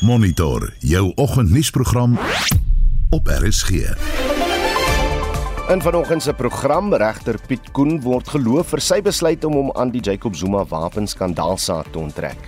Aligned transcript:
Monitor 0.00 0.72
jou 0.78 1.12
oggendnuusprogram 1.14 2.18
op 3.10 3.26
RSG. 3.26 3.70
In 5.68 5.82
vanoggend 5.82 6.22
se 6.22 6.32
program 6.32 6.94
regter 6.94 7.38
Piet 7.46 7.70
Koen 7.72 8.00
word 8.00 8.28
geloof 8.28 8.70
vir 8.70 8.80
sy 8.80 9.00
besluit 9.02 9.44
om 9.44 9.58
hom 9.58 9.72
aan 9.74 9.90
die 9.90 10.00
Jacob 10.00 10.36
Zuma 10.36 10.62
wapenskandaalsaak 10.70 11.90
te 11.90 11.98
onttrek. 11.98 12.38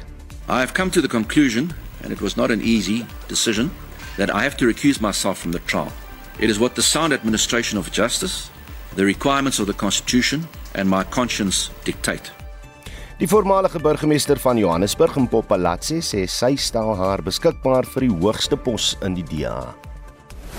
I 0.48 0.62
have 0.62 0.72
come 0.72 0.90
to 0.90 1.00
the 1.00 1.08
conclusion, 1.08 1.72
and 2.04 2.12
it 2.12 2.20
was 2.20 2.36
not 2.36 2.50
an 2.50 2.62
easy 2.62 3.04
decision, 3.26 3.70
that 4.16 4.30
I 4.30 4.42
have 4.42 4.56
to 4.56 4.66
recuse 4.66 5.00
myself 5.00 5.38
from 5.38 5.50
the 5.50 5.60
trial. 5.66 5.92
It 6.38 6.50
is 6.50 6.58
what 6.58 6.74
the 6.74 6.82
sound 6.82 7.12
administration 7.12 7.78
of 7.78 7.90
justice, 7.90 8.50
the 8.94 9.04
requirements 9.04 9.58
of 9.58 9.66
the 9.66 9.76
Constitution, 9.76 10.46
and 10.74 10.88
my 10.88 11.02
conscience 11.02 11.70
dictate. 11.84 12.39
Die 13.20 13.28
voormalige 13.28 13.78
burgemeester 13.78 14.38
van 14.40 14.56
Johannesburg, 14.56 15.18
Mpopalatsi, 15.20 15.98
sê 16.00 16.22
sy 16.24 16.54
stel 16.56 16.94
haar 16.96 17.20
beskikbaar 17.20 17.84
vir 17.92 18.06
die 18.06 18.14
hoogste 18.22 18.56
pos 18.56 18.94
in 19.04 19.12
die 19.18 19.24
DA. 19.28 19.74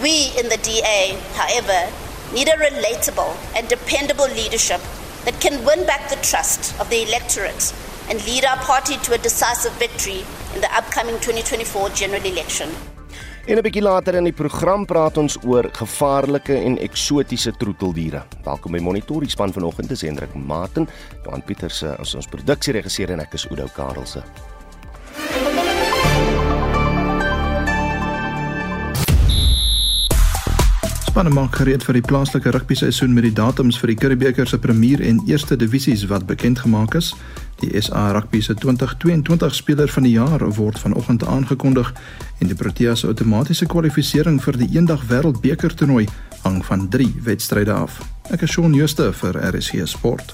We 0.04 0.30
in 0.38 0.46
the 0.54 0.60
DA, 0.62 1.18
however, 1.40 1.90
need 2.36 2.54
a 2.54 2.60
relatable 2.62 3.34
and 3.58 3.66
dependable 3.66 4.30
leadership 4.38 4.86
that 5.26 5.42
can 5.42 5.58
win 5.66 5.88
back 5.90 6.06
the 6.14 6.22
trust 6.22 6.78
of 6.78 6.86
the 6.94 7.02
electorate 7.02 7.74
and 8.14 8.22
lead 8.30 8.46
our 8.46 8.62
party 8.70 9.02
to 9.10 9.18
a 9.18 9.24
decisive 9.26 9.74
victory 9.82 10.22
in 10.54 10.62
the 10.62 10.70
upcoming 10.78 11.18
2024 11.18 11.90
general 11.98 12.22
election. 12.22 12.70
En 13.46 13.58
'n 13.58 13.62
bietjie 13.62 13.82
later 13.82 14.16
in 14.16 14.24
die 14.24 14.34
program 14.38 14.86
praat 14.86 15.18
ons 15.18 15.38
oor 15.44 15.66
gevaarlike 15.74 16.54
en 16.54 16.78
eksotiese 16.78 17.52
troeteldiere. 17.58 18.22
Welkom 18.44 18.72
by 18.72 18.80
Monitor, 18.80 19.20
die 19.20 19.30
span 19.30 19.54
vanoggend 19.54 19.92
is 19.92 20.02
Hendrik 20.02 20.34
Maten, 20.36 20.88
Johan 21.26 21.42
Pieterse 21.42 21.98
as 21.98 22.16
ons 22.16 22.28
produksieregisseur 22.28 23.10
en 23.10 23.20
ek 23.20 23.34
is 23.34 23.48
Oudo 23.50 23.66
Karelse. 23.74 24.22
Spanne 31.12 31.34
maak 31.36 31.58
gereed 31.60 31.84
vir 31.84 31.98
die 31.98 32.06
plaaslike 32.08 32.54
rugby 32.56 32.76
seisoen 32.80 33.12
met 33.12 33.26
die 33.26 33.34
datums 33.36 33.76
vir 33.82 33.92
die 33.92 33.98
Curriebeeker 34.00 34.48
se 34.48 34.56
premier 34.64 35.02
en 35.04 35.18
eerste 35.28 35.58
divisies 35.60 36.06
wat 36.08 36.24
bekend 36.30 36.62
gemaak 36.64 36.94
is. 36.96 37.10
Die 37.60 37.74
SA 37.84 38.06
Rugby 38.16 38.40
se 38.40 38.54
2022 38.56 39.58
speler 39.58 39.92
van 39.92 40.08
die 40.08 40.14
jaar 40.14 40.46
word 40.56 40.80
vanoggend 40.80 41.26
aangekondig 41.28 41.92
en 42.40 42.48
die 42.48 42.56
Proteas 42.56 43.04
outomatiese 43.04 43.68
kwalifikasie 43.68 44.40
vir 44.46 44.60
die 44.62 44.70
eendag 44.78 45.04
wêreldbeker 45.10 45.76
toernooi 45.76 46.06
hang 46.46 46.62
van 46.64 46.88
3 46.88 47.10
wedstryde 47.28 47.76
af. 47.76 48.00
Ek 48.32 48.48
is 48.48 48.56
Shaun 48.56 48.72
Schuster 48.80 49.12
vir 49.12 49.36
RSG 49.52 49.84
Sport. 49.84 50.32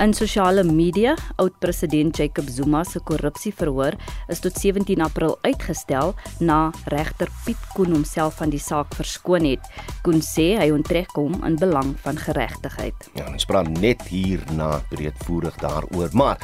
In 0.00 0.14
sosiale 0.14 0.62
media, 0.64 1.12
oud-president 1.36 2.16
Jacob 2.16 2.46
Zuma 2.48 2.80
se 2.88 3.02
korrupsieverhoor 3.04 3.92
is 4.32 4.38
tot 4.40 4.56
17 4.56 5.02
April 5.04 5.34
uitgestel 5.44 6.14
na 6.40 6.70
regter 6.88 7.28
Piet 7.44 7.66
Koen 7.74 7.92
homself 7.92 8.38
van 8.40 8.48
die 8.48 8.62
saak 8.64 8.96
verskoon 8.96 9.44
het. 9.44 9.68
Koen 10.00 10.22
sê 10.24 10.54
hy 10.56 10.70
onttrek 10.72 11.12
hom 11.20 11.36
in 11.44 11.58
belang 11.60 11.92
van 12.00 12.16
geregtigheid. 12.16 13.10
Ja, 13.12 13.26
ons 13.28 13.44
praat 13.44 13.68
net 13.76 14.06
hierna 14.08 14.78
breedvoerig 14.88 15.60
daaroor, 15.60 16.08
maar 16.16 16.40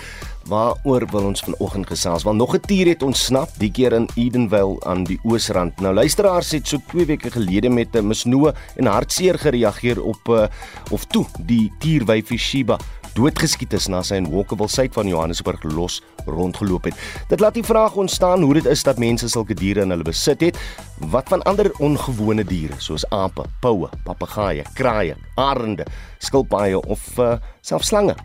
waaroor 0.53 1.09
wil 1.15 1.31
ons 1.33 1.47
vanoggend 1.49 1.89
gesels? 1.89 2.29
Want 2.29 2.37
nog 2.37 2.53
'n 2.55 2.61
tier 2.61 2.93
het 2.93 3.03
ontsnap, 3.03 3.49
die 3.57 3.73
keer 3.73 3.93
in 3.93 4.09
Edenvale 4.17 4.77
aan 4.85 5.05
die 5.05 5.19
Oosrand. 5.25 5.81
Nou 5.81 5.95
luisteraars 5.95 6.51
het 6.51 6.69
so 6.69 6.77
2 6.93 7.07
weke 7.07 7.31
gelede 7.31 7.69
met 7.69 7.97
'n 7.97 8.07
misnoë 8.07 8.53
en 8.77 8.87
hartseer 8.87 9.39
gereageer 9.39 10.03
op 10.03 10.29
uh, 10.29 10.47
of 10.91 11.05
toe 11.05 11.25
die 11.41 11.73
tierwyfie 11.79 12.39
Shiba 12.39 12.79
doodgeskiet 13.17 13.73
is 13.77 13.89
na 13.89 14.03
sy 14.05 14.19
in 14.21 14.29
Walkerville 14.31 14.71
suid 14.71 14.95
van 14.97 15.09
Johannesburg 15.09 15.65
los 15.73 16.01
rondgeloop 16.27 16.91
het. 16.91 17.03
Dit 17.31 17.41
laat 17.41 17.57
die 17.57 17.65
vraag 17.65 17.97
ontstaan 17.97 18.45
hoe 18.45 18.55
dit 18.59 18.67
is 18.69 18.85
dat 18.85 19.01
mense 19.01 19.29
sulke 19.33 19.57
diere 19.57 19.87
in 19.87 19.95
hulle 19.95 20.07
besit 20.07 20.45
het. 20.45 20.59
Wat 21.13 21.29
van 21.33 21.45
ander 21.49 21.71
ongewone 21.81 22.45
diere 22.45 22.77
soos 22.83 23.07
ape, 23.15 23.47
poue, 23.65 23.89
papegaaie, 24.05 24.67
kraaie, 24.75 25.17
arende, 25.41 25.87
skilpaaie 26.19 26.81
of 26.81 27.07
uh, 27.19 27.37
selfs 27.65 27.95
slange? 27.95 28.17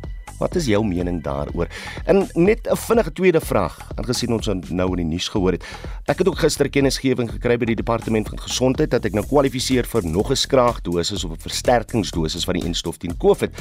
Wat 0.42 0.56
is 0.58 0.66
jou 0.66 0.82
mening 0.86 1.20
daaroor? 1.22 1.70
En 2.10 2.26
net 2.34 2.68
'n 2.68 2.76
vinnige 2.76 3.14
tweede 3.14 3.42
vraag, 3.42 3.78
aangesien 3.96 4.34
ons 4.34 4.50
nou 4.70 4.90
in 4.90 4.96
die 4.96 5.06
nuus 5.06 5.28
gehoor 5.28 5.52
het. 5.52 5.66
Ek 6.06 6.18
het 6.18 6.28
ook 6.28 6.40
gister 6.40 6.70
kennisgewing 6.70 7.30
gekry 7.32 7.58
by 7.58 7.66
die 7.66 7.76
departement 7.76 8.30
van 8.30 8.40
gesondheid 8.40 8.90
dat 8.90 9.06
ek 9.06 9.14
nou 9.14 9.26
kwalifiseer 9.26 9.86
vir 9.86 10.06
nog 10.06 10.32
'n 10.32 10.36
skraagdosis 10.36 11.24
of 11.24 11.32
'n 11.32 11.42
versterkingsdosis 11.42 12.44
van 12.44 12.54
die 12.54 12.66
enstof 12.66 12.98
teen 12.98 13.18
COVID. 13.18 13.52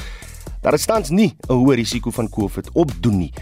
Daar 0.61 0.73
is 0.73 0.85
tans 0.85 1.09
nie 1.09 1.35
'n 1.49 1.53
hoë 1.53 1.75
risiko 1.75 2.11
van 2.11 2.29
COVID 2.29 2.69
opdoen 2.73 3.17
nie. 3.17 3.33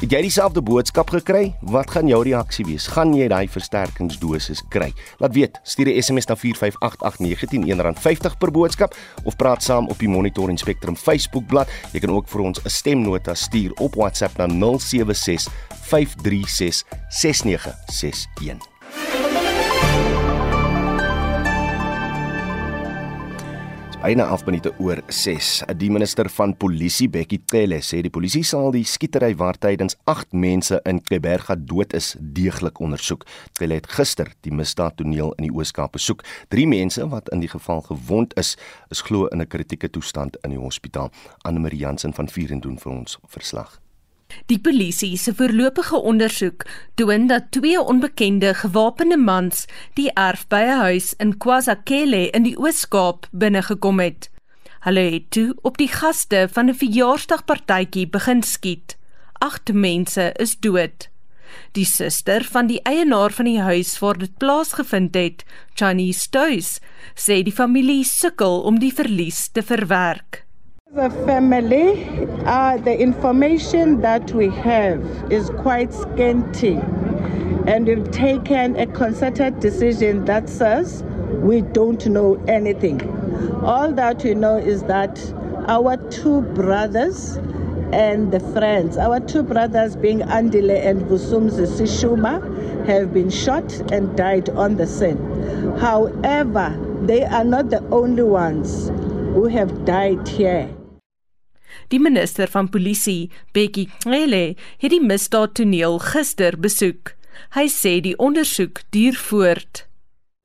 Het 0.00 0.10
jy 0.10 0.20
dieselfde 0.26 0.62
boodskap 0.62 1.10
gekry? 1.10 1.54
Wat 1.60 1.90
gaan 1.90 2.08
jou 2.10 2.18
reaksie 2.26 2.64
wees? 2.66 2.86
Gaan 2.86 3.14
jy 3.14 3.28
daai 3.28 3.48
versterkingsdosis 3.48 4.62
kry? 4.68 4.92
Laat 5.18 5.34
weet, 5.34 5.60
stuur 5.62 5.86
'n 5.86 6.02
SMS 6.02 6.26
na 6.26 6.34
4588919 6.34 7.94
R50 7.94 8.38
per 8.38 8.50
boodskap 8.50 8.96
of 9.24 9.36
praat 9.36 9.62
saam 9.62 9.88
op 9.88 9.98
die 9.98 10.08
Monitor 10.08 10.48
en 10.48 10.58
Spectrum 10.58 10.96
Facebookblad. 10.96 11.68
Jy 11.92 12.00
kan 12.00 12.10
ook 12.10 12.28
vir 12.28 12.40
ons 12.40 12.60
'n 12.64 12.68
stemnota 12.68 13.34
stuur 13.34 13.72
op 13.80 13.94
WhatsApp 13.94 14.36
na 14.36 14.46
076 14.46 15.48
536 15.82 16.84
6961. 17.08 19.33
Byna 24.04 24.26
11 24.28 24.44
minute 24.44 24.70
oor 24.84 25.00
6. 25.08 25.62
Die 25.80 25.88
minister 25.88 26.28
van 26.28 26.52
Polisie, 26.60 27.06
Bekkie 27.08 27.38
Cele, 27.48 27.78
sê 27.80 28.02
die 28.04 28.10
polisie 28.12 28.42
sal 28.44 28.68
die 28.74 28.82
skietery 28.84 29.30
waar 29.40 29.56
tydens 29.56 29.96
8 30.12 30.34
mense 30.36 30.76
in 30.84 30.98
Kleberga 31.00 31.56
dood 31.56 31.94
is, 31.96 32.10
deeglik 32.36 32.82
ondersoek. 32.84 33.24
Cele 33.56 33.78
het 33.80 33.88
gister 33.88 34.28
die 34.44 34.52
misdaadtoneel 34.52 35.32
in 35.38 35.46
die 35.46 35.54
Oos-Kaap 35.54 35.96
besoek. 35.96 36.20
3 36.52 36.66
mense 36.68 37.06
wat 37.14 37.32
in 37.32 37.46
die 37.46 37.48
geval 37.48 37.80
gewond 37.88 38.36
is, 38.36 38.58
is 38.92 39.00
glo 39.08 39.24
in 39.32 39.40
'n 39.40 39.48
kritieke 39.48 39.88
toestand 39.88 40.36
in 40.44 40.52
die 40.52 40.60
hospitaal. 40.60 41.08
Anne 41.48 41.64
Marie 41.64 41.80
Jansen 41.80 42.12
van 42.12 42.28
Vier 42.28 42.52
en 42.52 42.60
doen 42.60 42.76
vir 42.76 42.92
ons 42.92 43.18
verslag. 43.24 43.83
Die 44.46 44.58
polisie 44.58 45.16
se 45.18 45.34
voorlopige 45.34 45.96
ondersoek 45.96 46.66
toon 46.94 47.26
dat 47.26 47.50
twee 47.50 47.80
onbekende 47.80 48.54
gewapende 48.54 49.16
mans 49.16 49.64
die 49.94 50.10
erf 50.12 50.46
by 50.48 50.62
'n 50.66 50.80
huis 50.80 51.14
in 51.18 51.38
KwaZakele 51.38 52.30
in 52.30 52.42
die 52.42 52.58
Oos-Kaap 52.58 53.26
binnegekom 53.32 54.00
het. 54.00 54.30
Hulle 54.80 55.00
het 55.00 55.30
toe 55.30 55.54
op 55.62 55.78
die 55.78 55.88
gaste 55.88 56.48
van 56.52 56.68
'n 56.68 56.74
verjaarsdagpartytjie 56.74 58.08
begin 58.08 58.42
skiet. 58.42 58.96
Agt 59.38 59.72
mense 59.72 60.32
is 60.36 60.56
dood. 60.58 61.08
Die 61.72 61.84
suster 61.84 62.44
van 62.44 62.66
die 62.66 62.80
eienaar 62.82 63.32
van 63.32 63.44
die 63.44 63.60
huis 63.60 63.98
waar 63.98 64.18
dit 64.18 64.36
plaasgevind 64.38 65.14
het, 65.14 65.44
Chinese 65.74 66.20
Stoys, 66.20 66.80
sê 67.14 67.42
die 67.42 67.52
familie 67.52 68.04
sukkel 68.04 68.60
om 68.62 68.78
die 68.78 68.94
verlies 68.94 69.48
te 69.52 69.62
verwerk. 69.62 70.43
As 70.92 71.14
a 71.14 71.24
family, 71.24 72.04
uh, 72.44 72.76
the 72.76 73.00
information 73.00 74.02
that 74.02 74.30
we 74.32 74.50
have 74.50 75.02
is 75.32 75.48
quite 75.48 75.94
scanty, 75.94 76.74
and 77.66 77.86
we've 77.86 78.10
taken 78.10 78.76
a 78.76 78.86
concerted 78.86 79.60
decision 79.60 80.26
that 80.26 80.46
says 80.46 81.02
we 81.40 81.62
don't 81.62 82.04
know 82.06 82.34
anything. 82.48 83.00
All 83.64 83.92
that 83.92 84.22
we 84.24 84.34
know 84.34 84.58
is 84.58 84.82
that 84.82 85.18
our 85.68 85.96
two 86.10 86.42
brothers 86.42 87.36
and 87.92 88.30
the 88.30 88.40
friends, 88.40 88.98
our 88.98 89.20
two 89.20 89.42
brothers 89.42 89.96
being 89.96 90.20
Andile 90.20 90.84
and 90.84 91.00
Busumzi 91.06 91.66
Sishuma, 91.66 92.86
have 92.86 93.14
been 93.14 93.30
shot 93.30 93.72
and 93.90 94.14
died 94.18 94.50
on 94.50 94.76
the 94.76 94.86
scene. 94.86 95.18
However, 95.78 96.78
they 97.06 97.24
are 97.24 97.44
not 97.44 97.70
the 97.70 97.82
only 97.88 98.22
ones 98.22 98.90
who 99.34 99.48
have 99.48 99.84
died 99.84 100.28
here. 100.28 100.68
Die 101.90 101.98
minister 101.98 102.46
van 102.48 102.68
polisie, 102.70 103.30
Bekkie 103.52 103.88
Cele, 104.04 104.54
het 104.78 104.92
die 104.94 105.02
misdaadtoneel 105.02 105.98
gister 105.98 106.54
besoek. 106.56 107.16
Hy 107.56 107.66
sê 107.68 107.98
die 108.04 108.14
ondersoek 108.22 108.84
duur 108.94 109.18
voort. 109.18 109.82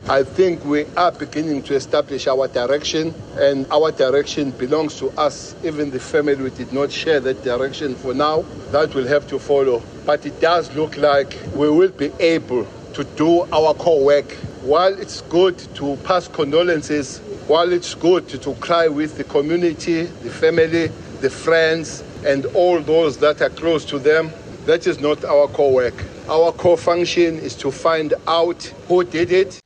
I 0.08 0.24
think 0.24 0.63
we 0.66 0.86
are 0.96 1.12
beginning 1.12 1.62
to 1.63 1.75
establish 1.75 2.25
our 2.25 2.48
direction, 2.48 3.13
and 3.38 3.68
our 3.69 3.92
direction 3.92 4.52
belongs 4.58 4.98
to 4.98 5.12
us. 5.18 5.56
Even 5.63 5.92
the 5.92 6.00
family 6.00 6.42
we 6.42 6.50
did 6.50 6.74
not 6.74 6.92
share 6.92 7.19
that 7.19 7.44
direction 7.44 7.96
for 7.96 8.13
now, 8.13 8.46
that 8.72 8.96
will 8.96 9.08
have 9.08 9.28
to 9.28 9.38
follow. 9.38 9.84
But 10.06 10.25
it 10.25 10.40
does 10.42 10.74
look 10.74 10.98
like 10.98 11.38
we 11.54 11.69
will 11.69 11.92
be 11.92 12.12
able 12.19 12.66
to 12.94 13.04
do 13.18 13.46
our 13.52 13.74
core 13.75 14.04
work. 14.04 14.31
While 14.63 14.98
it's 14.98 15.22
good 15.30 15.58
to 15.75 15.98
pass 16.04 16.28
condolences, 16.28 17.22
while 17.50 17.74
it's 17.74 17.96
good 17.96 18.30
to 18.30 18.54
cry 18.62 18.88
with 18.88 19.18
the 19.18 19.24
community, 19.24 20.04
the 20.04 20.30
family, 20.30 20.92
the 21.19 21.30
friends, 21.31 22.04
and 22.24 22.46
all 22.54 22.80
those 22.80 23.18
that 23.18 23.42
are 23.42 23.50
close 23.50 23.84
to 23.86 23.98
them. 23.98 24.31
That 24.68 24.86
is 24.86 25.00
not 25.00 25.25
our 25.25 25.48
core 25.48 25.74
work. 25.74 26.06
Our 26.30 26.51
core 26.51 26.78
function 26.78 27.40
is 27.40 27.56
to 27.56 27.72
find 27.72 28.13
out 28.28 28.72
who 28.88 29.04
did 29.04 29.31
it. 29.31 29.60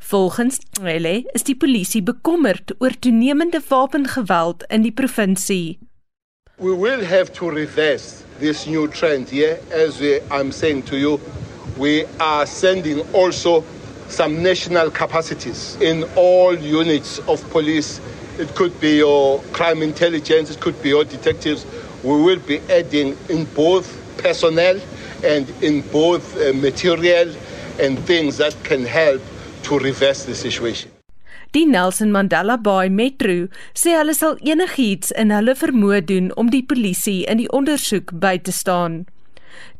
Volgens 0.00 0.58
Cele 0.74 1.22
is 1.32 1.44
die 1.46 1.54
polisie 1.54 2.02
bekommerd 2.02 2.74
oor 2.80 2.90
toenemende 2.98 3.62
wapengeweld 3.68 4.64
in 4.68 4.82
die 4.82 4.92
provinsie. 4.92 5.78
We 6.58 6.74
will 6.74 7.04
have 7.04 7.32
to 7.38 7.50
reverse 7.50 8.24
this 8.40 8.66
new 8.66 8.88
trend 8.88 9.30
here. 9.30 9.60
As 9.70 10.00
we, 10.00 10.20
I'm 10.30 10.50
saying 10.50 10.82
to 10.90 10.96
you, 10.96 11.20
we 11.78 12.04
are 12.18 12.46
sending 12.46 13.04
also 13.12 13.62
some 14.08 14.42
national 14.42 14.90
capacities 14.90 15.76
in 15.80 16.04
all 16.16 16.54
units 16.56 17.18
of 17.28 17.48
police. 17.50 18.00
It 18.38 18.54
could 18.54 18.78
be 18.80 18.98
your 18.98 19.40
crime 19.52 19.82
intelligence, 19.82 20.50
it 20.50 20.60
could 20.60 20.80
be 20.82 20.90
your 20.90 21.04
detectives. 21.04 21.66
We 22.02 22.20
will 22.22 22.38
be 22.38 22.60
adding 22.70 23.16
in 23.28 23.44
both 23.54 23.86
personnel 24.18 24.80
and 25.24 25.48
in 25.62 25.80
both 25.92 26.36
uh, 26.36 26.52
material 26.52 27.34
and 27.80 27.98
things 28.06 28.36
that 28.38 28.54
can 28.64 28.84
help 28.84 29.22
to 29.64 29.78
reverse 29.78 30.24
the 30.24 30.34
situation. 30.34 30.90
Die 31.52 31.64
Nelson 31.64 32.10
Mandela 32.12 32.58
Bay 32.62 32.90
Metro 32.90 33.46
sê 33.72 33.94
hulle 33.96 34.12
sal 34.14 34.34
enigiets 34.44 35.12
in 35.16 35.30
hulle 35.32 35.54
vermoë 35.56 36.02
doen 36.04 36.26
om 36.36 36.50
die 36.52 36.60
polisie 36.60 37.22
in 37.30 37.40
die 37.40 37.48
ondersoek 37.48 38.12
by 38.20 38.36
te 38.36 38.52
staan. 38.52 39.06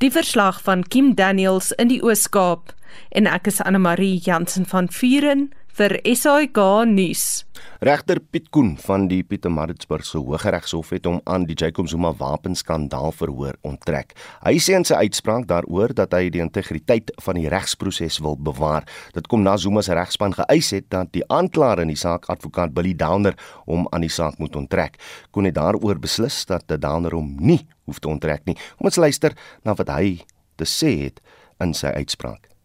Die 0.01 0.09
verslag 0.11 0.63
van 0.65 0.85
Kim 0.89 1.13
Daniels 1.19 1.73
in 1.77 1.91
die 1.93 2.01
Oos-Kaap 2.01 2.73
en 3.11 3.27
ek 3.27 3.47
is 3.53 3.63
Anne 3.63 3.79
Marie 3.79 4.21
Jansen 4.23 4.67
van 4.67 4.89
Vuren 4.89 5.49
vir 5.77 5.93
SAK 6.09 6.59
nuus. 6.89 7.45
Regter 7.85 8.17
Piet 8.33 8.47
Koen 8.55 8.71
van 8.81 9.05
die 9.11 9.21
Pietermaritzburgse 9.29 10.23
Hooggeregshof 10.25 10.95
het 10.95 11.05
hom 11.05 11.19
aan 11.29 11.45
die 11.45 11.57
Jacob 11.59 11.91
Zuma 11.93 12.15
wapenskandaal 12.17 13.13
verhoor 13.13 13.59
onttrek. 13.67 14.15
Hy 14.41 14.55
sê 14.63 14.79
in 14.79 14.87
sy 14.89 14.97
uitspraak 15.05 15.45
daaroor 15.51 15.93
dat 15.99 16.17
hy 16.17 16.31
die 16.33 16.41
integriteit 16.41 17.13
van 17.27 17.37
die 17.37 17.51
regsproses 17.53 18.23
wil 18.25 18.41
bewaar. 18.41 18.89
Dit 19.13 19.29
kom 19.29 19.45
na 19.45 19.59
Zuma 19.61 19.85
se 19.85 19.93
regspan 19.99 20.33
geëis 20.39 20.73
het 20.79 20.89
dat 20.97 21.13
die 21.13 21.27
aanklaer 21.29 21.85
in 21.85 21.93
die 21.93 22.01
saak 22.01 22.31
advokaat 22.33 22.73
Billy 22.73 22.97
Downer 22.97 23.37
hom 23.69 23.85
aan 23.93 24.09
die 24.09 24.13
saak 24.13 24.41
moet 24.41 24.57
onttrek. 24.57 24.97
Koen 25.37 25.51
het 25.51 25.61
daaroor 25.61 26.01
beslis 26.01 26.47
dat 26.49 26.65
die 26.73 26.81
Downer 26.81 27.13
hom 27.13 27.35
nie 27.37 27.61
hoef 27.85 28.01
te 28.01 28.09
onttrek 28.09 28.49
nie. 28.49 28.57
Kom 28.81 28.89
ons 28.89 29.03
luister 29.03 29.37
na 29.61 29.77
wat 29.77 29.93
hy 29.93 30.23
te 30.57 30.65
sê 30.65 30.97
het 31.05 31.21
in 31.61 31.77
sy 31.77 31.93
uitspraak. 31.93 32.56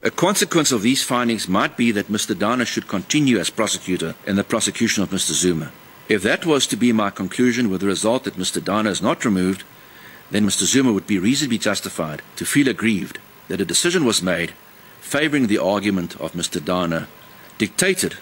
A 0.00 0.12
consequence 0.12 0.70
of 0.70 0.82
these 0.82 1.02
findings 1.02 1.48
might 1.48 1.76
be 1.76 1.90
that 1.90 2.06
Mr. 2.06 2.38
Dana 2.38 2.64
should 2.64 2.86
continue 2.86 3.38
as 3.38 3.50
prosecutor 3.50 4.14
in 4.24 4.36
the 4.36 4.44
prosecution 4.44 5.02
of 5.02 5.10
Mr. 5.10 5.32
Zuma. 5.32 5.72
If 6.08 6.22
that 6.22 6.46
was 6.46 6.68
to 6.68 6.76
be 6.76 6.92
my 6.92 7.10
conclusion 7.10 7.68
with 7.68 7.80
the 7.80 7.88
result 7.88 8.22
that 8.22 8.36
Mr. 8.36 8.62
Dana 8.62 8.90
is 8.90 9.02
not 9.02 9.24
removed, 9.24 9.64
then 10.30 10.46
Mr. 10.46 10.62
Zuma 10.62 10.92
would 10.92 11.08
be 11.08 11.18
reasonably 11.18 11.58
justified 11.58 12.22
to 12.36 12.46
feel 12.46 12.68
aggrieved 12.68 13.18
that 13.48 13.60
a 13.60 13.64
decision 13.64 14.04
was 14.04 14.22
made 14.22 14.52
favoring 15.00 15.48
the 15.48 15.58
argument 15.58 16.14
of 16.20 16.32
Mr. 16.32 16.64
Dana, 16.64 17.08
dictated 17.56 18.18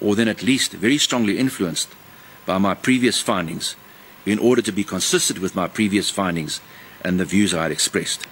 or 0.00 0.16
then 0.16 0.26
at 0.26 0.42
least 0.42 0.72
very 0.72 0.98
strongly 0.98 1.38
influenced 1.38 1.90
by 2.44 2.58
my 2.58 2.74
previous 2.74 3.20
findings 3.20 3.76
in 4.26 4.40
order 4.40 4.62
to 4.62 4.72
be 4.72 4.82
consistent 4.82 5.38
with 5.38 5.54
my 5.54 5.68
previous 5.68 6.10
findings 6.10 6.60
and 7.04 7.20
the 7.20 7.24
views 7.24 7.54
I 7.54 7.62
had 7.62 7.72
expressed. 7.72 8.26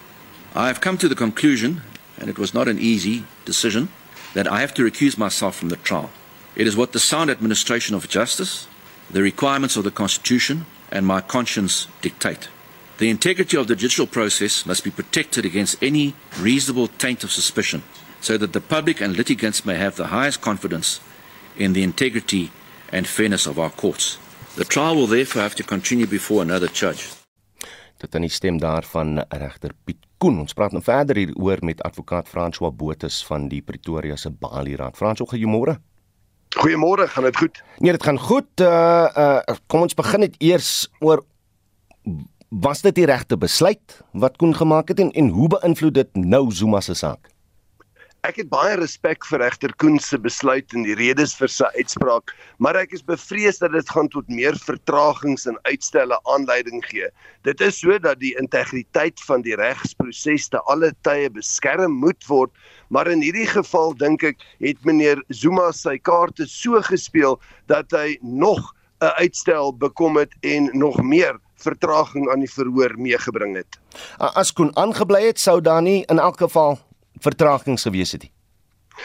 I 0.53 0.67
have 0.67 0.81
come 0.81 0.99
to 0.99 1.09
the 1.09 1.15
conclusion 1.15 1.83
and 2.21 2.29
it 2.29 2.39
was 2.39 2.55
not 2.55 2.69
an 2.69 2.79
easy 2.79 3.25
decision, 3.45 3.89
that 4.35 4.47
I 4.47 4.61
have 4.61 4.75
to 4.75 4.83
recuse 4.83 5.17
myself 5.17 5.57
from 5.57 5.69
the 5.69 5.77
trial. 5.77 6.11
It 6.57 6.67
is 6.67 6.77
what 6.77 6.93
the 6.93 6.99
sound 6.99 7.31
administration 7.31 7.95
of 7.95 8.09
justice, 8.09 8.67
the 9.11 9.23
requirements 9.23 9.77
of 9.77 9.85
the 9.85 9.91
Constitution, 9.91 10.67
and 10.91 11.07
my 11.07 11.21
conscience 11.21 11.89
dictate. 12.01 12.49
The 12.99 13.11
integrity 13.11 13.57
of 13.57 13.69
the 13.69 13.77
judicial 13.77 14.07
process 14.07 14.67
must 14.67 14.83
be 14.83 14.91
protected 14.91 15.45
against 15.45 15.83
any 15.83 16.15
reasonable 16.41 16.89
taint 16.89 17.23
of 17.25 17.31
suspicion, 17.31 17.83
so 18.21 18.37
that 18.39 18.53
the 18.53 18.61
public 18.61 19.01
and 19.01 19.17
litigants 19.17 19.65
may 19.65 19.77
have 19.77 19.97
the 19.97 20.09
highest 20.09 20.41
confidence 20.41 21.01
in 21.57 21.75
the 21.75 21.83
integrity 21.83 22.51
and 22.93 23.07
fairness 23.07 23.47
of 23.47 23.59
our 23.59 23.71
courts. 23.71 24.19
The 24.57 24.65
trial 24.65 24.97
will 24.97 25.07
therefore 25.07 25.43
have 25.43 25.55
to 25.57 25.63
continue 25.63 26.07
before 26.07 26.43
another 26.43 26.67
judge. 26.67 27.15
Dit 27.99 28.15
is 28.15 28.21
die 28.21 28.29
stem 28.29 28.59
daarvan 28.59 29.19
regter 29.31 29.73
Piet 29.85 30.08
Koen. 30.19 30.41
Ons 30.43 30.57
praat 30.59 30.75
nou 30.75 30.83
verder 30.83 31.21
hieroor 31.21 31.63
met 31.63 31.83
advokaat 31.87 32.29
François 32.29 32.75
Botus 32.75 33.21
van 33.27 33.47
die 33.49 33.61
Pretoria 33.63 34.17
se 34.17 34.31
Bali 34.31 34.75
Raad. 34.77 34.97
François, 34.99 35.31
goeiemôre. 35.31 35.79
Goeiemôre, 36.59 37.07
gaan 37.09 37.29
dit 37.29 37.37
goed? 37.37 37.63
Nee, 37.79 37.93
dit 37.93 38.03
gaan 38.03 38.19
goed. 38.19 38.51
Uh 38.61 39.07
uh 39.15 39.57
kom 39.67 39.87
ons 39.87 39.95
begin 39.95 40.27
net 40.27 40.39
eers 40.43 40.89
oor 41.01 41.23
was 42.49 42.81
dit 42.83 42.97
die 42.97 43.07
regte 43.07 43.37
besluit 43.37 43.99
wat 44.13 44.39
Koen 44.41 44.55
gemaak 44.57 44.89
het 44.89 45.01
en 45.01 45.13
en 45.13 45.29
hoe 45.29 45.49
beïnvloed 45.55 45.95
dit 45.95 46.17
nou 46.17 46.49
Zuma 46.51 46.81
se 46.81 46.95
saak? 46.95 47.31
Ek 48.27 48.41
het 48.41 48.49
baie 48.51 48.75
respek 48.75 49.23
vir 49.31 49.39
regter 49.45 49.71
Koen 49.79 50.01
se 50.03 50.19
besluit 50.19 50.73
en 50.75 50.83
die 50.83 50.97
redes 50.99 51.37
vir 51.39 51.51
sy 51.55 51.69
uitspraak, 51.77 52.33
maar 52.59 52.75
ek 52.81 52.97
is 52.97 53.05
bevrees 53.07 53.61
dat 53.63 53.71
dit 53.77 53.93
gaan 53.95 54.09
tot 54.11 54.27
meer 54.27 54.57
vertragings 54.59 55.47
en 55.47 55.59
uitstelle 55.69 56.19
aanleiding 56.27 56.83
gee. 56.89 57.07
Dit 57.47 57.63
is 57.63 57.79
sodat 57.79 58.19
die 58.19 58.33
integriteit 58.41 59.23
van 59.29 59.45
die 59.47 59.55
regsproses 59.61 60.49
te 60.51 60.59
alle 60.67 60.91
tye 61.07 61.31
beskerm 61.31 61.95
moet 62.03 62.27
word, 62.27 62.51
maar 62.91 63.07
in 63.07 63.23
hierdie 63.23 63.47
geval 63.47 63.95
dink 64.03 64.27
ek 64.27 64.43
het 64.67 64.83
meneer 64.89 65.23
Zuma 65.31 65.71
sy 65.71 65.95
kaarte 66.03 66.49
so 66.51 66.83
gespeel 66.91 67.39
dat 67.71 67.95
hy 67.95 68.19
nog 68.23 68.75
'n 68.99 69.15
uitstel 69.23 69.71
bekom 69.79 70.19
het 70.19 70.35
en 70.43 70.71
nog 70.75 70.99
meer 71.03 71.39
vertraging 71.63 72.27
aan 72.31 72.43
die 72.43 72.51
verhoor 72.51 72.99
meegebring 72.99 73.55
het. 73.57 73.79
As 74.19 74.53
Koen 74.53 74.75
aangebly 74.77 75.23
het, 75.27 75.39
sou 75.39 75.61
daar 75.61 75.83
nie 75.83 76.03
in 76.11 76.19
elk 76.19 76.39
geval 76.39 76.79
vertragings 77.21 77.83
gewees 77.83 78.13
het 78.13 78.23
nie. 78.23 78.33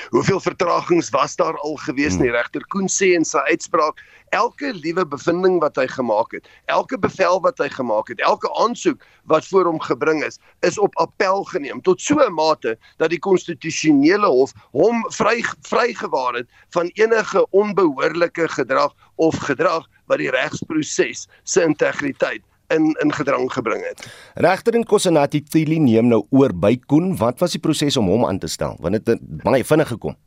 Hoeveel 0.09 0.39
vertragings 0.39 1.09
was 1.09 1.35
daar 1.35 1.57
al 1.59 1.75
gewees 1.75 2.17
nie? 2.17 2.29
Hmm. 2.29 2.37
Regter 2.37 2.65
Koen 2.67 2.89
sê 2.89 3.13
in 3.13 3.25
sy 3.25 3.41
uitspraak, 3.49 4.01
elke 4.33 4.71
liewe 4.73 5.05
bevinding 5.05 5.59
wat 5.61 5.77
hy 5.77 5.85
gemaak 5.91 6.33
het, 6.33 6.47
elke 6.73 6.97
bevel 6.97 7.41
wat 7.45 7.61
hy 7.61 7.69
gemaak 7.69 8.09
het, 8.09 8.23
elke 8.25 8.49
aansoek 8.61 9.03
wat 9.29 9.45
voor 9.51 9.69
hom 9.69 9.79
gebring 9.83 10.23
is, 10.25 10.39
is 10.65 10.79
op 10.81 10.97
appel 11.01 11.45
geneem 11.51 11.81
tot 11.85 12.01
so 12.01 12.17
'n 12.17 12.33
mate 12.33 12.77
dat 12.97 13.13
die 13.13 13.21
konstitusionele 13.21 14.27
hof 14.27 14.53
hom 14.71 15.05
vry 15.13 15.43
vrygewaar 15.69 16.41
het 16.41 16.49
van 16.73 16.89
enige 16.97 17.45
onbehoorlike 17.51 18.47
gedrag 18.57 18.93
of 19.15 19.37
gedrag 19.45 19.85
wat 20.07 20.17
die 20.17 20.31
regsproses 20.31 21.27
se 21.43 21.61
integriteit 21.61 22.41
in 22.75 22.91
in 23.03 23.13
gedrang 23.13 23.49
gebring 23.53 23.83
het. 23.87 24.05
Regter 24.33 24.75
in 24.75 24.83
Kosenati 24.83 25.43
Tili 25.43 25.79
neem 25.79 26.07
nou 26.11 26.23
oor 26.29 26.53
by 26.53 26.75
Koen. 26.85 27.15
Wat 27.17 27.39
was 27.39 27.55
die 27.55 27.61
proses 27.63 27.97
om 27.97 28.11
hom 28.11 28.25
aan 28.25 28.39
te 28.39 28.47
stel? 28.47 28.77
Want 28.79 29.05
dit 29.05 29.19
baie 29.43 29.65
vinnig 29.65 29.87
gekom. 29.87 30.17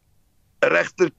Regter 0.59 1.11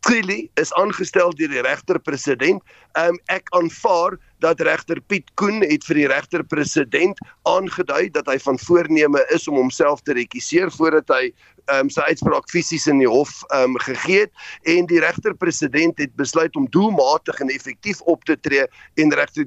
Tili 0.00 0.48
is 0.54 0.72
aangestel 0.74 1.30
deur 1.38 1.52
die 1.52 1.62
regter-president. 1.62 2.62
Um, 2.98 3.18
ek 3.30 3.48
aanvaar 3.54 4.16
dat 4.42 4.60
regter 4.66 4.98
Piet 5.06 5.28
Koen 5.38 5.60
het 5.62 5.84
vir 5.86 6.00
die 6.00 6.08
regter-president 6.10 7.20
aangedui 7.48 8.08
dat 8.16 8.26
hy 8.26 8.38
van 8.42 8.58
voorneme 8.58 9.22
is 9.36 9.46
om 9.48 9.60
homself 9.60 10.02
te 10.02 10.16
rekiseer 10.16 10.72
voordat 10.74 11.12
hy 11.12 11.30
um, 11.74 11.90
sy 11.90 12.00
uitspraak 12.00 12.48
fisies 12.50 12.86
in 12.90 12.98
die 13.02 13.08
hof 13.08 13.42
um, 13.56 13.78
gegee 13.86 14.26
het 14.26 14.32
en 14.76 14.86
die 14.90 15.00
regter-president 15.00 15.98
het 15.98 16.14
besluit 16.16 16.56
om 16.56 16.68
doelmatig 16.70 17.40
en 17.40 17.52
effektief 17.52 18.00
op 18.00 18.24
te 18.24 18.36
tree 18.40 18.66
en 18.94 19.14
regter 19.14 19.46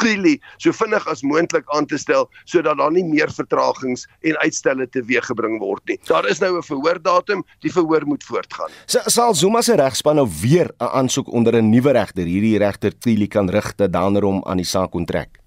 Trilly 0.00 0.38
so 0.56 0.72
vinnig 0.72 1.04
as 1.12 1.20
moontlik 1.26 1.66
aan 1.76 1.86
te 1.86 1.98
stel 2.00 2.28
sodat 2.48 2.78
daar 2.80 2.92
nie 2.94 3.04
meer 3.04 3.32
vertragings 3.34 4.06
en 4.24 4.38
uitstelle 4.40 4.86
teweeggebring 4.94 5.58
word 5.60 5.82
nie. 5.90 5.98
Daar 6.08 6.28
is 6.28 6.40
nou 6.40 6.56
'n 6.56 6.62
verhoordatum, 6.62 7.44
die 7.60 7.72
verhoor 7.72 8.06
moet 8.06 8.24
voortgaan. 8.24 8.70
So, 8.86 9.00
sal 9.06 9.34
Zuma 9.34 9.62
se 9.62 9.76
regspan 9.76 10.16
nou 10.16 10.28
weer 10.40 10.70
'n 10.80 10.84
aansoek 10.84 11.28
onder 11.28 11.54
'n 11.56 11.70
nuwe 11.70 11.92
regter, 11.92 12.24
hierdie 12.24 12.58
regter 12.58 12.98
Trilly 12.98 13.26
kan 13.26 13.50
rig 13.50 13.74
dat 13.74 13.92
dan 13.92 14.16
hom 14.16 14.44
aan 14.44 14.56
die 14.56 14.66
saak 14.66 14.94
onttrek? 14.94 15.39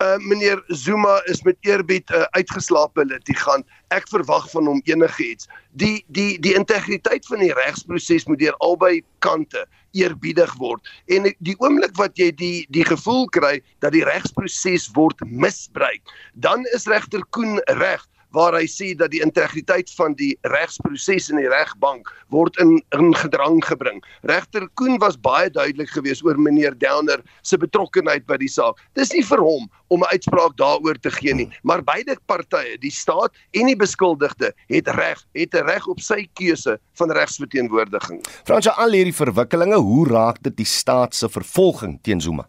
Uh, 0.00 0.16
meneer 0.16 0.62
Zuma 0.66 1.20
is 1.24 1.42
met 1.42 1.56
eerbied 1.60 2.10
'n 2.10 2.14
uh, 2.14 2.22
uitgeslaapte 2.30 3.04
litigant. 3.04 3.66
Ek 3.88 4.08
verwag 4.08 4.50
van 4.50 4.66
hom 4.66 4.80
enigiets. 4.84 5.48
Die 5.76 6.04
die 6.08 6.40
die 6.40 6.54
integriteit 6.54 7.26
van 7.26 7.38
die 7.38 7.52
regsproses 7.52 8.24
moet 8.24 8.38
deur 8.40 8.56
albei 8.64 9.02
kante 9.18 9.66
eerbiedig 9.92 10.54
word. 10.56 10.80
En 11.06 11.28
die 11.38 11.56
oomblik 11.58 11.92
wat 12.00 12.16
jy 12.16 12.30
die 12.32 12.66
die 12.70 12.84
gevoel 12.84 13.28
kry 13.28 13.60
dat 13.84 13.92
die 13.92 14.04
regsproses 14.04 14.88
word 14.96 15.20
misbruik, 15.26 16.00
dan 16.32 16.64
is 16.72 16.88
regter 16.88 17.20
Koen 17.36 17.60
reg 17.66 18.06
waar 18.36 18.54
hy 18.54 18.66
sê 18.70 18.92
dat 18.96 19.10
die 19.10 19.22
integriteit 19.24 19.90
van 19.98 20.14
die 20.14 20.36
regsproses 20.42 21.30
in 21.30 21.40
die 21.40 21.50
regbank 21.50 22.10
word 22.30 22.56
in 22.62 22.78
in 22.96 23.14
gedrang 23.14 23.60
gebring. 23.66 24.02
Regter 24.22 24.68
Koen 24.74 24.98
was 25.02 25.18
baie 25.18 25.50
duidelik 25.50 25.90
geweest 25.90 26.24
oor 26.24 26.38
meneer 26.38 26.76
Downer 26.78 27.22
se 27.42 27.58
betrokkeheid 27.58 28.26
by 28.26 28.38
die 28.40 28.50
saak. 28.50 28.78
Dis 28.94 29.12
nie 29.14 29.24
vir 29.26 29.42
hom 29.42 29.68
om 29.90 30.02
'n 30.02 30.12
uitspraak 30.14 30.56
daaroor 30.56 30.98
te 31.00 31.10
gee 31.10 31.34
nie, 31.34 31.50
maar 31.62 31.82
beide 31.82 32.16
partye, 32.26 32.78
die 32.78 32.90
staat 32.90 33.34
en 33.52 33.66
die 33.66 33.76
beskuldigde, 33.76 34.52
het 34.68 34.88
reg, 34.88 35.18
het 35.34 35.54
'n 35.54 35.66
reg 35.66 35.86
op 35.86 36.00
sy 36.00 36.28
keuse 36.34 36.78
van 36.94 37.10
regsverteenwoordiging. 37.10 38.22
Fransja 38.44 38.70
al 38.70 38.92
hierdie 38.92 39.14
verwikkelinge, 39.14 39.76
hoe 39.76 40.08
raak 40.08 40.42
dit 40.42 40.56
die 40.56 40.66
staat 40.66 41.14
se 41.14 41.28
vervolging 41.28 41.98
teen 42.02 42.20
Zuma? 42.20 42.46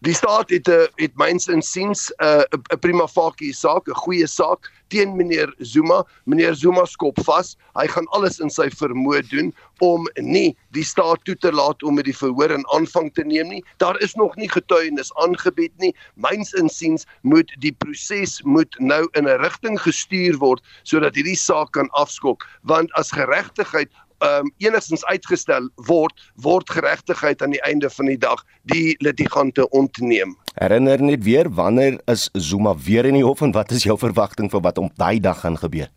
Die 0.00 0.14
staat 0.14 0.50
het 0.50 0.68
'n 0.68 0.72
eh, 0.72 0.86
het 0.96 1.14
myns 1.16 1.48
insiens 1.48 2.10
'n 2.18 2.24
uh, 2.24 2.42
'n 2.72 2.78
prima 2.78 3.06
facie 3.06 3.52
saak, 3.52 3.88
'n 3.88 3.94
goeie 3.94 4.26
saak 4.26 4.70
teen 4.88 5.16
meneer 5.16 5.54
Zuma. 5.58 6.04
Meneer 6.24 6.54
Zuma 6.54 6.84
skop 6.84 7.18
vas. 7.24 7.56
Hy 7.74 7.86
gaan 7.86 8.06
alles 8.06 8.38
in 8.40 8.50
sy 8.50 8.68
vermoë 8.70 9.22
doen 9.30 9.52
om 9.84 10.06
nie 10.16 10.56
die 10.76 10.84
staat 10.84 11.24
toe 11.24 11.36
te 11.36 11.52
laat 11.52 11.82
om 11.82 11.94
met 11.98 12.06
die 12.08 12.16
verhoor 12.16 12.50
in 12.54 12.64
aanvang 12.74 13.10
te 13.14 13.24
neem 13.24 13.48
nie. 13.48 13.62
Daar 13.82 13.98
is 14.00 14.14
nog 14.14 14.36
nie 14.36 14.48
getuienis 14.48 15.12
aangebied 15.14 15.72
nie. 15.82 15.92
Myns 16.14 16.52
insiens 16.52 17.06
moet 17.22 17.52
die 17.58 17.72
proses 17.72 18.42
moet 18.42 18.76
nou 18.78 19.08
in 19.12 19.28
'n 19.28 19.40
rigting 19.42 19.80
gestuur 19.80 20.38
word 20.38 20.62
sodat 20.84 21.14
hierdie 21.14 21.36
saak 21.36 21.72
kan 21.72 21.90
afskok, 21.90 22.46
want 22.62 22.92
as 22.94 23.12
geregtigheid 23.12 23.90
um 24.24 24.52
enigstens 24.58 25.04
uitgestel 25.04 25.68
word 25.88 26.20
word 26.34 26.70
geregtigheid 26.70 27.42
aan 27.42 27.52
die 27.52 27.62
einde 27.62 27.90
van 27.90 28.06
die 28.06 28.18
dag 28.18 28.44
die 28.62 28.96
litigante 29.04 29.68
ontneem. 29.70 30.36
Herinner 30.56 31.02
net 31.02 31.24
weer 31.24 31.50
wanneer 31.52 32.00
is 32.06 32.30
Zuma 32.32 32.74
weer 32.76 33.04
in 33.04 33.18
die 33.18 33.24
hof 33.24 33.40
en 33.40 33.52
wat 33.52 33.70
is 33.70 33.84
jou 33.84 33.98
verwagting 33.98 34.50
vir 34.50 34.60
wat 34.64 34.78
op 34.78 34.92
daai 34.96 35.20
dag 35.20 35.40
gaan 35.40 35.58
gebeur? 35.60 35.90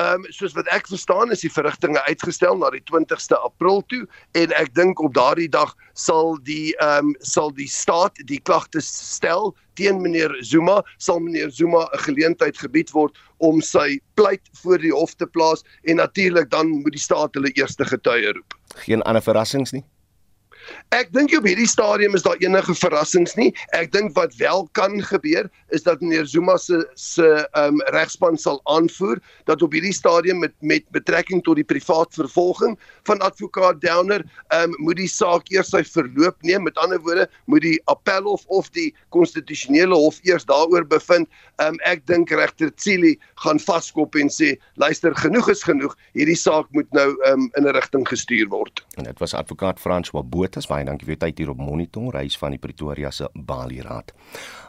Ehm 0.00 0.22
um, 0.22 0.26
soos 0.32 0.54
wat 0.56 0.68
ek 0.72 0.86
verstaan 0.88 1.30
is 1.34 1.42
die 1.44 1.52
verrigtinge 1.52 2.00
uitgestel 2.06 2.56
na 2.56 2.70
die 2.72 2.80
20ste 2.88 3.36
April 3.44 3.82
toe 3.92 4.06
en 4.38 4.54
ek 4.56 4.70
dink 4.74 5.02
op 5.04 5.12
daardie 5.12 5.50
dag 5.52 5.74
sal 5.92 6.38
die 6.46 6.72
ehm 6.78 7.10
um, 7.10 7.16
sal 7.20 7.52
die 7.52 7.68
staat 7.68 8.16
die 8.30 8.40
klagte 8.40 8.80
stel 8.80 9.52
teen 9.74 10.00
meneer 10.02 10.36
Zuma 10.40 10.82
sal 10.96 11.20
meneer 11.20 11.50
Zuma 11.50 11.88
'n 11.92 12.04
geleentheid 12.06 12.58
gebied 12.58 12.90
word 12.90 13.18
om 13.38 13.60
sy 13.60 14.00
pleit 14.14 14.42
voor 14.62 14.78
die 14.78 14.92
hof 14.92 15.14
te 15.14 15.26
plaas 15.26 15.64
en 15.82 15.96
natuurlik 15.96 16.50
dan 16.50 16.68
moet 16.68 16.92
die 16.92 17.00
staat 17.00 17.34
hulle 17.34 17.52
eerste 17.54 17.84
getuie 17.84 18.32
roep. 18.32 18.54
Geen 18.86 19.02
ander 19.02 19.22
verrassings 19.22 19.72
nie. 19.72 19.84
Ek 20.92 21.12
dink 21.12 21.32
op 21.36 21.46
hierdie 21.48 21.68
stadium 21.68 22.14
is 22.14 22.24
daar 22.26 22.36
enige 22.42 22.74
verrassings 22.76 23.34
nie. 23.38 23.50
Ek 23.72 23.92
dink 23.92 24.12
wat 24.16 24.34
wel 24.40 24.68
kan 24.76 24.98
gebeur 25.02 25.48
is 25.72 25.82
dat 25.86 26.00
meneer 26.00 26.26
Zuma 26.28 26.56
se 26.60 26.82
se 26.94 27.48
um, 27.56 27.80
regspan 27.96 28.36
sal 28.36 28.60
aanvoer 28.64 29.20
dat 29.48 29.62
op 29.62 29.72
hierdie 29.72 29.94
stadium 29.94 30.42
met 30.44 30.52
met 30.60 30.84
betrekking 30.92 31.42
tot 31.42 31.56
die 31.56 31.66
privaat 31.66 32.12
vervolging 32.14 32.76
van 33.08 33.18
advokaat 33.24 33.80
Downer, 33.80 34.24
um, 34.54 34.74
moet 34.84 35.00
die 35.00 35.08
saak 35.08 35.48
eers 35.52 35.72
sy 35.72 35.82
verloop 35.84 36.36
neem. 36.42 36.66
Met 36.68 36.78
ander 36.78 37.00
woorde, 37.00 37.28
moet 37.50 37.64
die 37.64 37.78
appelhof 37.90 38.44
of 38.46 38.68
die 38.76 38.90
konstitusionele 39.14 39.96
hof 39.96 40.20
eers 40.28 40.44
daaroor 40.48 40.86
bevind. 40.86 41.28
Um, 41.62 41.78
ek 41.88 42.04
dink 42.10 42.30
regter 42.30 42.70
Tsili 42.76 43.16
gaan 43.42 43.60
vaskop 43.62 44.16
en 44.20 44.30
sê, 44.32 44.54
luister, 44.80 45.14
genoeg 45.16 45.48
is 45.52 45.64
genoeg. 45.66 45.96
Hierdie 46.16 46.38
saak 46.38 46.68
moet 46.76 46.90
nou 46.92 47.08
um, 47.30 47.48
in 47.56 47.66
'n 47.66 47.74
rigting 47.74 48.06
gestuur 48.08 48.48
word. 48.52 48.84
En 48.96 49.04
dit 49.04 49.18
was 49.18 49.34
advokaat 49.34 49.80
François 49.80 50.24
Botha 50.24 50.51
baie 50.68 50.84
dankie 50.84 51.06
vir 51.06 51.16
u 51.16 51.18
tyd 51.18 51.38
hier 51.38 51.50
op 51.50 51.58
Monitor 51.58 52.12
reis 52.12 52.36
van 52.38 52.50
die 52.50 52.58
Pretoria 52.58 53.10
se 53.10 53.28
Bali 53.34 53.80
Raad. 53.80 54.12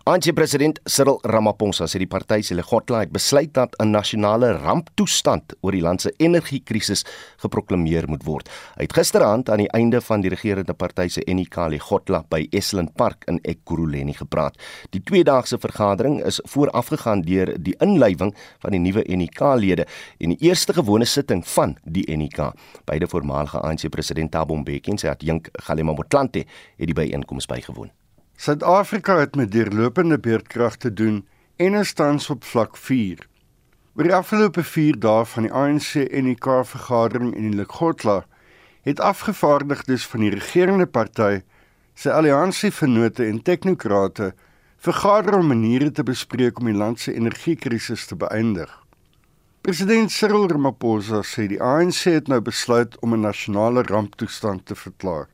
Antjie 0.04 0.34
president 0.36 0.82
Cyril 0.84 1.22
Ramaphosa 1.24 1.86
sê 1.88 2.02
die 2.02 2.10
party 2.12 2.42
se 2.44 2.56
Legotla 2.58 3.06
het 3.06 3.12
besluit 3.16 3.54
dat 3.54 3.76
'n 3.80 3.92
nasionale 3.92 4.52
ramptoestand 4.52 5.54
oor 5.62 5.72
die 5.72 5.82
land 5.82 6.02
se 6.02 6.12
energiekrisis 6.18 7.06
geproklaameer 7.38 8.10
moet 8.10 8.24
word. 8.24 8.50
Hy 8.76 8.82
het 8.84 8.94
gisteraand 8.94 9.50
aan 9.50 9.58
die 9.58 9.72
einde 9.72 10.02
van 10.02 10.22
die 10.22 10.30
regerende 10.30 10.74
party 10.74 11.08
se 11.08 11.22
NK 11.26 11.56
Legotla 11.70 12.24
by 12.30 12.48
Esland 12.52 12.96
Park 12.96 13.24
in 13.28 13.40
Ekurhuleni 13.44 14.14
gepraat. 14.14 14.58
Die 14.90 15.02
tweedaagse 15.02 15.58
vergadering 15.58 16.24
is 16.26 16.42
voorafgegaan 16.44 17.22
deur 17.22 17.56
die 17.58 17.76
inlywing 17.80 18.36
van 18.60 18.72
die 18.72 18.80
nuwe 18.80 19.04
NK-lede 19.08 19.86
en 20.20 20.30
die 20.30 20.50
eerste 20.50 20.74
gewone 20.74 21.06
sitting 21.06 21.48
van 21.48 21.78
die 21.84 22.06
NK. 22.18 22.52
Beide 22.86 23.08
voormalige 23.08 23.60
ANC 23.60 23.90
president 23.90 24.32
Thabo 24.32 24.56
Mbeki 24.56 24.92
en 24.92 24.98
sy 24.98 25.08
adjunk 25.08 25.48
Galema 25.74 25.94
Motlanthe 25.98 26.46
het 26.78 26.90
die 26.90 26.98
byeenkoms 26.98 27.50
bygewoon. 27.50 27.92
Suid-Afrika 28.38 29.18
het 29.18 29.36
met 29.36 29.52
deurlopende 29.52 30.20
beerdkrag 30.20 30.78
te 30.78 30.94
doen 30.94 31.24
en 31.56 31.74
is 31.74 31.94
tans 31.94 32.30
op 32.30 32.44
vlak 32.44 32.78
4. 32.78 33.28
Oor 33.96 34.10
die 34.10 34.16
afgelope 34.16 34.64
4 34.64 35.00
dae 35.00 35.26
van 35.26 35.48
die 35.48 35.54
ANC 35.54 35.96
en 36.04 36.30
die 36.30 36.38
K-vergadering 36.38 37.34
in 37.38 37.56
Lekgotla 37.58 38.24
het 38.84 39.00
afgevaardigdes 39.00 40.06
van 40.12 40.26
die 40.26 40.34
regerende 40.34 40.86
party, 40.86 41.42
sy 41.96 42.10
alliansievennote 42.10 43.26
en 43.26 43.42
teknokrate 43.42 44.34
vergader 44.84 45.38
om 45.40 45.54
maniere 45.54 45.92
te 45.92 46.04
bespreek 46.04 46.60
om 46.60 46.70
die 46.70 46.78
land 46.78 47.00
se 47.00 47.14
energiekrisis 47.14 48.06
te 48.10 48.18
beëindig. 48.20 48.70
President 49.64 50.12
Cyril 50.12 50.50
Ramaphosa 50.52 51.22
sê 51.24 51.48
die 51.48 51.62
ANC 51.64 52.10
het 52.12 52.28
nou 52.28 52.42
besluit 52.44 52.98
om 53.00 53.14
'n 53.14 53.24
nasionale 53.30 53.86
ramptoestand 53.88 54.66
te 54.66 54.76
verklaar. 54.76 55.33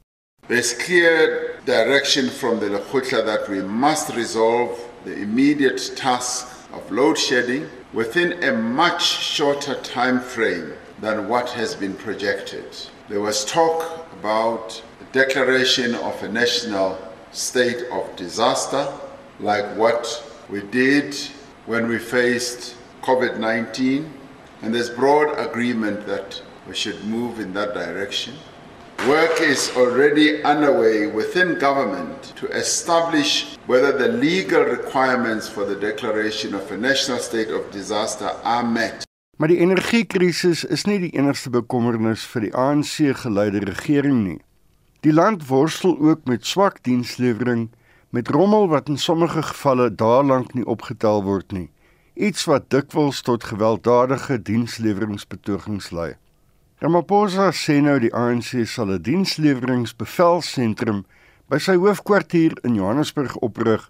There's 0.50 0.74
clear 0.74 1.60
direction 1.66 2.28
from 2.28 2.60
the 2.60 2.70
Lekgotla 2.70 3.24
that 3.24 3.48
we 3.48 3.62
must 3.62 4.16
resolve 4.16 4.84
the 5.06 5.14
immediate 5.14 5.92
task 5.96 6.48
of 6.74 6.92
load 6.92 7.20
shedding 7.20 7.70
within 7.94 8.44
a 8.44 8.52
much 8.54 9.04
shorter 9.04 9.76
time 9.82 10.20
frame 10.20 10.74
than 11.02 11.30
what 11.30 11.52
has 11.52 11.76
been 11.76 11.94
projected. 11.94 12.66
There 13.10 13.22
was 13.22 13.46
talk 13.46 14.08
about 14.12 14.82
the 14.98 15.06
declaration 15.24 15.94
of 15.94 16.24
a 16.24 16.28
national 16.28 16.98
state 17.32 17.84
of 17.92 18.16
disaster, 18.16 18.92
like 19.40 19.66
what 19.78 20.24
we 20.50 20.64
did 20.64 21.14
when 21.68 21.88
we 21.88 22.00
faced 22.00 22.76
COVID 23.04 23.38
19, 23.38 24.12
and 24.64 24.74
there's 24.74 24.90
broad 24.90 25.38
agreement 25.38 26.08
that 26.08 26.42
we 26.68 26.74
should 26.74 27.06
move 27.06 27.40
in 27.40 27.54
that 27.54 27.76
direction. 27.76 28.34
Work 29.08 29.40
is 29.40 29.72
already 29.78 30.44
underway 30.44 31.08
within 31.08 31.58
government 31.58 32.34
to 32.36 32.48
establish 32.52 33.58
whether 33.66 33.98
the 33.98 34.10
legal 34.10 34.64
requirements 34.64 35.48
for 35.48 35.64
the 35.64 35.76
declaration 35.76 36.54
of 36.54 36.70
a 36.72 36.78
national 36.78 37.20
state 37.20 37.50
of 37.50 37.72
disaster 37.72 38.28
are 38.44 38.68
met. 38.68 39.08
Maar 39.38 39.48
die 39.48 39.58
energiekrisis 39.58 40.66
is 40.66 40.84
nie 40.84 41.00
die 41.00 41.14
enigste 41.16 41.50
bekommernis 41.50 42.28
vir 42.28 42.50
die 42.50 42.52
ANC-geleide 42.52 43.64
regering 43.72 44.20
nie. 44.26 44.40
Die 45.08 45.16
land 45.16 45.48
worstel 45.48 45.96
ook 45.96 46.28
met 46.28 46.44
swak 46.46 46.84
dienslewering, 46.84 47.70
met 48.12 48.28
rommel 48.28 48.68
wat 48.68 48.92
in 48.92 49.00
sommige 49.00 49.48
gevalle 49.54 49.94
daarlank 49.96 50.52
nie 50.60 50.68
opgetel 50.68 51.24
word 51.24 51.56
nie. 51.56 51.70
Iets 52.20 52.44
wat 52.52 52.68
dikwels 52.68 53.24
tot 53.24 53.48
gewelddadige 53.48 54.42
diensleweringspetogings 54.44 55.94
lei. 55.96 56.18
Ramaphosa 56.80 57.50
sê 57.52 57.82
nou 57.84 57.98
die 58.00 58.10
ANC 58.16 58.64
sal 58.64 58.94
'n 58.96 59.04
diensleweringsbevelsentrum 59.04 61.02
by 61.52 61.58
sy 61.60 61.74
hoofkwartier 61.76 62.54
in 62.64 62.78
Johannesburg 62.80 63.34
oprig 63.48 63.90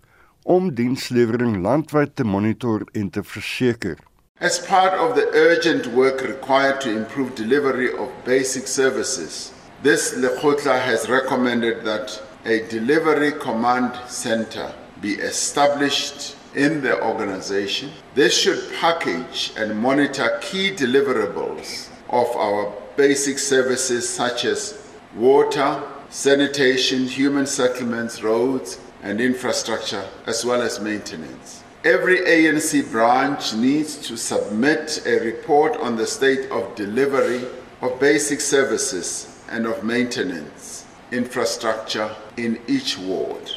om 0.56 0.72
dienslewering 0.74 1.60
landwyd 1.62 2.16
te 2.16 2.26
monitor 2.26 2.88
en 2.98 3.12
te 3.14 3.22
verseker. 3.22 4.00
As 4.42 4.58
part 4.66 4.98
of 4.98 5.14
the 5.14 5.28
urgent 5.38 5.86
work 5.94 6.24
required 6.26 6.82
to 6.82 6.90
improve 6.90 7.36
delivery 7.36 7.94
of 7.94 8.10
basic 8.26 8.66
services, 8.66 9.52
this 9.84 10.18
Lekgotla 10.18 10.80
has 10.82 11.08
recommended 11.10 11.86
that 11.86 12.20
a 12.46 12.66
delivery 12.74 13.34
command 13.34 13.94
center 14.08 14.74
be 15.00 15.14
established 15.22 16.34
in 16.56 16.82
the 16.82 16.98
organization. 17.06 17.92
This 18.16 18.34
should 18.34 18.74
package 18.82 19.54
and 19.56 19.78
monitor 19.78 20.40
key 20.42 20.74
deliverables 20.74 21.89
of 22.10 22.28
our 22.36 22.74
basic 22.98 23.40
services 23.40 24.08
such 24.08 24.46
as 24.46 24.82
water, 25.16 25.82
sanitation, 26.10 27.06
human 27.06 27.46
settlements, 27.46 28.24
roads, 28.24 28.80
and 29.04 29.22
infrastructure, 29.22 30.06
as 30.26 30.44
well 30.44 30.62
as 30.62 30.80
maintenance. 30.80 31.64
Every 31.86 32.20
ANC 32.20 32.92
branch 32.92 33.54
needs 33.54 33.96
to 34.08 34.18
submit 34.18 35.02
a 35.06 35.20
report 35.20 35.78
on 35.78 35.96
the 35.96 36.06
state 36.06 36.52
of 36.52 36.76
delivery 36.76 37.46
of 37.82 38.00
basic 38.00 38.42
services 38.42 39.42
and 39.50 39.66
of 39.66 39.84
maintenance 39.84 40.86
infrastructure 41.12 42.10
in 42.38 42.60
each 42.68 42.98
ward. 42.98 43.52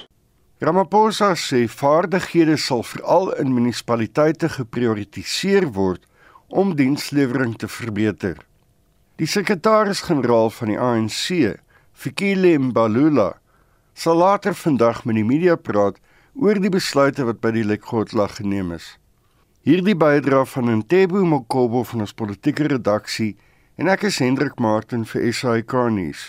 Ramaphosa 0.61 1.35
sê 1.35 1.67
vaardighede 1.67 2.57
sal 2.57 2.85
veral 2.85 3.33
in 3.41 3.53
munisipaliteite 3.53 4.49
geprioritiseer 4.49 5.67
word 5.75 6.07
om 6.53 6.75
dienslewering 6.77 7.55
te 7.57 7.69
verbeter. 7.69 8.37
Die 9.17 9.29
sekretaris-generaal 9.29 10.51
van 10.53 10.73
die 10.73 10.79
ANC, 10.81 11.57
Fikile 11.93 12.59
Mbalula, 12.61 13.31
sal 13.97 14.21
later 14.21 14.55
vandag 14.57 15.05
met 15.09 15.17
die 15.17 15.25
media 15.25 15.57
praat 15.57 15.97
oor 16.37 16.61
die 16.61 16.73
besluite 16.73 17.25
wat 17.29 17.41
by 17.45 17.55
die 17.57 17.65
Lekgotla 17.65 18.29
geneem 18.37 18.73
is. 18.77 18.97
Hierdie 19.65 19.97
bydra 19.97 20.43
van 20.49 20.73
Ntebo 20.81 21.25
Mokobo 21.25 21.85
van 21.89 22.05
ons 22.05 22.17
politieke 22.17 22.69
redaksie 22.69 23.37
en 23.81 23.89
ek 23.89 24.09
is 24.11 24.21
Hendrik 24.21 24.61
Martin 24.61 25.05
vir 25.09 25.29
SAK 25.33 25.77
nuus. 25.95 26.29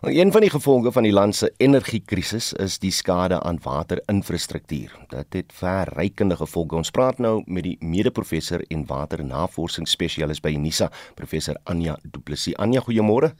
Een 0.00 0.32
van 0.32 0.40
die 0.40 0.50
gevolge 0.50 0.92
van 0.92 1.02
die 1.02 1.12
land 1.12 1.36
se 1.36 1.52
energiekrisis 1.56 2.52
is 2.52 2.78
die 2.78 2.90
skade 2.90 3.40
aan 3.42 3.58
waterinfrastruktuur. 3.62 4.94
Dit 5.08 5.32
het 5.32 5.52
verrykende 5.52 6.36
gevolge. 6.36 6.76
Ons 6.76 6.90
praat 6.90 7.18
nou 7.18 7.42
met 7.46 7.62
die 7.62 7.76
mede-professor 7.80 8.64
en 8.68 8.86
waternavorsingsspesialis 8.86 10.40
by 10.40 10.54
Unisa, 10.54 10.90
professor 11.14 11.56
Anja 11.64 11.98
Du 12.02 12.20
Plessis. 12.20 12.56
Anja, 12.56 12.80
goeiemôre. 12.80 13.32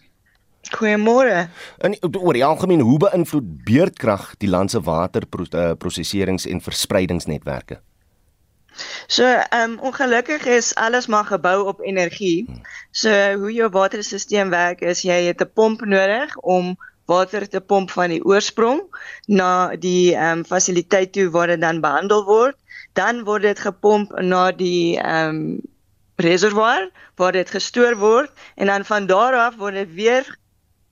Goeiemôre. 0.68 1.48
En 1.78 1.94
oor 2.10 2.34
die 2.34 2.44
algemeen, 2.44 2.80
hoe 2.80 2.98
beïnvloed 2.98 3.64
beerdkrag 3.64 4.34
die 4.42 4.50
land 4.50 4.70
se 4.70 4.80
waterprosesserings 4.80 6.46
en 6.46 6.60
verspreidingsnetwerke? 6.60 7.80
So, 9.06 9.24
ehm 9.24 9.70
um, 9.70 9.78
ongelukkig 9.78 10.44
is 10.46 10.74
alles 10.74 11.06
maar 11.06 11.24
gebou 11.24 11.66
op 11.66 11.80
energie. 11.80 12.46
So 12.90 13.10
hoe 13.34 13.52
jou 13.52 13.70
waterstelsel 13.70 14.48
werk 14.48 14.80
is 14.80 15.02
jy 15.02 15.22
het 15.26 15.40
'n 15.40 15.50
pomp 15.54 15.80
nodig 15.80 16.36
om 16.36 16.76
water 17.06 17.48
te 17.48 17.60
pomp 17.60 17.90
van 17.90 18.08
die 18.08 18.24
oorsprong 18.24 18.82
na 19.26 19.76
die 19.76 20.14
ehm 20.14 20.38
um, 20.38 20.44
fasiliteit 20.44 21.12
toe 21.12 21.30
waar 21.30 21.46
dit 21.46 21.60
dan 21.60 21.80
behandel 21.80 22.24
word. 22.24 22.56
Dan 22.92 23.24
word 23.24 23.42
dit 23.42 23.58
gepomp 23.58 24.20
na 24.20 24.50
die 24.52 24.98
ehm 25.00 25.28
um, 25.28 25.60
reservoir 26.18 26.90
waar 27.14 27.32
dit 27.32 27.50
gestoor 27.50 27.96
word 27.96 28.30
en 28.54 28.66
dan 28.66 28.84
van 28.84 29.06
daar 29.06 29.34
af 29.34 29.56
word 29.56 29.74
dit 29.74 29.94
weer 29.94 30.38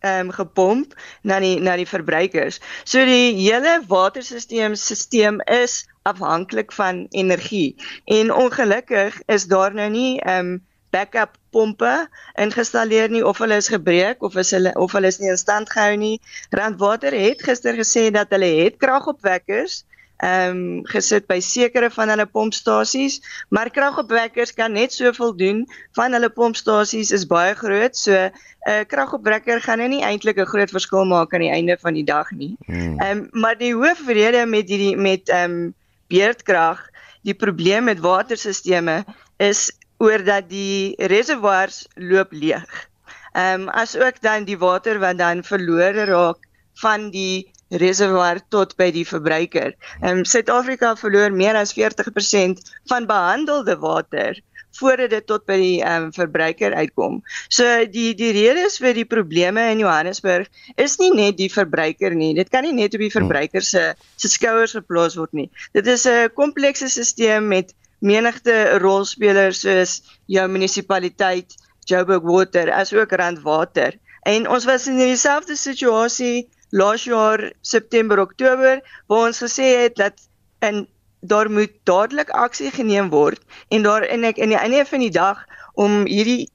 ehm 0.07 0.29
um, 0.29 0.33
gepomp 0.39 0.95
na 1.23 1.41
die 1.43 1.57
na 1.61 1.77
die 1.81 1.89
verbruikers. 1.89 2.61
So 2.85 3.05
die 3.09 3.35
hele 3.41 3.81
waterstelsel 3.91 4.77
stelsel 4.77 5.43
is 5.59 5.83
afhanklik 6.07 6.73
van 6.73 7.07
energie. 7.11 7.75
En 8.05 8.33
ongelukkig 8.35 9.21
is 9.27 9.51
daar 9.51 9.75
nou 9.75 9.91
nie 9.91 10.21
ehm 10.21 10.55
um, 10.55 10.65
backup 10.95 11.35
pompe 11.51 12.09
ingestalleer 12.41 13.11
nie 13.11 13.25
of 13.27 13.39
hulle 13.43 13.59
is 13.61 13.69
gebreek 13.69 14.23
of 14.23 14.37
is 14.41 14.51
hulle 14.55 14.73
of 14.81 14.93
hulle 14.97 15.11
is 15.13 15.19
nie 15.21 15.33
in 15.35 15.41
stand 15.41 15.71
gehou 15.71 15.97
nie. 15.97 16.21
Randwater 16.51 17.13
het 17.13 17.43
gister 17.43 17.77
gesê 17.77 18.09
dat 18.15 18.33
hulle 18.33 18.53
het 18.63 18.81
kragopwekkers 18.81 19.83
ehm 19.83 19.96
um, 20.25 20.83
gesit 20.89 21.27
by 21.29 21.39
sekere 21.45 21.91
van 21.93 22.11
hulle 22.13 22.27
pompstasies, 22.27 23.21
maar 23.49 23.71
kragopwekkers 23.71 24.55
kan 24.57 24.73
net 24.73 24.93
soveel 24.93 25.35
doen 25.37 25.65
van 25.99 26.17
hulle 26.17 26.31
pompstasies 26.33 27.13
is 27.13 27.27
baie 27.29 27.55
groot, 27.55 27.97
so 27.97 28.13
'n 28.13 28.33
uh, 28.69 28.85
kragopwekker 28.89 29.61
gaan 29.61 29.79
nou 29.79 29.89
nie 29.89 30.03
eintlik 30.03 30.39
'n 30.39 30.53
groot 30.53 30.71
verskil 30.71 31.05
maak 31.05 31.35
aan 31.35 31.45
die 31.45 31.53
einde 31.53 31.77
van 31.81 31.95
die 31.95 32.05
dag 32.05 32.31
nie. 32.31 32.57
Hmm. 32.67 33.01
Ehm 33.01 33.19
um, 33.19 33.29
maar 33.33 33.59
die 33.59 33.75
hoofrede 33.75 34.47
met 34.47 34.69
hierdie 34.69 34.97
met 34.97 35.29
ehm 35.29 35.51
um, 35.51 35.75
beerdkrag, 36.09 36.81
die 37.23 37.35
probleem 37.35 37.85
met 37.85 38.01
waterstelsels 38.01 39.05
is 39.37 39.73
oor 39.99 40.25
dat 40.25 40.49
die 40.49 40.95
reservoirs 40.97 41.87
loop 41.95 42.33
leeg. 42.33 42.89
Ehm 43.33 43.61
um, 43.61 43.69
as 43.69 43.97
ook 43.97 44.21
dan 44.21 44.45
die 44.45 44.59
water 44.59 44.99
wat 44.99 45.19
dan 45.19 45.45
verlore 45.45 46.05
raak 46.05 46.39
van 46.81 47.11
die 47.11 47.51
reservoir 47.71 48.41
tot 48.51 48.77
by 48.79 48.91
die 48.95 49.07
verbruiker. 49.07 49.75
Ehm 50.03 50.21
um, 50.21 50.25
Suid-Afrika 50.25 50.95
verloor 50.97 51.33
meer 51.35 51.57
as 51.59 51.75
40% 51.75 52.63
van 52.91 53.07
behandelde 53.07 53.77
water 53.83 54.39
voordat 54.77 55.11
dit 55.11 55.27
tot 55.27 55.45
by 55.49 55.57
die 55.61 55.79
ehm 55.81 56.09
um, 56.09 56.13
verbruiker 56.13 56.75
uitkom. 56.77 57.23
So 57.49 57.65
die 57.91 58.13
die 58.19 58.33
redes 58.37 58.79
vir 58.83 58.95
die 58.95 59.07
probleme 59.09 59.71
in 59.73 59.81
Johannesburg 59.83 60.49
is 60.77 60.99
nie 61.01 61.11
net 61.15 61.39
die 61.41 61.51
verbruiker 61.53 62.15
nie. 62.15 62.35
Dit 62.35 62.53
kan 62.53 62.67
nie 62.67 62.75
net 62.77 62.95
op 62.95 63.03
die 63.03 63.13
verbruiker 63.13 63.65
se 63.65 63.95
se 64.17 64.29
skouers 64.29 64.77
geplaas 64.77 65.17
word 65.17 65.33
nie. 65.33 65.51
Dit 65.73 65.87
is 65.87 66.07
'n 66.07 66.31
komplekse 66.35 66.89
stelsel 66.89 67.41
met 67.43 67.75
menigte 68.01 68.79
rolspelers 68.79 69.61
soos 69.61 70.03
jou 70.27 70.47
munisipaliteit, 70.49 71.55
Joburg 71.87 72.23
Water, 72.23 72.71
asook 72.71 73.13
Randwater. 73.13 73.95
En 74.27 74.49
ons 74.51 74.65
was 74.65 74.87
in 74.87 74.99
dieselfde 74.99 75.57
situasie 75.57 76.49
laas 76.77 77.07
jaar 77.09 77.53
September 77.61 78.21
Oktober 78.21 78.83
waar 79.07 79.29
ons 79.31 79.43
gesê 79.45 79.69
het 79.85 79.97
dat 79.97 80.27
in 80.65 80.85
daar 81.21 81.51
moet 81.51 81.73
dadelik 81.89 82.31
aksie 82.31 82.71
geneem 82.71 83.09
word 83.11 83.41
en 83.69 83.87
daar 83.87 84.05
en 84.05 84.27
ek 84.29 84.43
in 84.43 84.53
die 84.53 84.61
einde 84.61 84.85
van 84.89 85.03
die 85.05 85.15
dag 85.15 85.41
om 85.75 86.05
hierdie 86.07 86.49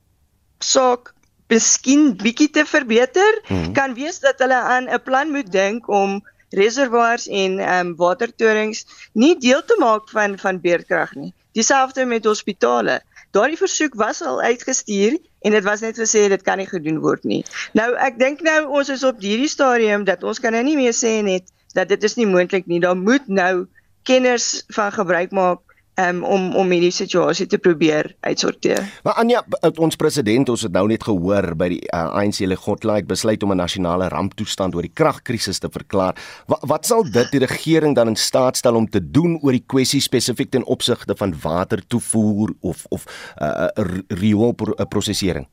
saak 0.61 1.13
miskien 1.51 2.13
bietjie 2.17 2.49
te 2.55 2.63
verbeter 2.65 3.39
hmm. 3.47 3.73
kan 3.75 3.95
wees 3.97 4.21
dat 4.23 4.39
hulle 4.39 4.59
aan 4.75 4.87
'n 4.87 5.01
plan 5.03 5.31
moet 5.31 5.51
dink 5.51 5.89
om 5.89 6.21
reservoirs 6.51 7.27
en 7.27 7.59
ehm 7.59 7.87
um, 7.87 7.95
watertorings 7.95 8.85
nie 9.13 9.35
deel 9.39 9.63
te 9.65 9.75
maak 9.79 10.09
van 10.09 10.37
van 10.39 10.61
beerdkrag 10.61 11.13
nie. 11.15 11.33
Dieselfde 11.51 12.05
met 12.05 12.25
hospitale. 12.25 13.01
Daardie 13.31 13.57
versoek 13.57 13.95
was 13.95 14.21
al 14.21 14.41
uitgestuur 14.41 15.17
en 15.41 15.55
dit 15.57 15.63
was 15.65 15.81
net 15.81 15.97
gesê 15.97 16.27
dit 16.29 16.43
kan 16.45 16.61
nie 16.61 16.69
gedoen 16.69 16.99
word 17.01 17.25
nie. 17.27 17.41
Nou 17.77 17.89
ek 17.97 18.19
dink 18.21 18.43
nou 18.45 18.59
ons 18.79 18.89
is 18.93 19.03
op 19.07 19.21
hierdie 19.23 19.49
stadium 19.51 20.05
dat 20.07 20.23
ons 20.23 20.39
kan 20.39 20.53
nou 20.55 20.63
nie 20.65 20.77
meer 20.77 20.95
sê 20.95 21.17
net 21.25 21.49
dat 21.73 21.89
dit 21.89 22.03
is 22.03 22.17
nie 22.19 22.27
moontlik 22.29 22.67
nie. 22.67 22.81
Daar 22.83 22.97
moet 22.97 23.27
nou 23.27 23.65
kenners 24.07 24.63
van 24.75 24.91
gebruik 24.91 25.31
maak 25.31 25.61
um, 25.99 26.23
om 26.23 26.55
om 26.55 26.71
hierdie 26.71 26.93
situasie 26.93 27.47
te 27.47 27.59
probeer 27.61 28.11
uitsorteer. 28.19 28.83
Maar 29.03 29.19
Anja, 29.21 29.43
ons 29.75 29.95
president, 29.99 30.49
ons 30.49 30.65
het 30.65 30.73
nou 30.75 30.85
net 30.91 31.03
gehoor 31.03 31.51
by 31.59 31.69
die 31.75 31.81
uh, 31.89 32.07
ANC 32.21 32.43
Legotla 32.47 32.99
het 33.01 33.07
besluit 33.09 33.43
om 33.43 33.51
'n 33.51 33.61
nasionale 33.63 34.07
ramptoestand 34.09 34.75
oor 34.75 34.87
die 34.87 34.93
kragkrisis 34.93 35.59
te 35.59 35.69
verklaar. 35.71 36.15
Wat, 36.47 36.63
wat 36.67 36.85
sal 36.85 37.03
dit 37.03 37.31
die 37.31 37.45
regering 37.45 37.95
dan 37.95 38.07
in 38.07 38.15
staat 38.15 38.57
stel 38.57 38.75
om 38.75 38.89
te 38.89 39.01
doen 39.11 39.39
oor 39.41 39.51
die 39.51 39.65
kwessie 39.67 40.01
spesifiek 40.01 40.51
ten 40.51 40.65
opsigte 40.65 41.15
van 41.15 41.35
watertoevoer 41.41 42.53
of 42.61 42.85
of 42.89 43.05
uh, 43.41 43.67
rioolprosesering? 44.07 45.47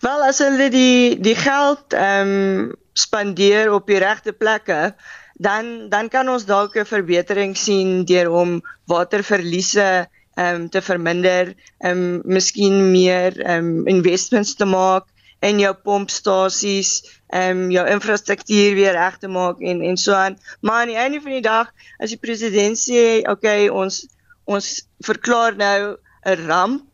Wel 0.00 0.22
as 0.22 0.38
hulle 0.38 0.70
die 0.70 1.20
die 1.20 1.34
geld 1.34 1.92
ehm 1.92 2.28
um, 2.28 2.74
spandeer 2.96 3.72
op 3.72 3.86
die 3.86 3.98
regte 4.00 4.32
plekke, 4.32 4.94
dan 5.38 5.88
dan 5.88 6.08
kan 6.08 6.28
ons 6.28 6.44
dalk 6.48 6.76
'n 6.76 6.88
verbetering 6.88 7.56
sien 7.56 8.04
deur 8.04 8.30
om 8.30 8.62
waterverliese 8.86 10.08
ehm 10.36 10.54
um, 10.54 10.68
te 10.68 10.80
verminder, 10.82 11.54
ehm 11.78 11.98
um, 11.98 12.22
miskien 12.24 12.90
meer 12.90 13.40
ehm 13.40 13.66
um, 13.66 13.86
investments 13.86 14.54
te 14.54 14.64
maak 14.64 15.04
in 15.40 15.58
jou 15.58 15.74
pompstasies, 15.74 16.90
ehm 17.28 17.64
um, 17.64 17.70
jou 17.70 17.86
infrastruktuur 17.88 18.74
weer 18.74 18.92
reg 18.92 19.16
te 19.18 19.28
maak 19.28 19.60
en 19.60 19.80
en 19.82 19.96
so 19.96 20.12
aan. 20.12 20.38
Maar 20.60 20.80
aan 20.80 20.92
die 20.92 21.00
einde 21.04 21.20
van 21.20 21.32
die 21.32 21.46
dag, 21.46 21.72
as 21.98 22.10
die 22.10 22.20
president 22.20 22.78
sê, 22.78 23.20
"Oké, 23.20 23.30
okay, 23.30 23.68
ons 23.68 24.06
ons 24.44 24.88
verklaar 25.00 25.56
nou 25.56 25.96
'n 26.24 26.46
ramp," 26.46 26.84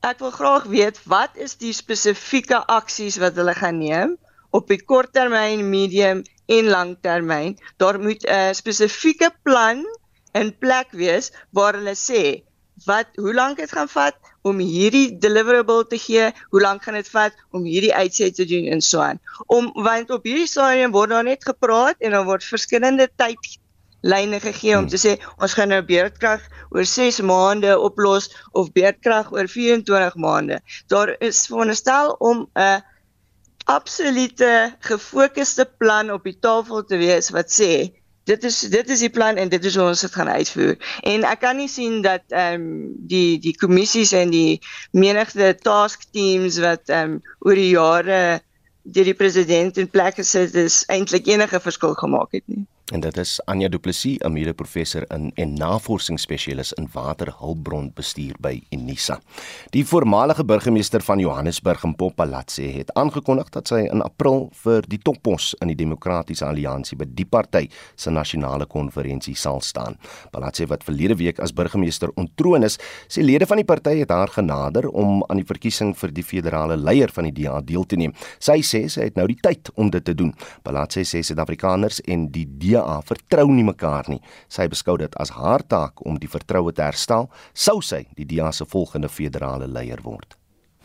ek 0.00 0.18
wil 0.18 0.30
graag 0.30 0.64
weet 0.64 1.00
wat 1.04 1.30
is 1.34 1.56
die 1.56 1.72
spesifieke 1.72 2.58
aksies 2.66 3.16
wat 3.18 3.36
hulle 3.36 3.54
gaan 3.54 3.78
neem 3.78 4.16
op 4.50 4.68
die 4.68 4.80
korttermyn, 4.84 5.70
medium 5.70 6.22
en 6.46 6.68
langtermyn. 6.70 7.58
Daar 7.76 8.00
moet 8.00 8.26
'n 8.26 8.54
spesifieke 8.54 9.30
plan 9.42 9.84
in 10.32 10.58
plek 10.58 10.90
wees 10.90 11.32
waar 11.50 11.74
hulle 11.74 11.94
sê 11.94 12.46
wat 12.84 13.08
hoe 13.16 13.34
lank 13.34 13.56
dit 13.56 13.72
gaan 13.72 13.88
vat 13.88 14.16
om 14.42 14.58
hierdie 14.60 15.18
deliverable 15.18 15.86
te 15.88 15.98
gee, 15.98 16.30
hoe 16.52 16.60
lank 16.60 16.84
gaan 16.84 16.98
dit 16.98 17.08
vat 17.08 17.36
om 17.56 17.64
hierdie 17.64 17.94
uitset 17.94 18.36
te 18.36 18.44
doen 18.44 18.68
en 18.72 18.82
so 18.84 19.00
aan. 19.00 19.20
Om 19.46 19.70
want 19.86 20.10
op 20.10 20.26
hierdie 20.28 20.50
stadium 20.50 20.92
word 20.92 21.14
daar 21.14 21.24
net 21.24 21.44
gepraat 21.44 21.96
en 21.98 22.10
dan 22.18 22.26
word 22.28 22.44
verskillende 22.44 23.08
tydlyne 23.16 24.40
gegee 24.44 24.76
om 24.76 24.88
te 24.92 25.00
sê 25.00 25.16
ons 25.40 25.56
gaan 25.56 25.72
nou 25.72 25.80
beerdkrag 25.88 26.44
oor 26.70 26.84
6 26.84 27.22
maande 27.24 27.78
oplos 27.78 28.28
of 28.52 28.70
beerdkrag 28.76 29.32
oor 29.32 29.48
24 29.48 30.20
maande. 30.20 30.60
Daar 30.92 31.16
is 31.18 31.46
veronderstel 31.48 32.14
om 32.18 32.44
'n 32.44 32.60
uh, 32.60 32.76
absolute 33.66 34.50
gefokusde 34.86 35.66
plan 35.78 36.10
op 36.14 36.26
die 36.26 36.38
tafel 36.38 36.84
te 36.86 36.98
wees 37.00 37.32
wat 37.34 37.50
sê 37.50 37.70
dit 38.26 38.44
is 38.44 38.60
dit 38.70 38.88
is 38.90 39.02
die 39.04 39.10
plan 39.10 39.38
en 39.38 39.50
dit 39.50 39.64
is 39.64 39.76
hoe 39.78 39.86
ons 39.86 40.00
dit 40.02 40.14
gaan 40.14 40.28
uitvoer. 40.28 40.74
En 41.06 41.26
ek 41.26 41.40
kan 41.44 41.58
nie 41.58 41.70
sien 41.70 42.00
dat 42.02 42.24
ehm 42.34 42.62
um, 42.62 42.70
die 43.10 43.38
die 43.42 43.54
kommissies 43.58 44.12
en 44.18 44.34
die 44.34 44.58
menigte 44.90 45.52
task 45.62 46.08
teams 46.10 46.58
wat 46.62 46.90
ehm 46.90 47.18
um, 47.18 47.20
oor 47.46 47.58
die 47.58 47.70
jare 47.70 48.20
deur 48.82 49.10
die 49.10 49.18
president 49.18 49.78
in 49.82 49.90
plek 49.90 50.18
gesit 50.18 50.54
is 50.58 50.82
eintlik 50.90 51.26
enige 51.30 51.60
verskil 51.62 51.94
gemaak 51.94 52.34
het 52.38 52.46
nie. 52.46 52.66
En 52.86 53.00
dit 53.02 53.16
is 53.18 53.40
Anja 53.50 53.66
Du 53.68 53.78
Plessis, 53.78 54.18
'n 54.18 54.32
mede-professor 54.32 55.04
in 55.10 55.30
en 55.34 55.52
navorsingsspesialis 55.54 56.72
in 56.72 56.88
waterhulpbronbestuur 56.92 58.34
by 58.40 58.62
Unisa. 58.70 59.20
Die 59.70 59.86
voormalige 59.86 60.44
burgemeester 60.44 61.00
van 61.00 61.18
Johannesburg, 61.18 61.84
Mpopalatse, 61.84 62.62
het 62.62 62.92
aangekondig 62.92 63.48
dat 63.48 63.68
sy 63.68 63.74
in 63.74 64.02
April 64.02 64.50
vir 64.52 64.84
die 64.88 64.98
toppos 64.98 65.54
in 65.58 65.66
die 65.66 65.76
Demokratiese 65.76 66.44
Alliansie 66.44 66.96
by 66.96 67.04
die 67.08 67.24
party 67.24 67.68
se 67.94 68.10
nasionale 68.10 68.66
konferensie 68.66 69.34
sal 69.34 69.60
staan. 69.60 69.98
Palatse 70.30 70.66
wat 70.66 70.84
verlede 70.84 71.16
week 71.16 71.40
as 71.40 71.52
burgemeester 71.52 72.10
ontroon 72.14 72.62
is, 72.62 72.78
sê 73.08 73.22
lede 73.22 73.46
van 73.46 73.56
die 73.56 73.64
party 73.64 73.98
het 73.98 74.10
haar 74.10 74.28
genader 74.28 74.88
om 74.88 75.24
aan 75.28 75.36
die 75.36 75.46
verkiesing 75.46 75.96
vir 75.96 76.12
die 76.12 76.24
federale 76.24 76.76
leier 76.76 77.08
van 77.08 77.24
die 77.24 77.42
DA 77.42 77.60
deel 77.60 77.84
te 77.84 77.96
neem. 77.96 78.14
Sy 78.38 78.60
sê 78.62 78.88
sy 78.88 79.00
het 79.00 79.16
nou 79.16 79.26
die 79.26 79.40
tyd 79.42 79.70
om 79.74 79.90
dit 79.90 80.04
te 80.04 80.14
doen. 80.14 80.32
Palatse 80.62 81.00
sê 81.00 81.22
Suid-Afrikaners 81.22 82.00
en 82.00 82.30
die 82.30 82.46
DA 82.46 82.75
DA 82.76 83.00
vertrou 83.08 83.48
nie 83.52 83.64
mekaar 83.66 84.08
nie. 84.12 84.20
Sy 84.48 84.68
beskou 84.72 84.96
dit 85.00 85.20
as 85.22 85.32
haar 85.36 85.64
taak 85.66 86.04
om 86.06 86.20
die 86.20 86.30
vertroue 86.30 86.72
te 86.72 86.84
herstel, 86.86 87.30
sou 87.54 87.80
sy 87.82 88.04
die 88.16 88.28
DA 88.28 88.52
se 88.52 88.68
volgende 88.68 89.08
federale 89.08 89.66
leier 89.66 90.02
word. 90.04 90.36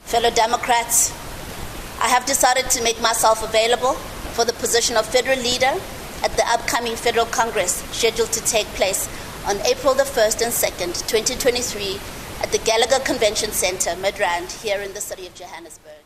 Fellow 0.02 0.32
Democrats, 0.32 1.12
I 2.02 2.10
have 2.10 2.26
decided 2.26 2.70
to 2.72 2.84
make 2.84 3.00
myself 3.02 3.44
available 3.44 3.94
for 4.34 4.46
the 4.46 4.54
position 4.54 4.98
of 4.98 5.06
federal 5.06 5.38
leader 5.38 5.74
at 6.24 6.32
the 6.38 6.46
upcoming 6.54 6.96
Federal 6.96 7.28
Congress 7.28 7.84
scheduled 7.92 8.32
to 8.32 8.42
take 8.46 8.68
place 8.80 9.10
on 9.50 9.58
April 9.66 9.94
the 9.94 10.04
1st 10.04 10.42
and 10.46 10.54
2nd, 10.54 10.94
2023 11.08 12.00
at 12.44 12.52
the 12.52 12.62
Gallagher 12.66 13.02
Convention 13.04 13.52
Center, 13.52 13.92
Midrand, 14.02 14.50
here 14.64 14.82
in 14.82 14.94
the 14.94 15.02
city 15.02 15.28
of 15.28 15.34
Johannesburg. 15.34 16.02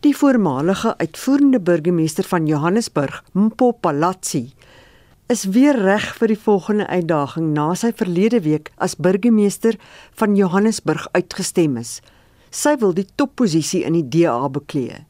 Die 0.00 0.16
voormalige 0.16 0.94
uitvoerende 0.96 1.60
burgemeester 1.60 2.24
van 2.24 2.46
Johannesburg, 2.46 3.22
Mpo 3.32 3.72
Palazzi, 3.72 4.52
is 5.26 5.42
weer 5.50 5.74
reg 5.74 6.06
vir 6.20 6.30
die 6.30 6.38
volgende 6.38 6.86
uitdaging 6.86 7.48
na 7.54 7.72
sy 7.74 7.90
verlede 7.98 8.38
week 8.44 8.70
as 8.82 8.94
burgemeester 9.02 9.74
van 10.20 10.36
Johannesburg 10.38 11.08
uitgestem 11.18 11.80
is. 11.80 11.98
Sy 12.54 12.76
wil 12.78 12.94
die 12.94 13.08
topposisie 13.18 13.82
in 13.88 13.98
die 13.98 14.06
DA 14.06 14.46
beklee. 14.48 15.02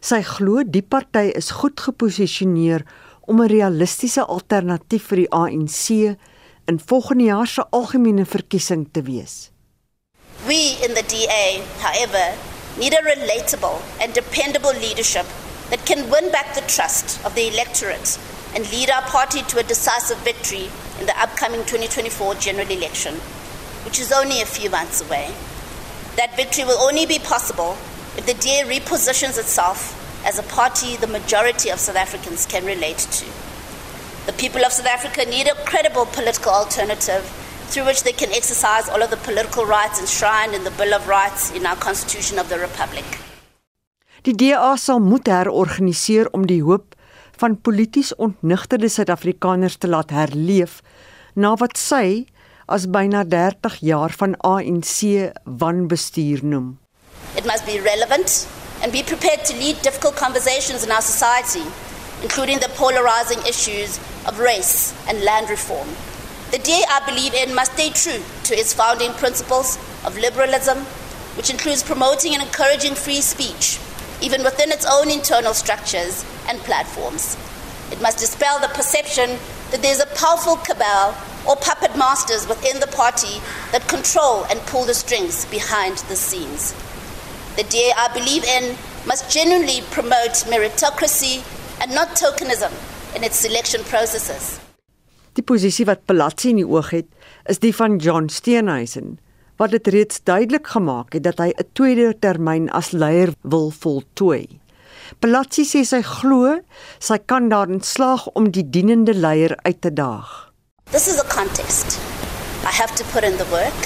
Sy 0.00 0.22
glo 0.24 0.62
die 0.62 0.84
party 0.86 1.32
is 1.34 1.50
goed 1.60 1.82
geposisioneer 1.82 2.86
om 3.26 3.42
'n 3.42 3.50
realistiese 3.50 4.22
alternatief 4.22 5.10
vir 5.10 5.26
die 5.26 5.32
ANC 5.32 6.16
in 6.66 6.78
volgende 6.78 7.24
jaar 7.24 7.46
se 7.46 7.66
algemene 7.70 8.24
verkiesing 8.24 8.86
te 8.92 9.02
wees. 9.02 9.50
We 10.46 10.78
in 10.86 10.94
the 10.94 11.02
DA, 11.02 11.60
however, 11.82 12.38
need 12.78 12.94
a 12.94 13.02
relatable 13.02 13.82
and 14.00 14.14
dependable 14.14 14.74
leadership 14.80 15.26
that 15.70 15.84
can 15.84 16.08
win 16.08 16.30
back 16.30 16.54
the 16.54 16.64
trust 16.66 17.18
of 17.24 17.34
the 17.34 17.48
electorate 17.50 18.18
and 18.54 18.70
lead 18.72 18.90
our 18.90 19.02
party 19.02 19.42
to 19.42 19.58
a 19.58 19.62
decisive 19.62 20.18
victory 20.18 20.68
in 20.98 21.06
the 21.06 21.18
upcoming 21.20 21.60
2024 21.60 22.34
general 22.36 22.68
election, 22.68 23.14
which 23.84 23.98
is 24.00 24.12
only 24.12 24.42
a 24.42 24.46
few 24.46 24.70
months 24.70 25.00
away. 25.00 25.32
That 26.16 26.36
victory 26.36 26.64
will 26.64 26.78
only 26.78 27.06
be 27.06 27.18
possible 27.18 27.76
if 28.16 28.26
the 28.26 28.34
DA 28.34 28.64
repositions 28.64 29.38
itself 29.38 29.96
as 30.26 30.38
a 30.38 30.42
party 30.42 30.96
the 30.96 31.06
majority 31.06 31.70
of 31.70 31.78
South 31.78 31.96
Africans 31.96 32.46
can 32.46 32.64
relate 32.64 32.98
to. 32.98 33.26
The 34.26 34.32
people 34.32 34.64
of 34.64 34.72
South 34.72 34.86
Africa 34.86 35.28
need 35.28 35.46
a 35.46 35.54
credible 35.64 36.06
political 36.06 36.52
alternative 36.52 37.24
through 37.70 37.86
which 37.86 38.02
they 38.02 38.12
can 38.12 38.30
exercise 38.32 38.88
all 38.88 39.02
of 39.02 39.10
the 39.10 39.16
political 39.16 39.64
rights 39.64 40.00
enshrined 40.00 40.54
in 40.54 40.64
the 40.64 40.72
Bill 40.72 40.92
of 40.92 41.06
Rights 41.08 41.50
in 41.52 41.64
our 41.64 41.76
Constitution 41.76 42.38
of 42.38 42.48
the 42.48 42.58
Republic. 42.58 43.04
Die 44.22 44.32
DA 44.32 44.76
sal 44.76 45.00
moet 45.00 45.26
herorganiseer 45.26 46.28
om 46.36 46.44
die 46.46 46.60
hoop 46.60 46.89
van 47.40 47.56
polities 47.60 48.12
ontnigterde 48.16 48.88
Suid-Afrikaners 48.88 49.76
te 49.80 49.88
laat 49.88 50.10
herleef 50.12 50.80
na 51.34 51.54
wat 51.60 51.78
sy 51.80 52.26
as 52.70 52.86
byna 52.92 53.24
30 53.24 53.78
jaar 53.88 54.12
van 54.20 54.36
ANC 54.46 55.32
wanbestuur 55.44 56.44
noem. 56.44 56.74
It 57.36 57.46
must 57.46 57.64
be 57.64 57.80
relevant 57.80 58.46
and 58.82 58.92
be 58.92 59.02
prepared 59.02 59.44
to 59.48 59.56
lead 59.56 59.80
difficult 59.82 60.16
conversations 60.16 60.84
in 60.84 60.92
our 60.92 61.02
society, 61.02 61.64
including 62.22 62.60
the 62.60 62.70
polarizing 62.76 63.40
issues 63.48 63.98
of 64.28 64.38
race 64.38 64.94
and 65.08 65.24
land 65.24 65.48
reform. 65.48 65.88
The 66.50 66.58
DA 66.58 66.82
I 66.96 67.00
believe 67.06 67.34
in 67.34 67.54
must 67.54 67.72
stay 67.72 67.90
true 67.90 68.22
to 68.48 68.52
its 68.54 68.74
founding 68.74 69.12
principles 69.14 69.78
of 70.04 70.18
liberalism, 70.18 70.78
which 71.36 71.50
includes 71.50 71.82
promoting 71.82 72.34
and 72.34 72.42
encouraging 72.42 72.94
free 72.94 73.20
speech, 73.20 73.78
even 74.22 74.42
within 74.42 74.70
its 74.70 74.86
own 74.86 75.10
internal 75.10 75.54
structures 75.54 76.24
and 76.48 76.58
platforms. 76.60 77.36
It 77.90 78.00
must 78.00 78.18
dispel 78.18 78.60
the 78.60 78.68
perception 78.68 79.38
that 79.70 79.82
there's 79.82 80.00
a 80.00 80.06
powerful 80.14 80.56
cabal 80.56 81.14
or 81.48 81.56
puppet 81.56 81.96
masters 81.96 82.46
within 82.48 82.80
the 82.80 82.86
party 82.86 83.40
that 83.72 83.86
control 83.88 84.44
and 84.50 84.60
pull 84.66 84.84
the 84.84 84.94
strings 84.94 85.44
behind 85.46 85.98
the 86.08 86.16
scenes. 86.16 86.74
The 87.56 87.64
DA 87.64 87.92
I 87.96 88.08
believe 88.14 88.44
in 88.44 88.76
must 89.06 89.30
genuinely 89.30 89.82
promote 89.90 90.44
meritocracy 90.46 91.42
and 91.80 91.94
not 91.94 92.08
tokenism 92.16 92.72
in 93.16 93.24
its 93.24 93.36
selection 93.36 93.82
processes. 93.84 94.60
Die 95.34 95.42
posisie 95.42 95.86
wat 95.86 96.06
Palazzi 96.10 96.50
in 96.50 96.58
die 96.58 96.66
oog 96.66 96.90
het, 96.90 97.06
is 97.46 97.60
die 97.62 97.72
van 97.74 97.98
John 98.02 98.28
Steenhuisen, 98.28 99.18
wat 99.60 99.74
dit 99.76 99.86
reeds 99.92 100.22
duidelik 100.24 100.66
gemaak 100.72 101.12
het 101.12 101.24
dat 101.28 101.38
hy 101.38 101.50
'n 101.52 101.68
tweede 101.72 102.16
termyn 102.18 102.70
as 102.72 102.90
leier 102.90 103.30
wil 103.42 103.70
voltooi. 103.70 104.60
Palazzi 105.20 105.64
sê 105.64 105.84
sy 105.84 106.02
glo 106.02 106.60
sy 106.98 107.18
kan 107.18 107.48
daarin 107.48 107.82
slaag 107.82 108.26
om 108.32 108.50
die 108.50 108.70
dienende 108.70 109.14
leier 109.14 109.58
uit 109.62 109.80
te 109.80 109.92
daag. 109.92 110.52
This 110.90 111.08
is 111.08 111.20
a 111.20 111.26
contest. 111.28 111.98
I 112.64 112.72
have 112.80 112.94
to 112.94 113.04
put 113.12 113.22
in 113.24 113.36
the 113.36 113.48
work. 113.50 113.80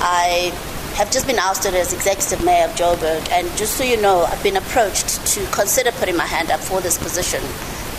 I 0.00 0.52
have 0.94 1.10
just 1.10 1.26
been 1.26 1.38
ousted 1.38 1.74
as 1.74 1.92
executive 1.92 2.44
mayor 2.44 2.68
of 2.68 2.74
Joburg 2.74 3.22
and 3.32 3.46
just 3.58 3.76
so 3.76 3.84
you 3.84 4.00
know, 4.00 4.26
I've 4.30 4.42
been 4.42 4.56
approached 4.56 5.08
to 5.34 5.40
consider 5.50 5.92
putting 5.92 6.16
my 6.16 6.26
hand 6.26 6.50
up 6.50 6.60
for 6.60 6.80
this 6.80 6.98
position 6.98 7.42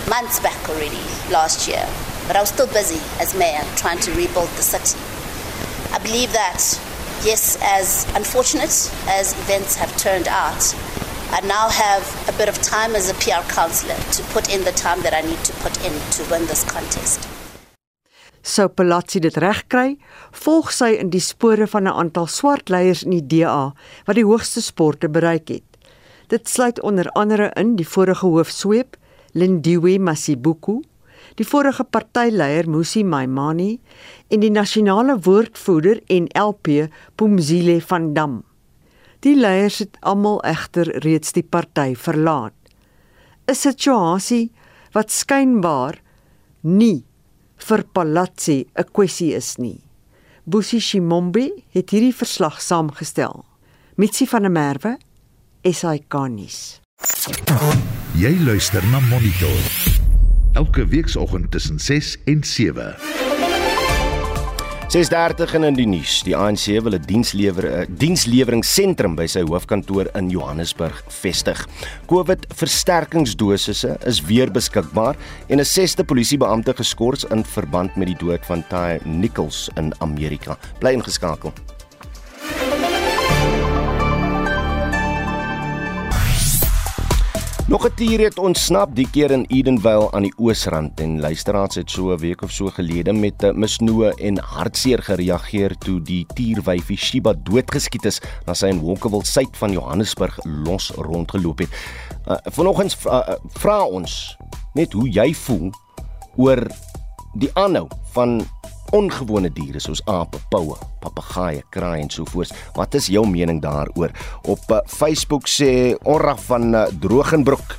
months 0.07 0.39
back 0.39 0.69
already 0.69 1.03
last 1.29 1.67
year. 1.67 1.85
but 2.29 2.37
I 2.37 2.41
was 2.41 2.49
still 2.49 2.67
busy 2.67 3.01
as 3.19 3.33
mayor 3.33 3.63
trying 3.75 3.97
to 4.01 4.11
rebuild 4.11 4.49
the 4.49 4.61
city. 4.61 4.99
I 5.91 5.97
believe 5.97 6.31
that, 6.33 6.61
yes, 7.25 7.57
as 7.61 8.05
unfortunate 8.15 8.73
as 9.07 9.33
events 9.43 9.75
have 9.75 9.89
turned 9.97 10.27
out, 10.27 10.61
I 11.31 11.41
now 11.41 11.67
have 11.69 12.05
a 12.29 12.37
bit 12.37 12.47
of 12.47 12.61
time 12.61 12.95
as 12.95 13.09
a 13.09 13.15
PR 13.15 13.41
councillor 13.49 13.97
to 13.97 14.23
put 14.33 14.53
in 14.53 14.63
the 14.63 14.71
time 14.71 15.01
that 15.01 15.13
I 15.13 15.21
need 15.21 15.43
to 15.45 15.53
put 15.65 15.75
in 15.83 15.93
to 15.93 16.21
win 16.29 16.45
this 16.45 16.63
contest. 16.63 17.27
So 18.41 18.69
Palazzi 18.69 19.19
dit 19.19 19.35
regkry, 19.37 19.97
volg 20.31 20.69
sy 20.71 20.93
in 21.01 21.09
die 21.09 21.21
spore 21.21 21.67
van 21.67 21.87
'n 21.87 21.93
aantal 21.93 22.27
swart 22.27 22.69
leiers 22.69 23.03
in 23.03 23.11
die 23.11 23.25
DA 23.25 23.73
wat 24.05 24.15
die 24.15 24.25
hoogste 24.25 24.61
sporte 24.61 25.09
bereik 25.09 25.49
het. 25.49 25.65
Dit 26.29 26.49
sluit 26.49 26.81
onder 26.81 27.09
andere 27.13 27.51
in 27.55 27.75
die 27.75 27.87
vorige 27.87 28.25
hoofsweep, 28.25 28.95
Lindiwe 29.33 29.99
Masibuku, 29.99 30.81
die 31.39 31.47
vorige 31.47 31.85
partyleier 31.87 32.67
Musi 32.67 33.05
Maimani 33.07 33.77
en 34.29 34.43
die 34.43 34.51
nasionale 34.51 35.15
woordvoerder 35.23 36.01
en 36.11 36.27
LP 36.35 36.89
Pumzile 37.15 37.79
van 37.87 38.13
Dam. 38.13 38.41
Die 39.23 39.35
leiers 39.35 39.79
het 39.83 39.97
almal 40.07 40.39
egter 40.47 40.91
reeds 41.03 41.35
die 41.35 41.43
party 41.43 41.95
verlaat. 41.95 42.55
'n 43.47 43.55
Situasie 43.55 44.51
wat 44.93 45.11
skynbaar 45.11 46.01
nie 46.61 47.03
vir 47.57 47.83
Palazzi 47.93 48.65
'n 48.75 48.91
kwessie 48.91 49.33
is 49.35 49.57
nie. 49.57 49.81
Busi 50.45 50.79
Shimombe 50.79 51.51
het 51.71 51.89
hierdie 51.89 52.15
verslag 52.15 52.61
saamgestel. 52.61 53.45
Mitsi 53.95 54.25
van 54.27 54.41
der 54.41 54.51
Merwe, 54.51 54.97
SAK-nuus. 55.63 56.81
Jy 58.15 58.33
luister 58.43 58.83
na 58.91 58.99
Monitor 58.99 60.08
elke 60.53 60.87
weekoggend 60.87 61.51
tussen 61.51 61.79
6 61.79 62.17
en 62.25 62.43
7. 62.43 62.95
6:30 64.89 65.53
in 65.53 65.75
die 65.77 65.85
nuus. 65.85 66.23
Die 66.25 66.33
ANC 66.35 66.81
wil 66.81 66.95
'n 66.97 67.03
dienslewer 67.05 67.85
'n 67.85 67.95
diensleweringsentrum 67.97 69.15
by 69.15 69.27
sy 69.27 69.43
hoofkantoor 69.45 70.09
in 70.15 70.29
Johannesburg 70.29 71.03
vestig. 71.07 71.67
COVID-versterkingsdosisse 72.07 73.97
is 74.05 74.21
weer 74.21 74.51
beskikbaar 74.51 75.15
en 75.47 75.59
'n 75.59 75.65
sesde 75.65 76.03
polisiebeampte 76.03 76.73
geskort 76.73 77.23
in 77.31 77.45
verband 77.45 77.95
met 77.95 78.07
die 78.07 78.17
dood 78.17 78.45
van 78.45 78.63
Ty 78.67 78.99
Nichols 79.05 79.69
in 79.75 79.93
Amerika. 79.99 80.57
Bly 80.79 80.91
ingeskakel. 80.91 81.53
Nog 87.69 87.85
'n 87.85 87.93
tier 87.95 88.19
het 88.19 88.39
ontsnap 88.39 88.95
die 88.95 89.09
keer 89.11 89.31
in 89.31 89.45
Edenvale 89.47 90.11
aan 90.11 90.21
die 90.21 90.33
Oosrand 90.37 90.99
en 90.99 91.19
luisteraars 91.19 91.75
het 91.75 91.91
so 91.91 92.13
'n 92.13 92.17
week 92.17 92.41
of 92.41 92.51
so 92.51 92.65
gelede 92.67 93.13
met 93.13 93.43
'n 93.43 93.59
misnoë 93.59 94.09
en 94.09 94.37
hartseer 94.37 95.03
gereageer 95.03 95.77
toe 95.77 96.01
die 96.01 96.25
tierwyfie 96.33 96.97
Shiba 96.97 97.33
doodgeskiet 97.33 98.05
is 98.05 98.21
na 98.45 98.53
sy 98.53 98.67
in 98.67 98.79
Wolkewil 98.79 99.23
suid 99.23 99.57
van 99.57 99.71
Johannesburg 99.71 100.39
los 100.43 100.91
rondgeloop 100.95 101.59
het. 101.59 101.69
Uh, 102.27 102.35
Vanoggend 102.43 102.97
uh, 103.05 103.35
vra 103.47 103.83
ons 103.83 104.37
net 104.73 104.93
hoe 104.93 105.09
jy 105.09 105.33
voel 105.33 105.71
oor 106.35 106.67
die 107.33 107.49
aanhou 107.53 107.87
van 108.11 108.47
ongewone 108.91 109.49
diere 109.53 109.79
soos 109.79 110.01
ape, 110.05 110.39
poue, 110.49 110.77
papegaaie, 111.03 111.63
kraai 111.69 112.01
en 112.01 112.09
so 112.09 112.25
voort. 112.25 112.53
Wat 112.75 112.95
is 112.95 113.07
jou 113.07 113.25
mening 113.27 113.61
daaroor? 113.61 114.11
Op 114.43 114.71
uh, 114.71 114.81
Facebook 114.87 115.47
sê 115.47 115.95
Orrag 116.03 116.41
van 116.47 116.73
uh, 116.75 116.87
Drogenbroek 117.01 117.77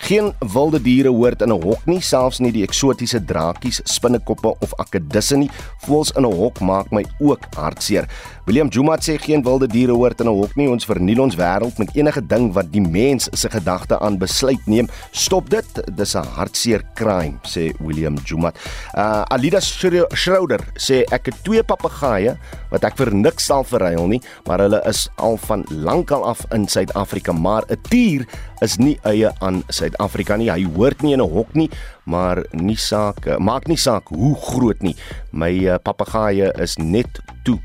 Geen 0.00 0.32
wilde 0.52 0.80
diere 0.80 1.08
hoort 1.12 1.42
in 1.42 1.52
'n 1.52 1.60
hok 1.62 1.84
nie, 1.84 2.00
selfs 2.00 2.38
nie 2.40 2.52
die 2.52 2.62
eksotiese 2.64 3.20
drakies, 3.24 3.80
spinnekoppe 3.84 4.54
of 4.64 4.72
akedisse 4.80 5.36
nie. 5.36 5.50
Voels 5.84 6.12
in 6.16 6.24
'n 6.24 6.32
hok 6.32 6.60
maak 6.60 6.90
my 6.90 7.04
ook 7.20 7.44
hartseer. 7.56 8.08
William 8.50 8.66
Jumat 8.66 9.04
sê 9.06 9.14
geen 9.14 9.44
wilde 9.46 9.68
diere 9.70 9.94
hoort 9.94 10.20
in 10.20 10.26
'n 10.26 10.34
hok 10.34 10.56
nie. 10.58 10.66
Ons 10.66 10.84
verniel 10.84 11.20
ons 11.22 11.36
wêreld 11.36 11.78
met 11.78 11.94
enige 11.94 12.26
ding 12.26 12.52
wat 12.52 12.72
die 12.72 12.80
mens 12.80 13.28
se 13.30 13.48
gedagte 13.48 13.98
aan 14.00 14.18
besluit 14.18 14.66
neem. 14.66 14.88
Stop 15.12 15.50
dit. 15.50 15.96
Dis 15.96 16.16
'n 16.16 16.24
hartseer 16.24 16.82
crime, 16.94 17.38
sê 17.46 17.72
William 17.78 18.16
Jumat. 18.24 18.56
Uh 18.94 19.22
Alida 19.30 19.60
Schroeder 19.60 20.60
sê 20.74 21.04
ek 21.12 21.26
het 21.26 21.44
twee 21.44 21.62
papegaaie 21.62 22.36
wat 22.70 22.84
ek 22.84 22.96
vir 22.96 23.14
niks 23.14 23.44
sal 23.44 23.62
verruil 23.62 24.06
nie, 24.06 24.20
maar 24.46 24.58
hulle 24.58 24.82
is 24.84 25.08
al 25.16 25.36
van 25.36 25.64
lankal 25.70 26.24
af 26.24 26.44
in 26.50 26.66
Suid-Afrika, 26.66 27.32
maar 27.32 27.62
'n 27.68 27.78
dier 27.88 28.26
is 28.60 28.78
nie 28.78 28.98
eie 29.04 29.30
aan 29.38 29.62
Suid-Afrika 29.68 30.36
nie. 30.36 30.50
Hy 30.50 30.66
hoort 30.74 31.02
nie 31.02 31.12
in 31.12 31.20
'n 31.20 31.30
hok 31.30 31.54
nie, 31.54 31.70
maar 32.04 32.44
nie 32.50 32.76
saak 32.76 33.38
maak 33.38 33.68
nie 33.68 33.78
saak 33.78 34.08
hoe 34.08 34.34
groot 34.34 34.82
nie. 34.82 34.96
My 35.30 35.50
uh, 35.50 35.78
papegaaie 35.78 36.52
is 36.58 36.76
net 36.78 37.20
toe 37.44 37.60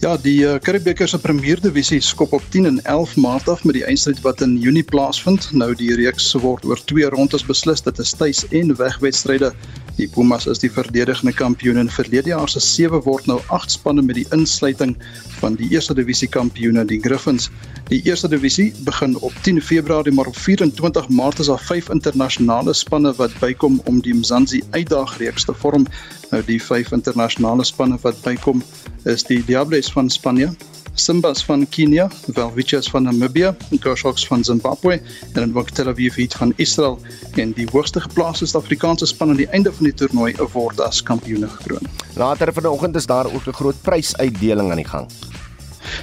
Ja, 0.03 0.17
die 0.19 0.41
uh, 0.43 0.57
Curriebeeker 0.59 1.07
se 1.07 1.15
Premier 1.15 1.61
Divisie 1.63 2.01
skop 2.03 2.33
op 2.35 2.43
10 2.51 2.65
en 2.65 2.79
11 2.83 3.13
Maart 3.23 3.47
af 3.47 3.61
met 3.63 3.77
die 3.77 3.85
eindstryd 3.87 4.17
wat 4.25 4.41
in 4.43 4.57
Junie 4.59 4.83
plaasvind. 4.83 5.45
Nou 5.55 5.69
die 5.79 5.93
reeks 5.95 6.25
word 6.43 6.65
oor 6.67 6.81
twee 6.91 7.07
rondes 7.07 7.45
beslis. 7.47 7.85
Dit 7.85 8.01
is 8.03 8.11
tuis 8.19 8.41
en 8.51 8.75
wegwedstryde. 8.75 9.53
Die 9.97 10.07
Pumas 10.09 10.47
is 10.49 10.57
die 10.57 10.71
verdedigende 10.73 11.35
kampioen 11.37 11.77
en 11.77 11.89
verlede 11.89 12.31
jaar 12.31 12.49
se 12.49 12.59
7 12.59 13.03
word 13.05 13.27
nou 13.29 13.37
8 13.53 13.75
spanne 13.75 14.01
met 14.01 14.17
die 14.17 14.25
insluiting 14.33 14.95
van 15.37 15.53
die 15.59 15.67
Eerste 15.69 15.93
Divisie 15.93 16.27
kampioene, 16.33 16.81
die 16.89 16.97
Griffins. 17.01 17.51
Die 17.91 18.01
Eerste 18.09 18.27
Divisie 18.31 18.71
begin 18.87 19.13
op 19.21 19.33
10 19.45 19.61
Februarie, 19.61 20.13
maar 20.13 20.31
op 20.31 20.37
24 20.37 21.09
Maart 21.09 21.39
is 21.39 21.51
daar 21.51 21.61
5 21.61 21.91
internasionale 21.93 22.73
spanne 22.73 23.13
wat 23.19 23.37
bykom 23.39 23.81
om 23.85 24.01
die 24.01 24.15
Mzansi 24.17 24.63
uitdagreeks 24.71 25.45
te 25.45 25.53
vorm. 25.53 25.85
Nou 26.31 26.41
die 26.49 26.61
5 26.61 26.91
internasionale 26.97 27.63
spanne 27.63 27.99
wat 28.01 28.17
bykom 28.25 28.63
is 29.05 29.23
die 29.29 29.43
Diables 29.45 29.91
van 29.93 30.09
Spanje, 30.09 30.55
Simbas 30.95 31.45
van 31.45 31.65
Kenia, 31.69 32.07
Velvichas 32.27 32.89
van 32.89 33.03
Namibië, 33.03 33.55
Goshawks 33.81 34.27
van 34.27 34.43
Zimbabwe 34.43 34.93
en 35.33 35.33
dan 35.33 35.57
ook 35.57 35.69
Tel 35.69 35.87
Aviv 35.87 36.15
Heat 36.15 36.33
van 36.33 36.53
Israel 36.55 36.99
en 37.35 37.51
die 37.51 37.67
hoogste 37.71 38.01
geplaaste 38.01 38.45
Suid-Afrikaanse 38.45 39.05
span 39.05 39.29
aan 39.29 39.41
die 39.41 39.49
einde 39.49 39.73
van 39.73 39.89
die 39.89 39.93
toernooi 39.93 40.35
word 40.53 40.81
as 40.81 41.03
kampioene 41.03 41.47
gekroon. 41.47 41.89
Later 42.15 42.53
vanoggend 42.53 42.95
is 42.95 43.05
daar 43.05 43.25
ook 43.25 43.47
'n 43.47 43.53
groot 43.53 43.81
prysuitdeling 43.81 44.69
aan 44.69 44.81
die 44.81 44.87
gang. 44.87 45.07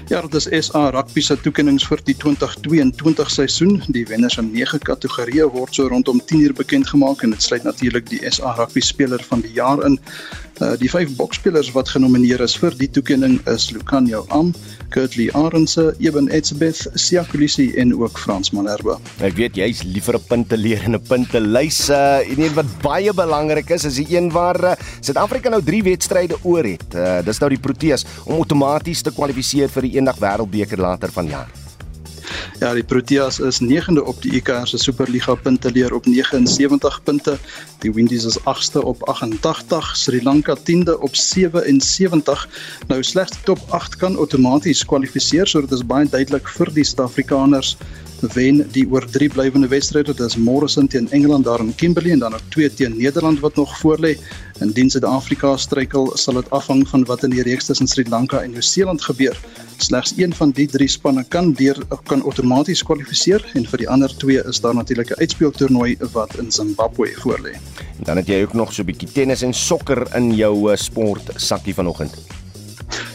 Ja, 0.09 0.20
dit 0.20 0.35
is 0.35 0.66
SA 0.66 0.88
Rugby 0.90 1.20
se 1.20 1.37
toekenninge 1.40 1.87
vir 1.87 2.00
die 2.05 2.14
2022 2.16 3.31
seisoen. 3.31 3.83
Die 3.94 4.05
wenners 4.07 4.38
in 4.38 4.50
9 4.53 4.83
kategorieë 4.87 5.48
word 5.55 5.74
so 5.74 5.88
rondom 5.88 6.20
10uur 6.33 6.55
bekend 6.59 6.88
gemaak 6.88 7.22
en 7.22 7.31
dit 7.31 7.42
sluit 7.42 7.62
natuurlik 7.62 8.09
die 8.11 8.20
SA 8.31 8.55
Rugby 8.59 8.81
speler 8.81 9.22
van 9.29 9.40
die 9.40 9.53
jaar 9.53 9.85
in. 9.87 9.98
Uh, 10.60 10.74
die 10.76 10.90
vyf 10.92 11.14
boksspelers 11.16 11.70
wat 11.72 11.88
genomineer 11.88 12.42
is 12.44 12.52
vir 12.60 12.74
die 12.76 12.88
toekenning 12.92 13.38
is 13.48 13.70
Lucanio 13.72 14.26
Am, 14.36 14.50
Kurtley 14.92 15.30
Arendse, 15.38 15.94
Eben 16.04 16.28
Etzebeth, 16.28 16.82
Sia 17.00 17.22
Kulisi 17.24 17.70
en 17.80 17.94
ook 17.96 18.20
Frans 18.20 18.52
Malherbe. 18.52 18.98
Ek 19.24 19.38
weet 19.40 19.56
jy's 19.56 19.80
liever 19.88 20.18
'n 20.18 20.26
punte 20.28 20.56
leer 20.60 20.84
en 20.84 20.96
'n 20.96 21.00
punte 21.00 21.40
lys. 21.40 21.88
Uh, 21.88 22.20
en 22.28 22.44
een 22.44 22.54
wat 22.54 22.68
baie 22.82 23.12
belangrik 23.12 23.70
is, 23.70 23.84
is 23.84 23.96
die 24.04 24.16
een 24.16 24.30
waar 24.30 24.60
uh, 24.60 24.76
Suid-Afrika 25.00 25.48
nou 25.48 25.62
3 25.62 25.82
wedstryde 25.82 26.36
oor 26.42 26.64
het. 26.64 26.94
Uh, 26.94 27.24
dis 27.24 27.40
nou 27.40 27.48
die 27.48 27.60
Proteas 27.60 28.04
om 28.26 28.36
outomaties 28.36 29.02
te 29.02 29.10
kwalifiseer 29.10 29.68
vir 29.68 29.82
die 29.82 29.96
eendag 29.96 30.20
wêreldbeker 30.20 30.78
later 30.78 31.08
vanjaar. 31.08 31.69
Ja, 32.60 32.74
die 32.76 32.84
Proteas 32.84 33.38
is 33.40 33.62
9de 33.64 34.02
op 34.04 34.18
die 34.20 34.34
ICR 34.36 34.66
se 34.68 34.76
Superliga 34.78 35.32
punte 35.34 35.70
leer 35.72 35.94
op 35.96 36.04
79 36.04 36.98
punte. 37.06 37.38
Die 37.80 37.92
Windies 37.96 38.26
is 38.28 38.36
8ste 38.44 38.82
op 38.84 39.00
88, 39.08 39.96
Sri 39.96 40.20
Lanka 40.22 40.58
10de 40.68 40.98
op 41.00 41.16
77. 41.16 42.42
Nou 42.92 43.00
slegs 43.02 43.40
top 43.48 43.64
8 43.72 43.96
kan 43.96 44.16
outomaties 44.16 44.84
kwalifiseer, 44.84 45.48
so 45.48 45.64
dit 45.64 45.72
is 45.72 45.86
baie 45.88 46.04
duidelik 46.04 46.52
vir 46.58 46.68
die 46.76 46.84
Suid-Afrikaners 46.84 47.78
wen 48.20 48.66
die 48.72 48.87
oor 48.90 49.04
3 49.11 49.28
blywende 49.28 49.68
wedstryde. 49.68 50.14
Dit 50.14 50.26
is 50.26 50.37
Morrison 50.37 50.87
teen 50.87 51.11
Engeland 51.11 51.44
daar 51.44 51.61
in 51.61 51.74
Kimberley 51.74 52.12
en 52.12 52.18
dan 52.18 52.35
ook 52.35 52.46
2 52.48 52.74
teen 52.74 52.96
Nederland 52.96 53.40
wat 53.40 53.56
nog 53.56 53.78
voorlê. 53.78 54.16
Indien 54.61 54.90
Suid-Afrika 54.90 55.56
struikel, 55.56 56.11
sal 56.14 56.35
dit 56.35 56.50
afhang 56.50 56.88
van 56.88 57.04
wat 57.04 57.22
in 57.24 57.30
die 57.30 57.42
reeks 57.42 57.64
tussen 57.64 57.87
Sri 57.87 58.04
Lanka 58.09 58.42
en 58.42 58.50
Nieu-Seeland 58.50 59.02
gebeur. 59.02 59.38
Slegs 59.76 60.12
een 60.16 60.35
van 60.35 60.50
die 60.50 60.66
drie 60.68 60.88
spanne 60.88 61.24
kan 61.28 61.52
deur 61.52 61.78
kan 62.04 62.22
outomaties 62.22 62.83
kwalifiseer 62.83 63.44
en 63.54 63.64
vir 63.66 63.85
die 63.85 63.88
ander 63.88 64.16
twee 64.16 64.42
is 64.44 64.61
daar 64.61 64.74
natuurlik 64.74 65.11
'n 65.11 65.20
uitspeltoernooi 65.20 65.96
wat 66.12 66.37
in 66.38 66.52
Zimbabwe 66.52 67.14
voorlê. 67.24 67.56
Dan 68.04 68.16
het 68.16 68.26
jy 68.26 68.42
ook 68.42 68.52
nog 68.54 68.72
so 68.72 68.83
'n 68.83 68.87
bietjie 68.87 69.12
tennis 69.12 69.42
en 69.42 69.54
sokker 69.54 70.14
in 70.16 70.35
jou 70.35 70.76
sport 70.76 71.30
sakkie 71.37 71.74
vanoggend. 71.74 72.39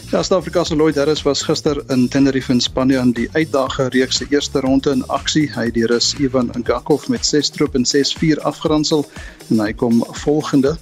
Ja, 0.06 0.22
Suid-Afrika 0.22 0.62
se 0.64 0.76
Lloyd 0.76 0.94
Harris 0.94 1.22
was 1.22 1.42
gister 1.42 1.80
in 1.90 2.08
Tenerife 2.08 2.52
in 2.52 2.60
Spanje 2.60 2.98
aan 3.00 3.10
die 3.12 3.26
uitdagende 3.32 3.90
reeks 3.98 4.16
se 4.16 4.26
eerste 4.30 4.60
ronde 4.60 4.92
in 4.94 5.02
aksie. 5.10 5.48
Hy 5.50 5.64
het 5.66 5.74
die 5.74 5.86
Rus 5.90 6.12
Ivan 6.22 6.52
Ngakov 6.54 7.08
met 7.10 7.26
6 7.26 7.50
stroop 7.50 7.74
en 7.74 7.82
6-4 7.90 8.38
afgeronsel 8.46 9.02
en 9.50 9.64
hy 9.64 9.72
kom 9.74 10.04
volgende 10.22 10.76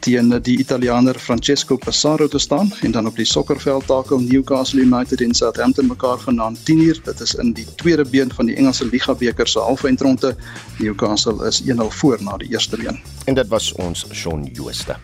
teen 0.00 0.32
die 0.42 0.56
Italianer 0.58 1.20
Francesco 1.20 1.76
Passaro 1.76 2.28
te 2.32 2.40
staan 2.40 2.72
en 2.80 2.96
dan 2.96 3.06
op 3.06 3.20
die 3.20 3.28
sokkerveld 3.28 3.86
takel 3.86 4.24
Newcastle 4.24 4.80
United 4.80 5.20
en 5.20 5.34
Southampton 5.34 5.86
mekaar 5.92 6.18
vanaand 6.24 6.64
10uur. 6.64 7.04
Dit 7.04 7.20
is 7.20 7.34
in 7.34 7.52
die 7.52 7.66
tweede 7.76 8.08
been 8.08 8.32
van 8.32 8.48
die 8.48 8.56
Engelse 8.56 8.88
Liga 8.88 9.14
beker 9.14 9.46
se 9.48 9.60
halfeindronde. 9.60 10.32
Newcastle 10.78 11.44
is 11.46 11.60
1-0 11.68 11.92
voor 12.00 12.24
na 12.24 12.40
die 12.40 12.48
eerste 12.56 12.76
been. 12.80 13.02
En 13.24 13.34
dit 13.34 13.48
was 13.48 13.72
ons 13.72 14.06
Shaun 14.12 14.48
Jooste. 14.52 14.96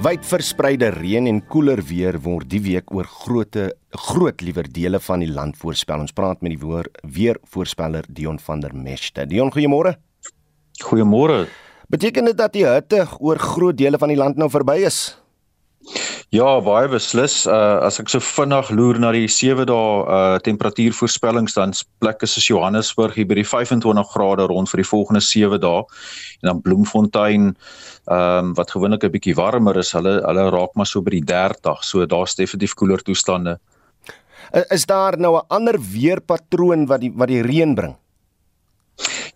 Wyd 0.00 0.22
verspreide 0.24 0.88
reën 0.94 1.26
en 1.28 1.42
koeler 1.44 1.82
weer 1.84 2.16
word 2.24 2.48
die 2.48 2.62
week 2.64 2.88
oor 2.96 3.04
groote 3.04 3.66
groot 4.06 4.40
liewer 4.40 4.64
dele 4.64 4.96
van 5.04 5.20
die 5.20 5.28
land 5.28 5.58
voorspel. 5.60 6.00
Ons 6.06 6.14
praat 6.16 6.40
met 6.40 6.54
die 6.54 6.60
woor 6.62 6.88
weer 7.04 7.36
voorspeller 7.52 8.08
Dion 8.08 8.38
van 8.40 8.62
der 8.64 8.72
Merwe. 8.72 9.26
Dion, 9.28 9.52
goeiemôre. 9.52 9.98
Goeiemôre. 10.80 11.42
Beteken 11.92 12.30
dit 12.30 12.38
dat 12.38 12.56
die 12.56 12.64
hitte 12.64 13.04
oor 13.18 13.36
groot 13.36 13.76
dele 13.76 14.00
van 14.00 14.08
die 14.08 14.16
land 14.16 14.40
nou 14.40 14.48
verby 14.48 14.78
is? 14.88 15.18
Ja, 16.30 16.46
baie 16.62 16.86
beslis. 16.86 17.40
Uh 17.50 17.82
as 17.82 17.96
ek 17.98 18.10
so 18.12 18.22
vinnig 18.22 18.68
loer 18.70 19.00
na 19.02 19.08
die 19.10 19.26
7 19.26 19.64
dae 19.66 19.86
uh 20.06 20.36
temperatuurvoorspellings 20.46 21.56
dan 21.56 21.72
plekke 21.98 22.28
soos 22.30 22.46
Johannesburg 22.46 23.16
hier 23.18 23.26
by 23.26 23.40
die 23.40 23.46
25 23.46 24.12
grade 24.12 24.46
rond 24.46 24.70
vir 24.70 24.78
die 24.84 24.86
volgende 24.86 25.24
7 25.26 25.58
dae 25.58 25.80
en 25.82 26.52
dan 26.52 26.60
Bloemfontein 26.62 27.48
ehm 27.50 28.46
um, 28.46 28.54
wat 28.54 28.70
gewoonlik 28.70 29.08
'n 29.08 29.14
bietjie 29.16 29.34
warmer 29.34 29.76
is, 29.82 29.90
hulle 29.90 30.20
hulle 30.22 30.46
raak 30.54 30.78
maar 30.78 30.86
so 30.86 31.02
by 31.02 31.16
die 31.18 31.26
30, 31.26 31.82
so 31.82 32.06
daar's 32.06 32.38
definitief 32.38 32.78
koeler 32.78 33.02
toestande. 33.02 33.58
Is 34.70 34.86
daar 34.86 35.18
nou 35.18 35.34
'n 35.34 35.46
ander 35.48 35.82
weerpatroon 35.82 36.86
wat 36.86 37.00
die 37.00 37.10
wat 37.10 37.28
die 37.28 37.42
reën 37.42 37.74
bring? 37.74 37.96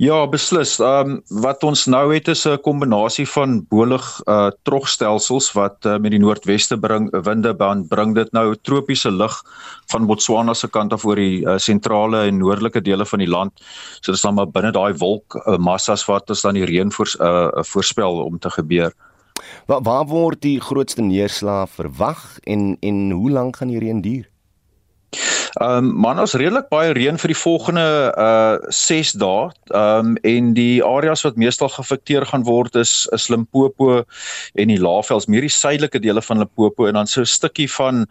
Ja, 0.03 0.25
beslis. 0.27 0.81
Ehm 0.83 1.11
um, 1.11 1.43
wat 1.45 1.63
ons 1.63 1.85
nou 1.87 2.15
het 2.15 2.29
is 2.29 2.45
'n 2.47 2.59
kombinasie 2.59 3.27
van 3.29 3.67
bolig 3.69 4.03
uh 4.27 4.51
trogstelsels 4.63 5.53
wat 5.53 5.87
uh, 5.87 5.99
met 5.99 6.11
die 6.11 6.19
noordweste 6.19 6.79
bring 6.79 7.11
winde 7.25 7.55
band 7.55 7.89
bring 7.89 8.15
dit 8.15 8.33
nou 8.33 8.57
tropiese 8.63 9.11
lug 9.11 9.43
van 9.87 10.07
Botswana 10.07 10.55
se 10.55 10.69
kant 10.69 10.93
af 10.93 11.05
oor 11.05 11.17
die 11.17 11.47
uh, 11.47 11.59
sentrale 11.59 12.27
en 12.27 12.39
noordelike 12.39 12.81
dele 12.81 13.07
van 13.07 13.19
die 13.19 13.29
land. 13.29 13.53
So 14.01 14.13
dis 14.13 14.23
dan 14.23 14.35
maar 14.35 14.51
binne 14.51 14.73
daai 14.73 14.95
wolk 14.99 15.35
uh, 15.47 15.59
massas 15.59 16.05
wat 16.07 16.31
ons 16.31 16.43
dan 16.43 16.55
die 16.55 16.65
reën 16.65 16.91
voor 16.93 17.09
uh 17.21 17.63
voorspel 17.63 18.25
om 18.25 18.39
te 18.39 18.51
gebeur. 18.51 18.93
Waar 19.67 19.83
waar 19.83 20.07
word 20.07 20.43
die 20.43 20.61
grootste 20.61 21.03
neerslae 21.03 21.67
verwag 21.67 22.39
en 22.43 22.77
en 22.81 23.11
hoe 23.11 23.31
lank 23.31 23.57
gaan 23.57 23.69
die 23.69 23.79
reën 23.79 24.01
duur? 24.01 24.34
Ehm 25.55 25.87
um, 25.87 25.91
man 26.03 26.19
ons 26.19 26.35
redelik 26.35 26.67
baie 26.73 26.93
reën 26.97 27.19
vir 27.21 27.31
die 27.31 27.39
volgende 27.39 27.85
uh 28.19 28.57
6 28.75 29.13
dae. 29.23 29.51
Ehm 29.71 30.15
um, 30.15 30.17
en 30.27 30.53
die 30.57 30.83
areas 30.85 31.23
wat 31.23 31.37
meestal 31.39 31.71
geaffekteer 31.71 32.27
gaan 32.27 32.47
word 32.49 32.75
is 32.75 33.07
is 33.15 33.29
Limpopo 33.31 34.03
en 34.55 34.73
die 34.73 34.81
Laagveld, 34.81 35.29
meer 35.29 35.47
die 35.47 35.53
suidelike 35.55 36.03
dele 36.03 36.23
van 36.23 36.43
Limpopo 36.43 36.87
en 36.87 36.99
dan 36.99 37.07
so 37.07 37.21
'n 37.21 37.31
stukkie 37.37 37.71
van 37.71 38.07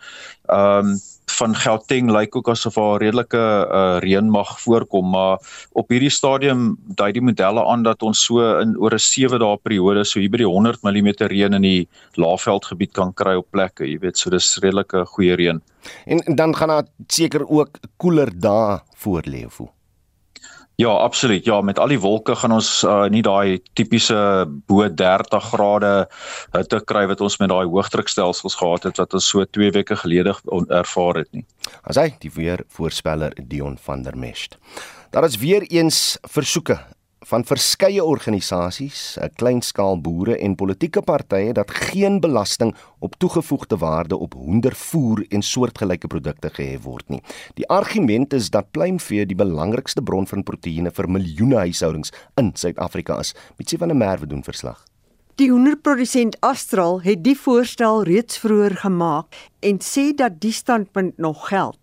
ehm 0.47 0.93
um, 0.93 0.99
van 1.37 1.55
Gauteng 1.55 2.11
lyk 2.11 2.35
ook 2.35 2.49
asof 2.53 2.77
daar 2.79 3.01
redelike 3.01 3.39
uh, 3.39 3.97
reën 4.03 4.29
mag 4.29 4.55
voorkom 4.61 5.09
maar 5.13 5.37
op 5.71 5.89
hierdie 5.89 6.11
stadium 6.13 6.77
dui 6.99 7.11
die 7.11 7.23
modelle 7.23 7.65
aan 7.65 7.83
dat 7.83 8.03
ons 8.03 8.25
so 8.25 8.41
in 8.61 8.75
oor 8.77 8.93
'n 8.93 8.99
7 8.99 9.39
dae 9.39 9.57
periode 9.57 10.05
so 10.05 10.19
hier 10.19 10.29
by 10.29 10.41
die 10.43 10.49
100 10.49 10.83
mm 10.83 11.13
reën 11.33 11.53
in 11.53 11.61
die 11.61 11.87
Laagveldgebied 12.15 12.93
kan 12.93 13.13
kry 13.13 13.35
op 13.35 13.47
plekke 13.51 13.85
jy 13.85 13.99
weet 13.99 14.17
so 14.17 14.29
dis 14.29 14.57
redelike 14.57 15.05
goeie 15.05 15.35
reën. 15.35 15.61
En, 16.05 16.19
dan 16.35 16.55
gaan 16.55 16.67
daar 16.67 16.87
seker 17.07 17.49
ook 17.49 17.79
koeler 17.97 18.29
dae 18.31 18.79
voorlê 18.95 19.45
of 19.45 19.57
hoe 19.57 19.69
Ja, 20.75 20.89
absoluut. 20.89 21.45
Ja, 21.45 21.61
met 21.61 21.79
al 21.79 21.93
die 21.93 21.99
wolke 22.01 22.35
gaan 22.35 22.55
ons 22.55 22.69
uh, 22.83 23.05
nie 23.13 23.21
daai 23.21 23.61
tipiese 23.77 24.17
bo 24.67 24.87
30 24.89 25.49
grade 25.51 25.91
hitte 26.55 26.79
kry 26.89 27.03
wat 27.11 27.21
ons 27.21 27.37
met 27.41 27.51
daai 27.51 27.67
hoëdrukstelsels 27.69 28.57
gehad 28.57 28.87
het 28.89 28.97
wat 28.97 29.13
ons 29.13 29.27
so 29.29 29.45
2 29.45 29.69
weke 29.77 29.99
gelede 30.01 30.33
ervaar 30.73 31.21
het 31.21 31.29
nie. 31.31 31.45
As 31.85 32.01
hy 32.01 32.09
die 32.23 32.33
weer 32.33 32.65
voorspeller 32.73 33.37
Dion 33.37 33.77
van 33.85 34.01
der 34.03 34.17
Mest. 34.17 34.57
Daar 35.13 35.29
is 35.29 35.37
weer 35.37 35.61
eens 35.69 36.17
versoeke 36.25 36.79
van 37.25 37.45
verskeie 37.45 38.03
organisasies, 38.03 39.17
'n 39.21 39.31
kleinskaal 39.35 40.01
boere 40.01 40.37
en 40.37 40.55
politieke 40.55 41.01
partye 41.01 41.53
dat 41.53 41.71
geen 41.71 42.19
belasting 42.19 42.75
op 42.99 43.15
toegevoegde 43.15 43.77
waarde 43.77 44.17
op 44.17 44.33
hoendervoer 44.33 45.25
en 45.29 45.41
soortgelyke 45.41 46.07
produkte 46.07 46.49
gehef 46.49 46.81
word 46.81 47.09
nie. 47.09 47.21
Die 47.53 47.67
argument 47.67 48.33
is 48.33 48.49
dat 48.49 48.71
pluimvee 48.71 49.25
die 49.25 49.35
belangrikste 49.35 50.01
bron 50.01 50.27
van 50.27 50.43
proteïene 50.43 50.91
vir 50.91 51.09
miljoene 51.09 51.55
huishoudings 51.55 52.11
in 52.35 52.51
Suid-Afrika 52.53 53.19
is. 53.19 53.35
Mitsie 53.57 53.77
van 53.77 53.87
der 53.87 53.97
Merwe 53.97 54.27
doen 54.27 54.43
verslag. 54.43 54.83
Die 55.35 55.49
hoenderprodusent 55.49 56.35
Astral 56.39 57.01
het 57.01 57.23
die 57.23 57.37
voorstel 57.37 58.03
reeds 58.03 58.37
vroeër 58.37 58.75
gemaak 58.75 59.33
en 59.59 59.79
sê 59.81 60.11
dat 60.15 60.39
die 60.41 60.51
standpunt 60.51 61.17
nog 61.17 61.47
geld. 61.47 61.79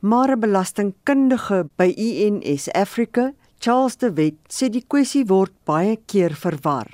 Maar 0.00 0.30
'n 0.30 0.40
belastingkundige 0.40 1.68
by 1.76 1.92
INS 1.96 2.70
Africa, 2.72 3.32
Charles 3.58 3.96
de 3.96 4.12
Wet, 4.14 4.38
sê 4.52 4.68
die 4.70 4.84
kwessie 4.84 5.24
word 5.26 5.52
baie 5.64 5.96
keer 6.06 6.34
verwar. 6.36 6.88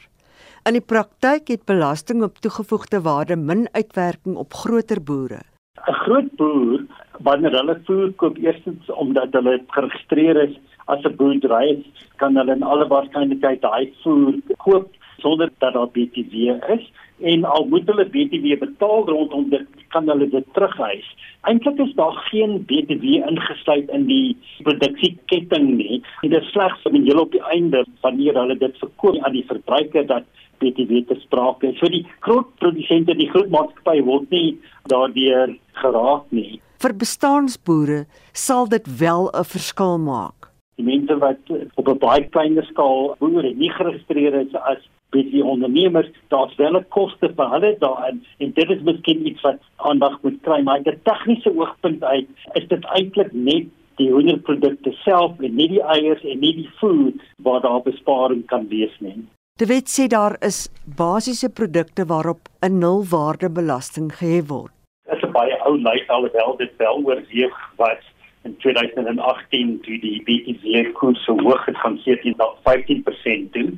In 0.68 0.76
die 0.78 0.84
praktyk 0.92 1.48
het 1.50 1.64
belasting 1.66 2.22
op 2.22 2.38
toegevoegde 2.44 3.00
waarde 3.02 3.36
min 3.36 3.66
uitwerking 3.74 4.36
op 4.38 4.54
groter 4.54 5.00
boere. 5.02 5.40
'n 5.88 5.98
Groot 6.04 6.30
boer 6.38 6.84
wanneer 7.26 7.56
hulle 7.58 7.76
voer 7.86 8.12
koop 8.22 8.36
eerstens 8.38 8.90
omdat 9.04 9.32
hulle 9.32 9.58
geregistreer 9.74 10.36
is 10.42 10.54
as 10.86 11.04
'n 11.04 11.16
boerdery, 11.16 11.82
kan 12.16 12.36
hulle 12.36 12.52
in 12.52 12.62
alle 12.62 12.86
waarskynlikheid 12.88 13.60
daai 13.60 13.92
voer 14.02 14.34
koop 14.58 14.90
sonder 15.22 15.50
dat 15.58 15.74
daar 15.74 15.88
BTW 15.94 16.58
is 16.76 16.84
en 17.22 17.44
al 17.44 17.66
moet 17.70 17.86
hulle 17.86 18.06
BTW 18.14 18.58
betaal 18.58 19.06
rondom 19.08 19.48
dit 19.50 19.84
kan 19.94 20.08
hulle 20.10 20.28
dit 20.28 20.46
terughuis. 20.56 21.06
Eintlik 21.48 21.78
is 21.84 21.94
daar 21.98 22.16
geen 22.30 22.58
BTW 22.66 23.22
ingesluit 23.30 23.90
in 23.94 24.06
die 24.08 24.36
produksieketting 24.66 25.68
nie. 25.76 26.02
Dit 26.22 26.34
is 26.40 26.50
slegs 26.54 26.86
om 26.88 26.98
heel 26.98 27.22
op 27.22 27.32
die 27.34 27.44
einde 27.54 27.84
wanneer 28.02 28.38
hulle 28.40 28.58
dit 28.58 28.78
verkoop 28.82 29.20
aan 29.22 29.36
die 29.36 29.46
verbruiker 29.46 30.06
dat 30.06 30.28
BTW 30.62 31.02
te 31.08 31.18
sprake 31.22 31.72
is. 31.72 31.78
So 31.80 31.90
die 31.90 32.04
groot 32.26 32.50
produsente, 32.62 33.16
die 33.18 33.30
groot 33.30 33.50
maatskappye 33.54 34.04
word 34.06 34.30
nie 34.34 34.58
daardeur 34.90 35.56
geraak 35.82 36.30
nie. 36.30 36.60
Vir 36.82 36.94
bestaansboere 36.98 38.04
sal 38.32 38.66
dit 38.70 38.86
wel 38.98 39.30
'n 39.30 39.44
verskil 39.54 39.98
maak. 39.98 40.50
Die 40.78 40.86
mense 40.86 41.14
wat 41.18 41.42
op 41.76 41.88
'n 41.88 41.98
baie 41.98 42.24
kleiner 42.34 42.64
skaal 42.64 43.14
boer 43.18 43.44
en 43.44 43.58
nie 43.58 43.70
geregistreer 43.70 44.34
is 44.40 44.54
as 44.54 44.82
BTW 45.12 45.44
ondernemers, 45.54 46.08
daar's 46.28 46.56
wel 46.56 46.76
'n 46.76 46.88
koste 46.88 47.28
vir 47.36 47.50
hulle 47.54 47.76
daarin 47.78 48.24
en 48.38 48.52
dit 48.52 48.70
is 48.70 48.82
miskien 48.82 49.26
iets 49.26 49.40
wat 49.40 49.60
aandag 49.76 50.18
moet 50.22 50.40
kry, 50.42 50.62
maar 50.62 50.76
uit 50.76 50.86
'n 50.86 51.00
tegniese 51.02 51.52
oogpunt 51.58 52.04
uit 52.04 52.28
is 52.52 52.68
dit 52.68 52.84
eintlik 52.84 53.32
net 53.32 53.66
die 53.96 54.10
hoenderprodukte 54.10 54.92
self 55.04 55.40
en 55.40 55.54
nie 55.54 55.68
die 55.68 55.82
eiers 55.82 56.24
en 56.24 56.40
nie 56.40 56.54
die 56.62 56.70
voer 56.80 57.12
waar 57.44 57.60
daar 57.60 57.82
besparing 57.82 58.46
kan 58.46 58.68
wees 58.68 58.94
nie. 59.00 59.22
Die 59.60 59.68
wet 59.68 59.90
sê 59.92 60.08
daar 60.08 60.36
is 60.40 60.68
basiese 60.96 61.48
produkte 61.48 62.06
waarop 62.12 62.48
'n 62.62 62.78
nulwaardebelasting 62.78 64.08
gehef 64.20 64.48
word. 64.48 64.72
Dit 65.04 65.16
is 65.16 65.28
'n 65.28 65.32
baie 65.32 65.56
ou 65.66 65.76
lys 65.76 66.08
alhoewel 66.08 66.56
dit 66.56 66.72
wel 66.78 66.96
oorweeg 67.04 67.56
was 67.76 68.02
in 68.44 68.56
2018 68.56 69.80
toe 69.82 69.98
die 70.02 70.22
BTW 70.26 70.92
koers 70.98 71.24
so 71.24 71.36
hoog 71.38 71.64
het 71.66 71.78
van 71.80 71.98
14 72.04 72.34
na 72.36 72.48
15% 72.66 73.52
toe. 73.52 73.68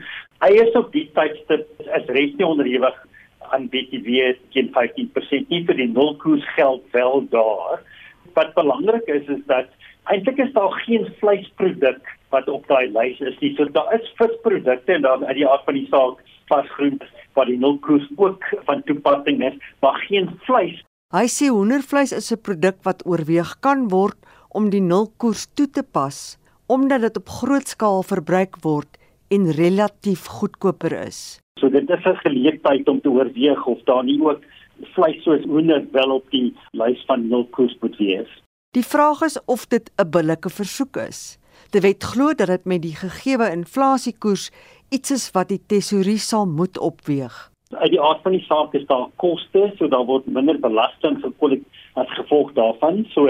Eiers 0.44 0.74
op 0.76 0.90
die 0.92 1.06
tydstip 1.16 1.68
is 1.80 2.08
res 2.12 2.32
nie 2.36 2.44
onderhewig 2.44 2.96
aan 3.54 3.68
BTW 3.72 4.32
teen 4.52 4.70
15% 4.74 5.52
nie 5.52 5.62
vir 5.68 5.78
die 5.78 5.88
nulkoers 5.88 6.44
geld 6.56 6.84
wel 6.96 7.24
daar. 7.32 7.80
Wat 8.36 8.52
belangrik 8.58 9.08
is 9.14 9.28
is 9.32 9.40
dat 9.48 9.70
eintlik 10.12 10.42
is 10.44 10.52
daar 10.56 10.74
geen 10.84 11.06
vleisproduk 11.20 12.10
wat 12.34 12.48
op 12.52 12.66
daai 12.68 12.90
lys 12.92 13.20
is 13.24 13.38
nie. 13.40 13.54
So 13.56 13.70
daar 13.72 13.94
is 13.96 14.10
visprodukte 14.18 14.96
en 14.98 15.06
dan 15.06 15.24
uit 15.24 15.38
die 15.38 15.46
aard 15.48 15.64
van 15.68 15.78
die 15.78 15.86
saak 15.92 16.20
vasgroente 16.52 17.08
wat 17.38 17.48
die 17.48 17.58
nulkoers 17.58 18.04
ook 18.16 18.44
van 18.68 18.82
toepassing 18.88 19.40
is, 19.48 19.56
maar 19.80 19.96
geen 20.08 20.28
vleis. 20.48 20.82
Hy 21.14 21.24
sê 21.30 21.48
hoendervleis 21.48 22.12
is 22.12 22.32
'n 22.32 22.42
produk 22.42 22.82
wat 22.84 23.06
oorweeg 23.06 23.56
kan 23.60 23.88
word 23.88 24.18
om 24.50 24.68
die 24.70 24.84
nulkoers 24.84 25.46
toe 25.54 25.70
te 25.70 25.82
pas 25.82 26.36
omdat 26.66 27.00
dit 27.00 27.16
op 27.16 27.28
groot 27.28 27.68
skaal 27.68 28.02
verbruik 28.02 28.56
word 28.64 28.88
en 29.28 29.50
relatief 29.52 30.26
goedkoper 30.26 30.92
is. 31.06 31.38
So 31.60 31.68
dit 31.68 31.90
is 31.90 32.04
'n 32.04 32.16
geleentheid 32.26 32.88
om 32.88 33.00
te 33.00 33.10
oorweeg 33.10 33.66
of 33.66 33.80
daar 33.84 34.04
nie 34.04 34.20
ook 34.22 34.42
vleis 34.94 35.22
soos 35.22 35.44
hoender 35.44 35.86
wel 35.92 36.10
op 36.10 36.30
die 36.30 36.54
lys 36.72 37.04
van 37.06 37.28
nulkoers 37.28 37.76
moet 37.80 37.96
wees. 37.96 38.42
Die 38.70 38.84
vraag 38.84 39.22
is 39.22 39.38
of 39.44 39.66
dit 39.66 39.90
'n 39.96 40.10
billike 40.10 40.50
versoek 40.50 40.96
is. 40.96 41.38
Die 41.70 41.80
wet 41.80 42.04
glo 42.04 42.34
dat 42.34 42.46
dit 42.46 42.64
met 42.64 42.82
die 42.82 42.96
gegeewe 42.96 43.50
inflasiekoers 43.50 44.50
iets 44.90 45.10
is 45.10 45.30
wat 45.30 45.48
die 45.48 45.62
tesourie 45.66 46.18
sal 46.18 46.46
moet 46.46 46.78
opweeg. 46.78 47.50
Uit 47.70 47.90
die 47.90 48.00
aard 48.00 48.22
van 48.22 48.32
die 48.32 48.44
saak 48.46 48.74
is 48.74 48.86
daar 48.86 49.08
koste, 49.16 49.72
so 49.78 49.88
daar 49.88 50.04
word 50.06 50.26
minder 50.26 50.58
belasting 50.60 51.20
vir 51.20 51.58
as 51.94 52.10
gevolg 52.18 52.52
daarvan. 52.52 53.04
So 53.14 53.26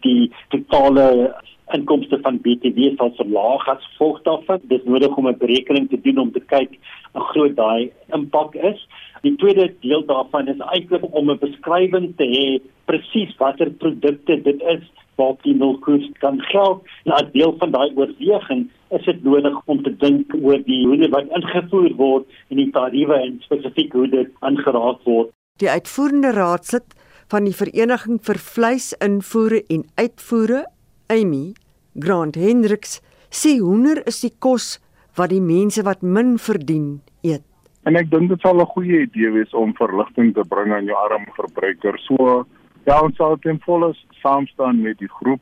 die 0.00 0.32
totale 0.48 1.34
inkomste 1.72 2.18
van 2.22 2.40
BTW 2.44 2.92
sal 2.96 3.12
verlaag 3.16 3.68
as 3.68 3.86
gevolg 3.92 4.20
daarvan. 4.22 4.60
Dit 4.62 4.80
is 4.80 4.88
nodig 4.88 5.16
om 5.16 5.28
'n 5.28 5.38
berekening 5.38 5.88
te 5.88 6.00
doen 6.00 6.18
om 6.18 6.32
te 6.32 6.40
kyk 6.40 6.78
hoe 7.12 7.22
groot 7.22 7.56
daai 7.56 7.90
impak 8.12 8.54
is. 8.54 8.86
Die 9.22 9.36
tweede 9.36 9.72
deel 9.80 10.04
daarvan 10.04 10.48
is 10.48 10.58
eintlik 10.58 11.04
om 11.10 11.30
'n 11.30 11.38
beskrywing 11.38 12.16
te 12.16 12.24
hê 12.24 12.60
presies 12.84 13.36
watter 13.36 13.70
produkte 13.70 14.42
dit 14.42 14.62
is 14.62 14.84
wat 15.16 15.42
die 15.42 15.54
nulkoers 15.54 16.08
kan 16.18 16.40
geld. 16.40 16.82
Nou 17.04 17.18
'n 17.22 17.30
deel 17.32 17.54
van 17.58 17.70
daai 17.70 17.90
oorweging 17.96 18.70
is 18.90 19.04
dit 19.04 19.24
nodig 19.24 19.60
om 19.64 19.82
te 19.82 19.96
dink 19.96 20.34
oor 20.42 20.62
die 20.64 20.86
hoe 20.86 20.96
dit 20.96 21.10
wat 21.10 21.28
ingevoer 21.36 21.94
word 21.96 22.26
en 22.48 22.56
die 22.56 22.70
tariewe 22.70 23.14
en 23.14 23.40
spesifiek 23.40 23.92
hoe 23.92 24.08
dit 24.08 24.28
aangeraak 24.40 25.02
word. 25.04 25.30
Die 25.58 25.70
uitvoerende 25.70 26.32
raadslid 26.32 26.94
van 27.28 27.44
die 27.44 27.56
Vereniging 27.56 28.20
vir 28.22 28.38
Vleisinvoere 28.38 29.62
en 29.68 29.84
Uitvoere, 29.94 30.64
Amy 31.08 31.54
Grant 31.94 32.34
Hendricks, 32.34 33.00
sê 33.30 33.58
hoender 33.60 34.02
is 34.06 34.20
die 34.20 34.32
kos 34.38 34.78
wat 35.18 35.30
die 35.30 35.42
mense 35.42 35.82
wat 35.86 36.02
min 36.02 36.38
verdien 36.38 37.00
eet. 37.22 37.44
En 37.84 37.96
ek 38.00 38.10
dink 38.10 38.30
dit 38.32 38.40
sal 38.40 38.60
'n 38.60 38.72
goeie 38.74 39.02
idee 39.06 39.30
wees 39.30 39.52
om 39.52 39.74
verligting 39.76 40.34
te 40.34 40.44
bring 40.48 40.72
aan 40.72 40.86
jou 40.86 40.96
arm 40.96 41.26
verbruiker. 41.36 41.98
So 42.08 42.46
ja, 42.86 43.00
ons 43.00 43.16
sal 43.16 43.36
ten 43.38 43.60
volle 43.60 43.94
saamstaan 44.22 44.80
met 44.82 44.98
die 44.98 45.08
groep 45.08 45.40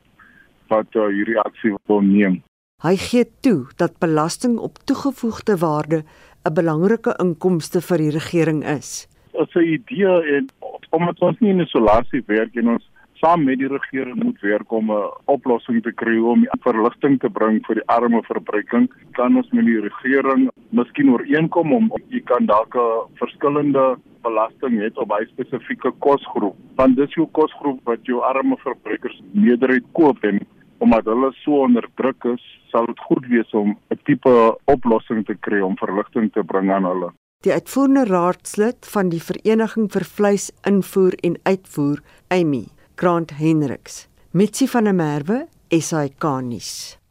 wat 0.67 0.87
uh, 0.95 1.07
hierdie 1.07 1.39
aksie 1.39 1.73
wil 1.87 2.01
neem. 2.01 2.43
Hy 2.83 2.95
gee 2.99 3.25
toe 3.41 3.67
dat 3.77 3.99
belasting 3.99 4.57
op 4.59 4.77
toegevoegde 4.85 5.57
waarde 5.57 6.03
'n 6.43 6.53
belangrike 6.53 7.15
inkomste 7.19 7.81
vir 7.81 7.97
die 7.97 8.11
regering 8.11 8.63
is. 8.65 9.07
Dit 9.31 9.47
is 9.47 9.55
'n 9.55 9.67
idee 9.77 10.35
en 10.35 10.49
omdat 10.91 11.19
ons 11.21 11.39
nie 11.39 11.49
in 11.49 11.61
isolasie 11.61 12.23
werk 12.27 12.55
en 12.55 12.69
ons 12.69 12.89
saam 13.23 13.45
met 13.47 13.61
die 13.61 13.69
regering 13.71 14.17
moet 14.19 14.41
werk 14.43 14.71
om 14.71 14.91
'n 14.91 15.11
oplossing 15.31 15.83
te 15.83 15.91
kry 15.91 16.17
om 16.19 16.45
verligting 16.65 17.19
te 17.19 17.29
bring 17.29 17.61
vir 17.65 17.75
die 17.75 17.87
arme 17.87 18.21
verbruiking, 18.23 18.89
kan 19.11 19.37
ons 19.37 19.51
met 19.51 19.65
die 19.65 19.79
regering 19.79 20.49
miskien 20.69 21.09
ooreenkom 21.09 21.73
om 21.73 21.91
jy 22.09 22.19
kan 22.19 22.45
dalk 22.45 22.75
'n 22.75 23.07
verskillende 23.21 23.95
belasting 24.23 24.73
hê 24.81 24.89
op 24.95 25.11
'n 25.11 25.27
spesifieke 25.27 25.91
kosgroep. 25.99 26.55
Want 26.75 26.95
dis 26.97 27.13
jou 27.13 27.27
kosgroep 27.31 27.79
wat 27.85 27.99
jou 28.03 28.19
arme 28.19 28.57
verbruikers 28.57 29.21
meerderheid 29.31 29.85
koop 29.93 30.23
en 30.23 30.39
omdat 30.79 31.05
hulle 31.05 31.31
so 31.31 31.63
onder 31.63 31.87
druk 31.95 32.23
is, 32.25 32.43
sal 32.71 32.85
dit 32.85 32.99
goed 32.99 33.25
wees 33.27 33.53
om 33.53 33.77
'n 33.89 33.99
tipe 34.03 34.57
oplossing 34.65 35.25
te 35.25 35.35
kry 35.35 35.61
om 35.61 35.77
verligting 35.77 36.31
te 36.33 36.43
bring 36.43 36.71
aan 36.71 36.85
hulle. 36.85 37.11
Die 37.43 37.53
uitvoerende 37.53 38.05
raadslid 38.05 38.85
van 38.85 39.09
die 39.09 39.21
Vereniging 39.21 39.91
vir 39.91 40.03
Vleis 40.03 40.51
Invoer 40.67 41.13
en 41.21 41.35
Uitvoer, 41.43 41.99
Amy 42.29 42.72
Grant 42.95 43.31
Hendriks, 43.39 44.07
Mitsi 44.33 44.67
van 44.67 44.83
der 44.85 44.93
Merwe, 44.93 45.47
SAK 45.71 46.23
nuus. 46.41 47.02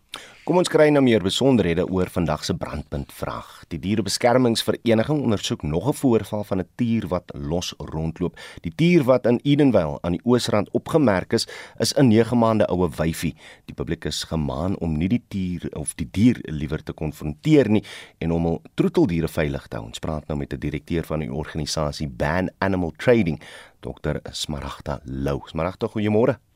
Kom 0.43 0.59
ons 0.59 0.67
kry 0.67 0.89
nou 0.91 1.05
meer 1.07 1.23
besonderhede 1.23 1.85
oor 1.87 2.09
vandag 2.11 2.41
se 2.43 2.57
brandpunt 2.59 3.13
vraag. 3.15 3.51
Die 3.71 3.79
dierebeskermingsvereniging 3.79 5.21
ondersoek 5.23 5.63
nog 5.63 5.87
'n 5.87 5.95
voorval 5.95 6.43
van 6.45 6.59
'n 6.59 6.69
tier 6.75 7.07
wat 7.07 7.31
los 7.35 7.75
rondloop. 7.79 8.37
Die 8.63 8.73
tier 8.75 9.05
wat 9.05 9.27
in 9.27 9.39
Edenvale 9.45 9.99
aan 10.03 10.13
die 10.13 10.25
Oosrand 10.25 10.69
opgemerk 10.73 11.33
is, 11.33 11.47
is 11.79 11.95
'n 11.95 12.09
9 12.09 12.39
maande 12.39 12.67
oue 12.67 12.91
wyfie. 12.91 13.37
Die 13.67 13.75
publiek 13.75 14.05
is 14.05 14.25
gemaan 14.25 14.77
om 14.79 14.99
nie 14.99 15.09
die 15.09 15.23
tier 15.29 15.69
of 15.73 15.95
die 15.95 16.09
dier 16.11 16.37
liewer 16.41 16.83
te 16.83 16.93
konfronteer 16.93 17.71
nie 17.71 17.85
en 18.19 18.33
om 18.33 18.45
hul 18.45 18.63
troeteldiere 18.75 19.29
veilig 19.29 19.69
te 19.69 19.77
hou. 19.77 19.87
Ons 19.87 19.99
praat 19.99 20.27
nou 20.27 20.39
met 20.39 20.53
'n 20.53 20.59
direkteur 20.59 21.05
van 21.05 21.21
die 21.21 21.33
organisasie 21.33 22.09
Ban 22.09 22.51
Animal 22.59 22.93
Trading, 22.97 23.41
Dr. 23.81 24.17
Smaragda 24.31 25.01
Lou. 25.05 25.41
Smaragda, 25.47 25.87
goeiemôre. 25.87 26.52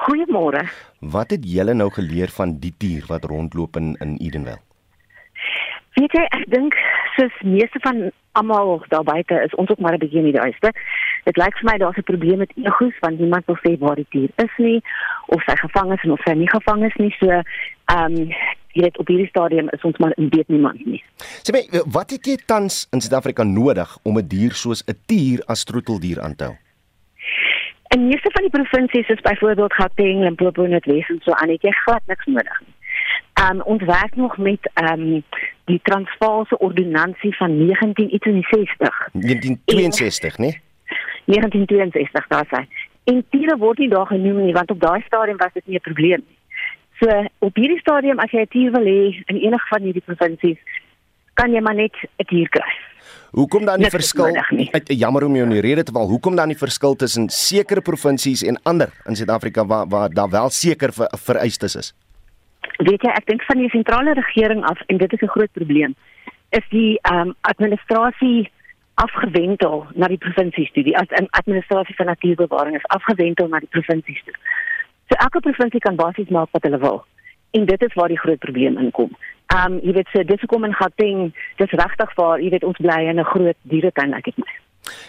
Goeiemôre. 0.00 0.64
Wat 0.98 1.30
het 1.30 1.44
julle 1.44 1.74
nou 1.74 1.90
geleer 1.92 2.30
van 2.32 2.56
die 2.60 2.72
dier 2.78 3.04
wat 3.08 3.24
rondloop 3.28 3.76
in 3.76 3.96
in 4.00 4.16
Edenvale? 4.16 4.62
Weet 5.98 6.14
jy, 6.16 6.22
ek 6.36 6.46
dink 6.48 6.76
soos 7.16 7.34
meeste 7.44 7.80
van 7.84 8.08
almal 8.38 8.78
daar 8.88 9.04
buite 9.04 9.40
is 9.44 9.54
ons 9.60 9.68
ook 9.70 9.82
maar 9.82 9.92
'n 9.94 10.02
bietjie 10.04 10.22
in 10.22 10.30
die 10.30 10.40
duister. 10.40 10.72
Dit 11.24 11.36
lyk 11.36 11.58
vir 11.58 11.70
my 11.70 11.76
daar's 11.78 11.98
'n 11.98 12.10
probleem 12.12 12.38
met 12.38 12.52
egos 12.56 12.96
want 13.00 13.18
niemand 13.18 13.46
wil 13.46 13.58
sê 13.64 13.78
waar 13.78 13.96
die 13.96 14.06
dier 14.10 14.30
is 14.36 14.54
nie 14.56 14.80
of 15.26 15.42
sy 15.42 15.56
gevang 15.56 15.92
is 15.92 16.02
en 16.02 16.12
of 16.12 16.22
sy 16.24 16.32
nie 16.32 16.50
gevang 16.50 16.84
is 16.84 16.96
nie. 16.96 17.14
So 17.18 17.28
ehm 17.28 17.44
um, 18.04 18.32
jy 18.72 18.82
weet 18.82 18.98
op 18.98 19.08
hierdie 19.08 19.28
stadium 19.28 19.68
is 19.68 19.84
ons 19.84 19.96
maar 19.96 20.12
weet 20.16 20.48
niemand 20.48 20.86
nie. 20.86 21.04
Sê 21.18 21.52
my, 21.52 21.82
wat 21.86 22.10
het 22.10 22.26
jy 22.26 22.36
tans 22.46 22.86
in 22.92 23.00
Suid-Afrika 23.00 23.42
nodig 23.42 23.98
om 24.02 24.18
'n 24.18 24.28
dier 24.28 24.52
soos 24.52 24.84
'n 24.86 24.96
tier 25.06 25.42
as 25.46 25.64
troeteldier 25.64 26.20
aan 26.20 26.36
te 26.36 26.44
hou? 26.44 26.56
In 27.94 28.06
meeste 28.06 28.30
van 28.32 28.42
die 28.42 28.50
provinsies 28.50 29.06
soos 29.06 29.20
byvoorbeeld 29.20 29.72
Gauteng, 29.74 30.20
Limpopo 30.22 30.64
en 30.64 30.70
Noordwes 30.70 31.08
en 31.08 31.16
so 31.24 31.32
aan 31.32 31.50
het 31.50 31.62
jy 31.66 31.70
glad 31.70 32.02
niks 32.06 32.26
nodig. 32.26 32.60
Ehm 33.40 33.56
um, 33.56 33.62
ons 33.72 33.82
werk 33.82 34.16
nog 34.16 34.36
met 34.38 34.70
ehm 34.74 35.00
um, 35.00 35.24
die 35.64 35.80
Transvaalse 35.82 36.58
ordonnansie 36.58 37.36
van 37.36 37.56
1960. 37.58 39.08
1962, 39.12 40.38
né? 40.38 40.50
1962 41.24 42.26
daar 42.26 42.46
sê. 42.52 42.62
En 43.04 43.24
tiere 43.30 43.56
word 43.56 43.78
nie 43.78 43.88
daar 43.88 44.06
genoem 44.06 44.44
nie 44.44 44.54
want 44.54 44.70
op 44.70 44.80
daai 44.80 45.02
stadium 45.06 45.36
was 45.36 45.52
dit 45.52 45.66
nie 45.66 45.76
'n 45.76 45.88
probleem 45.88 46.22
nie. 46.28 46.38
So 47.00 47.26
op 47.38 47.56
hierdie 47.56 47.80
stadium 47.80 48.18
as 48.18 48.30
jy 48.30 48.40
'n 48.40 48.54
tier 48.54 48.70
wil 48.70 48.86
hê 48.86 49.22
in 49.26 49.36
enige 49.36 49.66
van 49.68 49.82
hierdie 49.82 50.06
provinsies, 50.06 50.58
kan 51.40 51.52
jy 51.56 51.60
maar 51.64 51.74
net 51.74 51.94
'n 52.18 52.24
tier 52.28 52.48
kry. 52.48 52.72
Hoekom 53.30 53.64
dan 53.64 53.78
die 53.78 53.90
verskil? 53.90 54.36
Ek 54.72 54.90
jammer 54.90 55.24
om 55.24 55.34
jou 55.34 55.44
in 55.46 55.54
die 55.54 55.60
rede 55.60 55.82
te 55.82 55.92
val. 55.92 56.08
Hoekom 56.08 56.36
dan 56.36 56.48
die 56.48 56.58
verskil 56.58 56.96
tussen 56.96 57.28
sekere 57.28 57.80
provinsies 57.80 58.42
en 58.42 58.58
ander 58.62 58.90
in 59.06 59.16
Suid-Afrika 59.16 59.66
waar 59.66 59.86
waar 59.88 60.10
daar 60.10 60.30
wel 60.30 60.50
seker 60.50 60.92
ver, 60.92 61.08
vereistes 61.16 61.76
is? 61.76 61.94
Weet 62.78 63.02
jy, 63.02 63.10
ek 63.10 63.26
dink 63.26 63.42
van 63.42 63.58
die 63.58 63.68
sentrale 63.68 64.12
regering 64.14 64.64
af 64.64 64.80
en 64.86 64.96
dit 64.98 65.12
is 65.12 65.20
'n 65.20 65.34
groot 65.36 65.52
probleem. 65.52 65.94
Is 66.50 66.66
die 66.70 66.98
ehm 67.02 67.28
um, 67.28 67.34
administrasie 67.40 68.50
afgewentel 68.94 69.86
na 69.94 70.06
die 70.08 70.18
provinsies 70.18 70.72
toe. 70.72 70.82
Die 70.82 70.96
administrasie 71.30 71.94
van 71.94 72.06
natuurbewaring 72.06 72.76
is 72.76 72.86
afgewentel 72.86 73.48
na 73.48 73.58
die 73.58 73.68
provinsies 73.68 74.22
toe. 74.24 74.34
So 75.08 75.14
elke 75.14 75.40
provinsie 75.40 75.80
kan 75.80 75.96
basies 75.96 76.28
maak 76.28 76.48
wat 76.50 76.62
hulle 76.62 76.78
wil. 76.78 77.04
En 77.50 77.64
dit 77.64 77.82
is 77.82 77.94
waar 77.94 78.08
die 78.08 78.18
groot 78.18 78.38
probleem 78.38 78.78
inkom. 78.78 79.16
Ehm 79.50 79.72
um, 79.72 79.78
jy 79.82 79.92
weet 79.96 80.10
so 80.12 80.22
dis 80.24 80.42
hoekom 80.44 80.64
in 80.64 80.74
Gauteng 80.78 81.30
dis 81.58 81.78
regtig 81.82 82.10
waar 82.18 82.40
jy 82.42 82.50
weet 82.54 82.64
ons 82.64 82.78
bly 82.78 83.00
in 83.10 83.18
'n 83.18 83.30
groot 83.32 83.56
dieretuin 83.62 84.14
ek 84.14 84.30
het 84.30 84.38
my. 84.38 84.52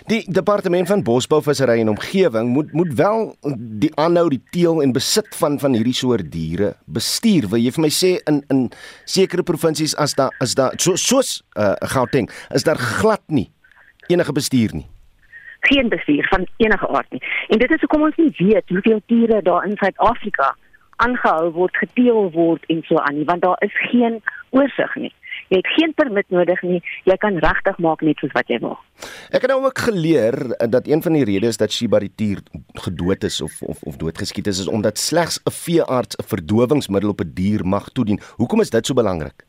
Die 0.08 0.24
departement 0.28 0.88
van 0.88 1.04
bosbou, 1.04 1.42
visserry 1.42 1.80
en 1.80 1.90
omgewing 1.90 2.50
moet 2.50 2.74
moet 2.74 2.94
wel 2.94 3.36
die 3.84 3.92
aanhou 3.96 4.30
die 4.30 4.42
teel 4.52 4.82
en 4.82 4.92
besit 4.92 5.36
van 5.36 5.60
van 5.60 5.74
hierdie 5.74 5.94
soort 5.94 6.32
diere 6.32 6.74
bestuur. 6.86 7.48
Wil 7.50 7.60
jy 7.60 7.72
vir 7.72 7.82
my 7.82 7.90
sê 7.90 8.18
in 8.26 8.44
in 8.50 8.70
sekere 9.06 9.44
provinsies 9.44 9.96
as 9.96 10.16
daar 10.16 10.34
is 10.40 10.56
daar 10.56 10.74
so 10.78 10.96
soos 10.96 11.44
uh, 11.58 11.76
Gauteng 11.80 12.30
is 12.50 12.64
daar 12.64 12.78
glad 12.78 13.22
nie 13.28 13.52
enige 14.08 14.34
bestuur 14.34 14.74
nie 14.74 14.88
geen 15.62 15.90
bestuur 15.90 16.28
van 16.28 16.48
enige 16.58 16.88
aard 16.88 17.12
nie. 17.12 17.22
En 17.48 17.58
dit 17.58 17.72
is 17.72 17.80
hoekom 17.80 18.02
ons 18.02 18.16
nie 18.16 18.34
weet 18.38 18.70
hoeveel 18.70 19.02
tiere 19.06 19.42
daar 19.42 19.66
in 19.66 19.78
Suid-Afrika 19.78 20.56
aangehou 20.96 21.52
word, 21.52 21.78
geteel 21.78 22.32
word 22.32 22.66
en 22.68 22.84
so 22.84 22.98
aan 22.98 23.18
nie, 23.18 23.26
want 23.26 23.42
daar 23.42 23.58
is 23.60 23.76
geen 23.92 24.22
oorsig 24.50 24.96
nie. 24.96 25.14
Jy 25.52 25.60
het 25.60 25.68
geen 25.76 25.94
permit 25.94 26.30
nodig 26.32 26.62
nie. 26.64 26.80
Jy 27.04 27.16
kan 27.20 27.40
regtig 27.44 27.78
maak 27.84 28.02
net 28.08 28.22
soos 28.24 28.32
wat 28.32 28.48
jy 28.48 28.60
wil. 28.64 28.78
Ek 29.36 29.44
het 29.44 29.52
nou 29.52 29.60
ook 29.66 29.84
geleer 29.84 30.38
dat 30.72 30.88
een 30.88 31.04
van 31.04 31.18
die 31.18 31.26
redes 31.28 31.60
dat 31.60 31.74
Shiba 31.76 32.00
die 32.00 32.12
tier 32.16 32.40
gedood 32.86 33.24
is 33.28 33.42
of 33.44 33.60
of 33.62 33.84
of 33.84 34.00
doodgeskiet 34.00 34.48
is 34.48 34.64
is 34.64 34.72
omdat 34.72 34.98
slegs 34.98 35.42
'n 35.44 35.52
veearts 35.52 36.16
'n 36.16 36.28
verdowingsmiddel 36.34 37.10
op 37.10 37.22
'n 37.22 37.32
dier 37.34 37.66
mag 37.66 37.90
toedien. 37.90 38.22
Hoekom 38.36 38.62
is 38.62 38.70
dit 38.70 38.86
so 38.86 38.94
belangrik? 38.94 39.44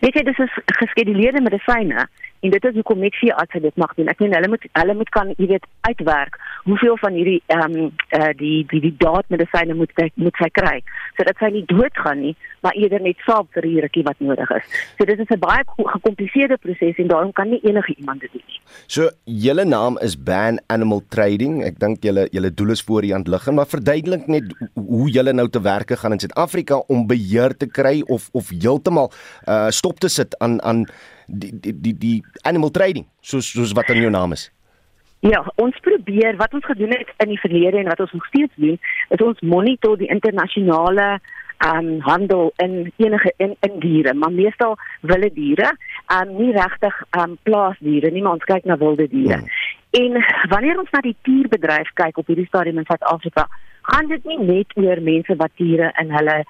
Weet 0.00 0.14
jy, 0.14 0.22
dis 0.22 0.38
is 0.38 0.58
geskeduleerde 0.78 1.42
medisyne 1.42 2.08
en 2.42 2.50
dit 2.50 2.64
is 2.64 2.74
hoekom 2.74 2.98
net 2.98 3.14
vier 3.20 3.36
artse 3.38 3.60
dit 3.62 3.76
mag 3.78 3.92
doen. 3.94 4.08
Ek 4.10 4.22
meen 4.22 4.34
hulle 4.34 4.50
moet 4.50 4.64
hulle 4.74 4.94
moet 4.98 5.10
kan 5.14 5.30
jy 5.36 5.46
weet 5.52 5.66
uitwerk 5.86 6.38
hoeveel 6.64 6.96
van 6.98 7.14
hierdie 7.14 7.38
ehm 7.54 7.76
um, 7.78 7.92
uh, 8.18 8.30
die 8.38 8.64
die 8.70 8.80
die 8.82 8.94
daadmedisyne 8.98 9.76
moet 9.78 9.92
sy, 9.98 10.08
moet 10.18 10.38
sy 10.42 10.48
kry 10.54 10.80
sodat 11.18 11.38
sy 11.38 11.52
nie 11.54 11.62
doodgaan 11.70 12.22
nie, 12.22 12.32
maar 12.64 12.74
eerder 12.78 13.02
net 13.04 13.20
saap 13.26 13.50
vir 13.54 13.66
die 13.68 13.82
rukkie 13.84 14.04
wat 14.06 14.18
nodig 14.24 14.50
is. 14.56 14.66
So 14.98 15.06
dit 15.06 15.22
is 15.22 15.30
'n 15.30 15.38
baie 15.42 15.62
gekompliseerde 15.66 16.58
proses 16.58 16.98
en 16.98 17.12
daarom 17.12 17.32
kan 17.32 17.50
nie 17.50 17.60
enige 17.62 17.94
iemand 17.98 18.20
dit 18.20 18.32
doen 18.32 18.42
nie. 18.46 18.60
So 18.86 19.10
julle 19.24 19.64
naam 19.64 19.98
is 19.98 20.16
Ban 20.16 20.58
Animal 20.66 21.02
Trading. 21.08 21.62
Ek 21.62 21.78
dink 21.78 22.02
julle 22.02 22.26
julle 22.32 22.50
doel 22.50 22.70
is 22.70 22.82
voor 22.82 23.02
die 23.02 23.12
hand 23.12 23.28
liggend, 23.28 23.56
maar 23.56 23.70
verduidelik 23.70 24.26
net 24.26 24.50
hoe 24.74 25.10
julle 25.10 25.32
nou 25.32 25.48
te 25.48 25.60
werke 25.60 25.96
gaan 25.96 26.12
in 26.12 26.20
Suid-Afrika 26.20 26.82
om 26.88 27.06
beheer 27.06 27.56
te 27.56 27.66
kry 27.66 28.02
of 28.06 28.28
of 28.32 28.50
heeltemal 28.50 29.12
uh 29.46 29.70
stop 29.82 29.98
te 29.98 30.08
sit 30.08 30.38
aan 30.38 30.60
aan 30.62 30.86
die 31.26 31.52
die 31.60 31.74
die 31.74 31.94
die 31.98 32.18
animal 32.46 32.70
trading 32.70 33.06
soos 33.20 33.50
soos 33.50 33.74
wat 33.78 33.90
in 33.90 34.04
jou 34.06 34.10
naam 34.14 34.38
is. 34.38 34.50
Ja, 35.22 35.42
ons 35.62 35.76
probeer 35.82 36.36
wat 36.38 36.54
ons 36.54 36.64
gedoen 36.66 36.94
het 36.94 37.10
in 37.22 37.30
die 37.30 37.38
verlede 37.38 37.78
en 37.78 37.90
wat 37.90 38.00
ons 38.02 38.14
nog 38.14 38.24
steeds 38.26 38.54
doen, 38.58 38.78
is 39.14 39.22
ons 39.22 39.42
monitor 39.54 39.98
die 39.98 40.10
internasionale 40.10 41.20
um 41.66 42.00
handel 42.02 42.50
in 42.56 42.92
enige 42.96 43.30
in, 43.36 43.54
in 43.60 43.78
diere, 43.78 44.14
maar 44.18 44.32
meestal 44.34 44.74
wilde 45.00 45.30
diere, 45.34 45.70
um 46.16 46.32
nie 46.40 46.50
regtig 46.56 46.96
um 47.22 47.36
plaasdiere 47.46 48.10
nie, 48.10 48.22
maar 48.22 48.40
ons 48.40 48.48
kyk 48.50 48.66
na 48.66 48.78
wilde 48.78 49.06
diere. 49.12 49.38
Hmm. 49.44 49.60
En 50.02 50.24
wanneer 50.50 50.80
ons 50.82 50.90
na 50.90 51.04
die 51.04 51.16
dierbedryf 51.28 51.94
kyk 52.02 52.18
op 52.18 52.26
hierdie 52.26 52.48
stadium 52.48 52.82
in 52.82 52.88
Suid-Afrika, 52.88 53.46
gaan 53.92 54.10
dit 54.10 54.26
nie 54.26 54.40
net 54.42 54.74
oor 54.78 55.02
mense 55.06 55.38
wat 55.38 55.54
diere 55.60 55.92
in 56.02 56.10
hulle 56.14 56.42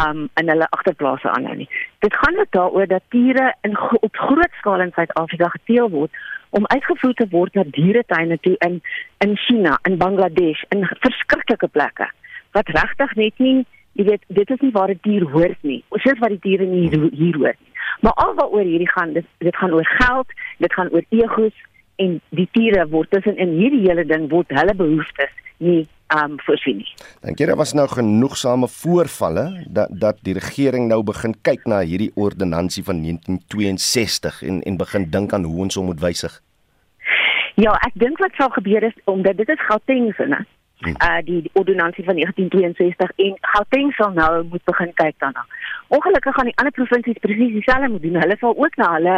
um 0.00 0.28
in 0.40 0.48
hulle 0.48 0.66
agterplase 0.70 1.30
aanhou 1.30 1.56
nie. 1.56 1.68
Dit 2.04 2.14
gaan 2.14 2.34
net 2.34 2.52
daaroor 2.56 2.86
dat 2.86 3.02
diere 3.14 3.54
in 3.66 3.78
op 4.00 4.16
groot 4.16 4.54
skaal 4.60 4.80
in 4.80 4.92
Suid-Afrika 4.94 5.48
geteel 5.48 5.90
word 5.90 6.10
om 6.50 6.66
uitgevoer 6.66 7.14
te 7.14 7.26
word 7.30 7.54
na 7.54 7.64
dieretuine 7.70 8.38
toe 8.40 8.56
in 8.66 8.80
in 9.24 9.36
China, 9.36 9.78
in 9.82 9.98
Bangladesh, 9.98 10.62
in 10.68 10.86
verskriklike 11.00 11.68
plekke 11.68 12.08
wat 12.56 12.68
regtig 12.68 13.14
net 13.14 13.42
nie, 13.42 13.66
jy 13.98 14.04
weet, 14.08 14.22
dit 14.28 14.50
is 14.50 14.60
nie 14.64 14.72
waar 14.72 14.90
'n 14.90 15.00
dier 15.02 15.24
hoort 15.32 15.62
nie. 15.62 15.82
Ons 15.88 16.02
sê 16.02 16.18
wat 16.18 16.28
die 16.28 16.44
diere 16.46 16.66
nie 16.66 16.88
hier, 16.88 17.10
hier 17.12 17.36
hoort 17.36 17.60
nie. 17.60 17.72
Maar 18.00 18.12
alwaaroor 18.12 18.64
hierdie 18.64 18.90
gaan, 18.90 19.12
dit 19.12 19.26
dit 19.38 19.56
gaan 19.56 19.72
oor 19.72 19.84
geld, 19.84 20.28
dit 20.58 20.72
gaan 20.72 20.90
oor 20.92 21.04
egos 21.08 21.54
en 21.98 22.18
die 22.30 22.48
diere 22.56 22.86
word 22.90 23.10
tussen 23.10 23.36
in 23.36 23.54
hierdie 23.58 23.84
hele 23.86 24.06
ding 24.06 24.28
word 24.30 24.50
hulle 24.54 24.74
behoeftes 24.78 25.34
nie 25.58 25.86
um 26.14 26.38
voorsien 26.46 26.80
nie. 26.80 26.92
Dink 27.26 27.40
jy 27.40 27.48
daar 27.50 27.58
was 27.60 27.74
nou 27.76 27.86
genoegsame 27.90 28.68
voorvalle 28.72 29.46
dat 29.68 29.92
dat 30.04 30.20
die 30.24 30.36
regering 30.38 30.88
nou 30.88 31.02
begin 31.04 31.34
kyk 31.44 31.66
na 31.68 31.82
hierdie 31.84 32.12
ordonnansie 32.16 32.84
van 32.84 33.02
1962 33.04 34.42
en 34.42 34.62
en 34.62 34.78
begin 34.80 35.08
dink 35.10 35.34
aan 35.36 35.44
hoe 35.44 35.64
ons 35.66 35.76
hom 35.80 35.90
moet 35.92 36.00
wysig? 36.00 36.38
Ja, 37.58 37.74
ek 37.88 37.98
dink 37.98 38.22
wat 38.22 38.38
sal 38.38 38.52
gebeur 38.54 38.86
is 38.86 38.96
omdat 39.10 39.36
dit 39.36 39.48
is 39.48 39.66
Gauteng 39.66 40.12
se, 40.14 40.28
né? 40.30 40.44
Hmm. 40.78 40.94
Uh 41.02 41.18
die, 41.26 41.40
die 41.42 41.54
ordonnansie 41.58 42.04
van 42.06 42.14
1962 42.14 43.12
en 43.26 43.34
Gauteng 43.52 43.90
sal 43.98 44.14
nou 44.14 44.44
moet 44.52 44.64
begin 44.64 44.92
kyk 44.94 45.16
daarna. 45.18 45.44
Ongelukkig 45.88 46.34
gaan 46.34 46.50
die 46.50 46.56
ander 46.62 46.72
provinsies 46.72 47.18
presies 47.24 47.56
dieselfde 47.58 47.90
moet 47.90 48.02
doen. 48.02 48.20
Hulle 48.22 48.36
sal 48.40 48.54
ook 48.56 48.76
na 48.80 48.92
hulle 48.94 49.16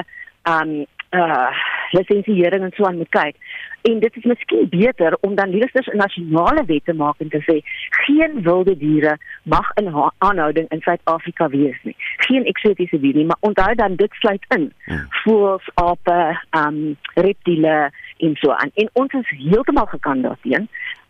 um 0.49 0.73
uh 1.11 1.51
lisensiering 1.91 2.63
en 2.63 2.73
so 2.75 2.85
aan 2.85 2.97
moet 2.97 3.09
kyk. 3.09 3.37
En 3.83 3.99
dit 3.99 4.17
is 4.17 4.25
miskien 4.25 4.69
beter 4.69 5.17
om 5.21 5.35
dan 5.35 5.51
liewers 5.51 5.87
'n 5.87 5.97
nasionale 5.97 6.65
wet 6.65 6.85
te 6.85 6.93
maak 6.93 7.15
en 7.19 7.29
te 7.29 7.43
sê 7.43 7.57
geen 7.91 8.43
wilde 8.43 8.77
diere 8.77 9.19
mag 9.43 9.71
in 9.75 9.95
aanhouding 10.19 10.69
in 10.69 10.81
Suid-Afrika 10.81 11.49
wees 11.49 11.79
nie. 11.83 11.97
Geen 12.17 12.45
eksotiese 12.45 13.01
diere 13.01 13.19
nie, 13.19 13.27
maar 13.27 13.41
onthou 13.41 13.75
dan 13.75 13.95
dit 13.95 14.13
sluit 14.13 14.45
in 14.49 14.73
hmm. 14.85 15.07
voëls, 15.09 15.71
ape, 15.75 16.39
um 16.51 16.97
reptiele 17.15 17.91
en 18.17 18.37
so 18.37 18.51
aan. 18.51 18.71
En 18.75 18.91
ons 18.93 19.13
is 19.13 19.33
heeltemal 19.37 19.87
gekant 19.87 20.23
daarteen 20.23 20.69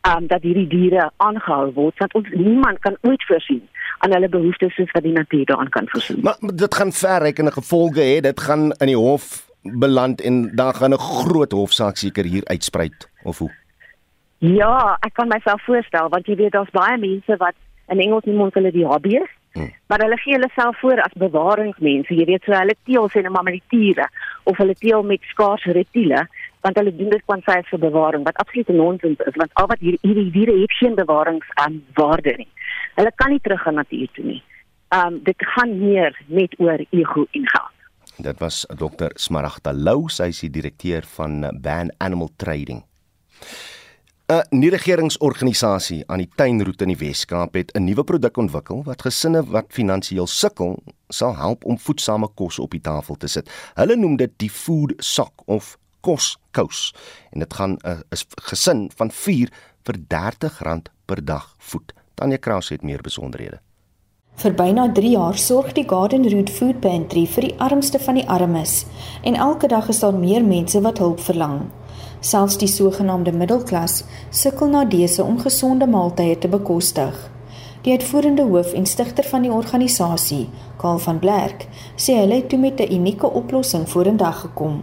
um 0.08 0.26
dat 0.26 0.42
hierdie 0.42 0.66
diere 0.66 1.10
aangehou 1.16 1.72
word 1.72 1.98
want 1.98 2.14
ons 2.14 2.28
niemand 2.30 2.78
kan 2.78 2.96
ooit 3.00 3.24
voorsien 3.26 3.68
aan 3.98 4.12
hulle 4.12 4.28
behoeftes 4.28 4.74
soos 4.74 4.90
wat 4.90 5.02
die 5.02 5.12
natuur 5.12 5.44
daaraan 5.44 5.68
kan 5.68 5.88
voorsien. 5.88 6.20
Maar 6.22 6.36
dit 6.54 6.74
gaan 6.74 6.92
verrekende 6.92 7.52
gevolge 7.52 8.00
hê. 8.00 8.20
Dit 8.20 8.40
gaan 8.40 8.72
in 8.72 8.86
die 8.86 8.96
hof 8.96 9.49
beland 9.62 10.20
en 10.20 10.50
dan 10.54 10.74
gaan 10.74 10.92
'n 10.92 10.98
groot 10.98 11.52
hofsaak 11.52 11.96
seker 11.96 12.24
hier 12.24 12.44
uitsprei 12.44 12.90
of 13.22 13.38
hoe? 13.38 13.52
Ja, 14.38 14.96
ek 15.00 15.12
kan 15.12 15.28
myself 15.28 15.64
voorstel 15.64 16.08
want 16.08 16.26
jy 16.26 16.34
weet 16.36 16.52
daar's 16.52 16.70
baie 16.70 16.98
mense 16.98 17.36
wat 17.36 17.54
in 17.88 17.98
Engels 17.98 18.24
noem 18.24 18.40
ons 18.40 18.54
hulle 18.54 18.72
die 18.72 18.86
hobby's. 18.86 19.28
Hmm. 19.52 19.72
Maar 19.86 19.98
hulle 19.98 20.16
gee 20.16 20.32
hulle 20.32 20.48
self 20.54 20.78
voor 20.78 21.00
as 21.02 21.12
bewaringsmense. 21.18 22.14
Jy 22.14 22.24
weet 22.24 22.44
so 22.46 22.52
hulle 22.52 22.76
teel 22.84 23.08
sê 23.10 23.22
net 23.22 23.32
maar 23.34 23.42
met 23.42 23.58
die 23.58 23.68
tiere 23.68 24.06
of 24.42 24.56
hulle 24.56 24.74
teel 24.74 25.02
met 25.02 25.26
skaars 25.32 25.64
reptiele 25.64 26.26
want 26.60 26.76
hulle 26.76 26.92
doen 26.96 27.10
dit 27.10 27.24
kwan 27.24 27.42
vir 27.44 27.78
bewaring 27.78 28.24
wat 28.24 28.36
absoluut 28.36 28.68
nonsens 28.68 29.20
is 29.26 29.36
want 29.36 29.50
al 29.54 29.66
wat 29.66 29.80
hier 29.80 29.98
hierdie 30.02 30.30
diere 30.30 30.60
het 30.60 30.72
geen 30.78 30.94
bewarings 30.94 31.46
aan 31.54 31.82
waarde 31.94 32.34
nie. 32.36 32.48
Hulle 32.94 33.12
kan 33.14 33.30
nie 33.30 33.40
terug 33.40 33.62
gaan 33.62 33.74
natuur 33.74 34.08
toe 34.12 34.24
nie. 34.24 34.42
Um 34.94 35.20
dit 35.24 35.46
gaan 35.54 35.78
meer 35.78 36.16
net 36.26 36.54
oor 36.58 36.84
ego 36.90 37.26
en 37.30 37.48
geld. 37.48 37.79
Dit 38.22 38.38
was 38.38 38.66
Dr. 38.68 39.14
Smaragda 39.14 39.72
Lou, 39.72 40.08
sy 40.12 40.28
is 40.32 40.40
die 40.44 40.50
direkteur 40.52 41.06
van 41.16 41.40
Ban 41.62 41.92
Animal 41.98 42.28
Trading. 42.36 42.82
'n 44.30 44.42
Nie-regeringsorganisasie 44.50 46.04
aan 46.06 46.20
die 46.22 46.30
tuinroete 46.38 46.84
in 46.86 46.92
die 46.92 47.00
Wes-Kaap 47.00 47.54
het 47.54 47.72
'n 47.74 47.84
nuwe 47.84 48.04
produk 48.04 48.36
ontwikkel 48.36 48.84
wat 48.84 49.02
gesinne 49.02 49.42
wat 49.42 49.72
finansiëel 49.74 50.26
sukkel 50.26 50.78
sal 51.08 51.34
help 51.36 51.64
om 51.64 51.78
voedsame 51.78 52.28
kos 52.34 52.58
op 52.58 52.70
die 52.70 52.80
tafel 52.80 53.16
te 53.16 53.26
sit. 53.26 53.50
Hulle 53.74 53.96
noem 53.96 54.16
dit 54.16 54.30
die 54.36 54.50
food 54.50 54.92
sock 54.98 55.42
of 55.46 55.78
koskous 56.00 56.94
en 57.32 57.38
dit 57.38 57.54
gaan 57.54 57.78
'n 57.84 58.02
gesin 58.42 58.90
van 58.96 59.10
4 59.10 59.48
vir 59.84 59.96
R30 60.08 60.90
per 61.06 61.24
dag 61.24 61.54
voed. 61.58 61.92
Tanya 62.14 62.36
Kraus 62.36 62.68
het 62.68 62.82
meer 62.82 63.00
besonderhede. 63.00 63.60
Vir 64.40 64.54
byna 64.56 64.86
3 64.96 65.08
jaar 65.12 65.36
sorg 65.36 65.74
die 65.76 65.84
Garden 65.84 66.22
Route 66.24 66.52
Food 66.52 66.78
Pantry 66.80 67.26
vir 67.28 67.44
die 67.44 67.56
armste 67.60 67.98
van 68.00 68.16
die 68.16 68.24
armes 68.24 68.86
en 69.28 69.34
elke 69.36 69.68
dag 69.68 69.90
is 69.92 70.00
daar 70.00 70.16
meer 70.16 70.40
mense 70.40 70.80
wat 70.80 71.02
hulp 71.02 71.20
verlang. 71.20 71.58
Selfs 72.24 72.56
die 72.62 72.68
sogenaamde 72.72 73.34
middelklas 73.36 73.98
sukkel 74.30 74.72
na 74.72 74.86
dese 74.94 75.20
om 75.24 75.36
gesonde 75.42 75.84
maaltye 75.84 76.38
te 76.40 76.48
bekostig. 76.48 77.18
Die 77.84 77.92
uitvoerende 77.92 78.48
hoof 78.48 78.72
en 78.72 78.88
stigter 78.88 79.28
van 79.28 79.44
die 79.44 79.52
organisasie, 79.52 80.46
Karl 80.80 81.04
van 81.04 81.20
Blerk, 81.20 81.68
sê 81.96 82.16
hulle 82.22 82.40
het 82.40 82.48
toe 82.48 82.58
met 82.58 82.80
'n 82.80 82.92
unieke 82.96 83.28
oplossing 83.28 83.88
vorendag 83.88 84.40
gekom. 84.40 84.82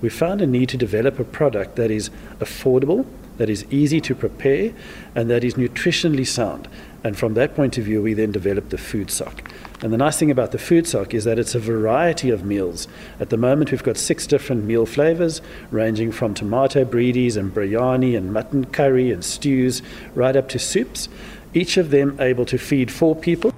We 0.00 0.10
found 0.10 0.42
a 0.42 0.46
need 0.46 0.68
to 0.68 0.76
develop 0.76 1.18
a 1.18 1.24
product 1.24 1.74
that 1.74 1.90
is 1.90 2.10
affordable, 2.38 3.04
that 3.36 3.48
is 3.48 3.64
easy 3.68 4.00
to 4.00 4.14
prepare 4.14 4.72
and 5.14 5.28
that 5.28 5.42
is 5.42 5.56
nutritionally 5.56 6.24
sound. 6.24 6.68
And 7.06 7.16
from 7.16 7.34
that 7.34 7.54
point 7.54 7.78
of 7.78 7.84
view 7.84 8.02
we 8.02 8.14
then 8.14 8.32
developed 8.32 8.70
the 8.70 8.78
food 8.78 9.12
sock. 9.12 9.48
And 9.80 9.92
the 9.92 9.96
nice 9.96 10.18
thing 10.18 10.32
about 10.32 10.50
the 10.50 10.58
food 10.58 10.88
sock 10.88 11.14
is 11.14 11.22
that 11.22 11.38
it's 11.38 11.54
a 11.54 11.60
variety 11.60 12.30
of 12.30 12.44
meals. 12.44 12.88
At 13.20 13.30
the 13.30 13.36
moment, 13.36 13.70
we've 13.70 13.82
got 13.82 13.96
six 13.96 14.26
different 14.26 14.64
meal 14.64 14.86
flavors, 14.86 15.40
ranging 15.70 16.10
from 16.10 16.34
tomato 16.34 16.84
breedies 16.84 17.36
and 17.36 17.54
biryani 17.54 18.16
and 18.16 18.32
mutton 18.32 18.64
curry 18.64 19.12
and 19.12 19.22
stews, 19.22 19.82
right 20.16 20.34
up 20.34 20.48
to 20.48 20.58
soups. 20.58 21.08
Each 21.54 21.76
of 21.76 21.90
them 21.90 22.16
able 22.18 22.44
to 22.46 22.58
feed 22.58 22.90
four 22.90 23.14
people. 23.14 23.52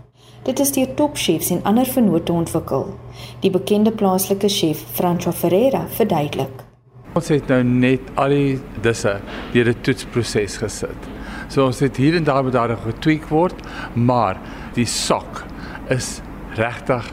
Dit 0.45 0.61
is 0.61 0.73
deur 0.73 0.95
topchefs 0.95 1.51
en 1.51 1.63
ander 1.65 1.89
vennote 1.89 2.33
ontwikkel. 2.33 2.99
Die 3.41 3.51
bekende 3.51 3.93
plaaslike 3.93 4.49
chef, 4.49 4.85
Francois 4.93 5.37
Ferreira, 5.37 5.87
verduidelik. 5.89 6.65
Ons 7.17 7.33
het 7.33 7.49
nou 7.49 7.63
net 7.65 8.13
al 8.21 8.37
die 8.37 8.59
disse 8.85 9.17
deur 9.55 9.73
die 9.73 9.81
toetsproses 9.81 10.61
gesit. 10.61 11.09
So 11.49 11.65
ons 11.65 11.81
het 11.81 11.97
hier 11.97 12.17
en 12.17 12.25
daar 12.25 12.43
moet 12.45 12.53
daar 12.53 12.77
getweek 12.77 13.29
word, 13.33 13.57
maar 13.95 14.37
die 14.77 14.87
sok 14.87 15.45
is 15.89 16.21
regtig 16.55 17.13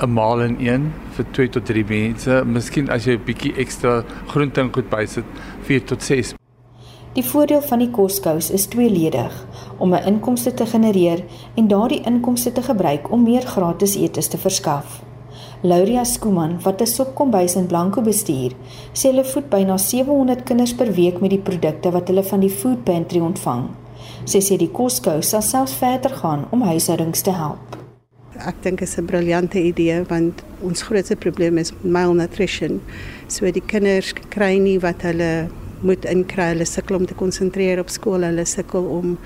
'n 0.00 0.12
maal 0.12 0.40
in 0.40 0.56
een 0.60 0.92
vir 1.16 1.24
2 1.30 1.48
tot 1.48 1.66
3 1.66 1.84
mense. 1.88 2.42
Miskien 2.44 2.90
as 2.90 3.04
jy 3.04 3.12
'n 3.16 3.24
bietjie 3.24 3.54
ekstra 3.56 4.04
groente 4.26 4.60
en 4.60 4.72
goed 4.72 4.88
bysit, 4.88 5.24
4 5.62 5.84
tot 5.84 6.02
6. 6.02 6.34
Die 7.12 7.24
voordeel 7.24 7.62
van 7.62 7.78
die 7.78 7.90
koskous 7.90 8.50
is 8.50 8.66
tweeledig: 8.66 9.46
om 9.78 9.94
'n 9.94 10.04
inkomste 10.06 10.54
te 10.54 10.66
genereer 10.66 11.24
en 11.54 11.68
daardie 11.68 12.02
inkomste 12.04 12.52
te 12.52 12.62
gebruik 12.62 13.10
om 13.10 13.22
meer 13.22 13.42
gratis 13.42 13.96
etes 13.96 14.28
te 14.28 14.38
verskaf. 14.38 15.02
Lauria 15.62 16.04
Skuman, 16.04 16.58
wat 16.62 16.80
'n 16.80 16.86
sopkombuis 16.86 17.56
in 17.56 17.66
Blanco 17.66 18.00
bestuur, 18.02 18.52
sê 18.92 19.08
hulle 19.10 19.24
voed 19.24 19.48
byna 19.50 19.78
700 19.78 20.44
kinders 20.44 20.74
per 20.74 20.92
week 20.92 21.20
met 21.20 21.30
die 21.30 21.38
produkte 21.38 21.90
wat 21.90 22.08
hulle 22.08 22.22
van 22.22 22.40
die 22.40 22.50
food 22.50 22.84
pantry 22.84 23.20
ontvang. 23.20 23.68
Sy 24.24 24.38
sê 24.38 24.58
die 24.58 24.70
koskous 24.70 25.28
sal 25.28 25.42
selfs 25.42 25.72
verder 25.72 26.10
gaan 26.10 26.46
om 26.50 26.62
huishoudings 26.62 27.22
te 27.22 27.30
help. 27.30 27.76
Ek 28.38 28.62
dink 28.62 28.78
dit 28.80 28.88
is 28.88 28.98
'n 28.98 29.06
briljante 29.06 29.58
idee 29.58 30.04
want 30.08 30.42
ons 30.62 30.82
grootste 30.82 31.16
probleem 31.16 31.58
is 31.58 31.72
malnutrition. 31.82 32.80
So 33.28 33.50
die 33.50 33.62
kinders 33.66 34.12
kry 34.12 34.58
nie 34.58 34.78
wat 34.78 35.02
hulle 35.02 35.48
moet 35.82 36.04
inkry. 36.04 36.52
Hulle 36.52 36.64
sukkel 36.64 36.96
om 36.96 37.06
te 37.06 37.14
konsentreer 37.14 37.80
op 37.80 37.88
skool. 37.88 38.24
Hulle 38.26 38.44
sukkel 38.44 38.84
om 38.84 39.18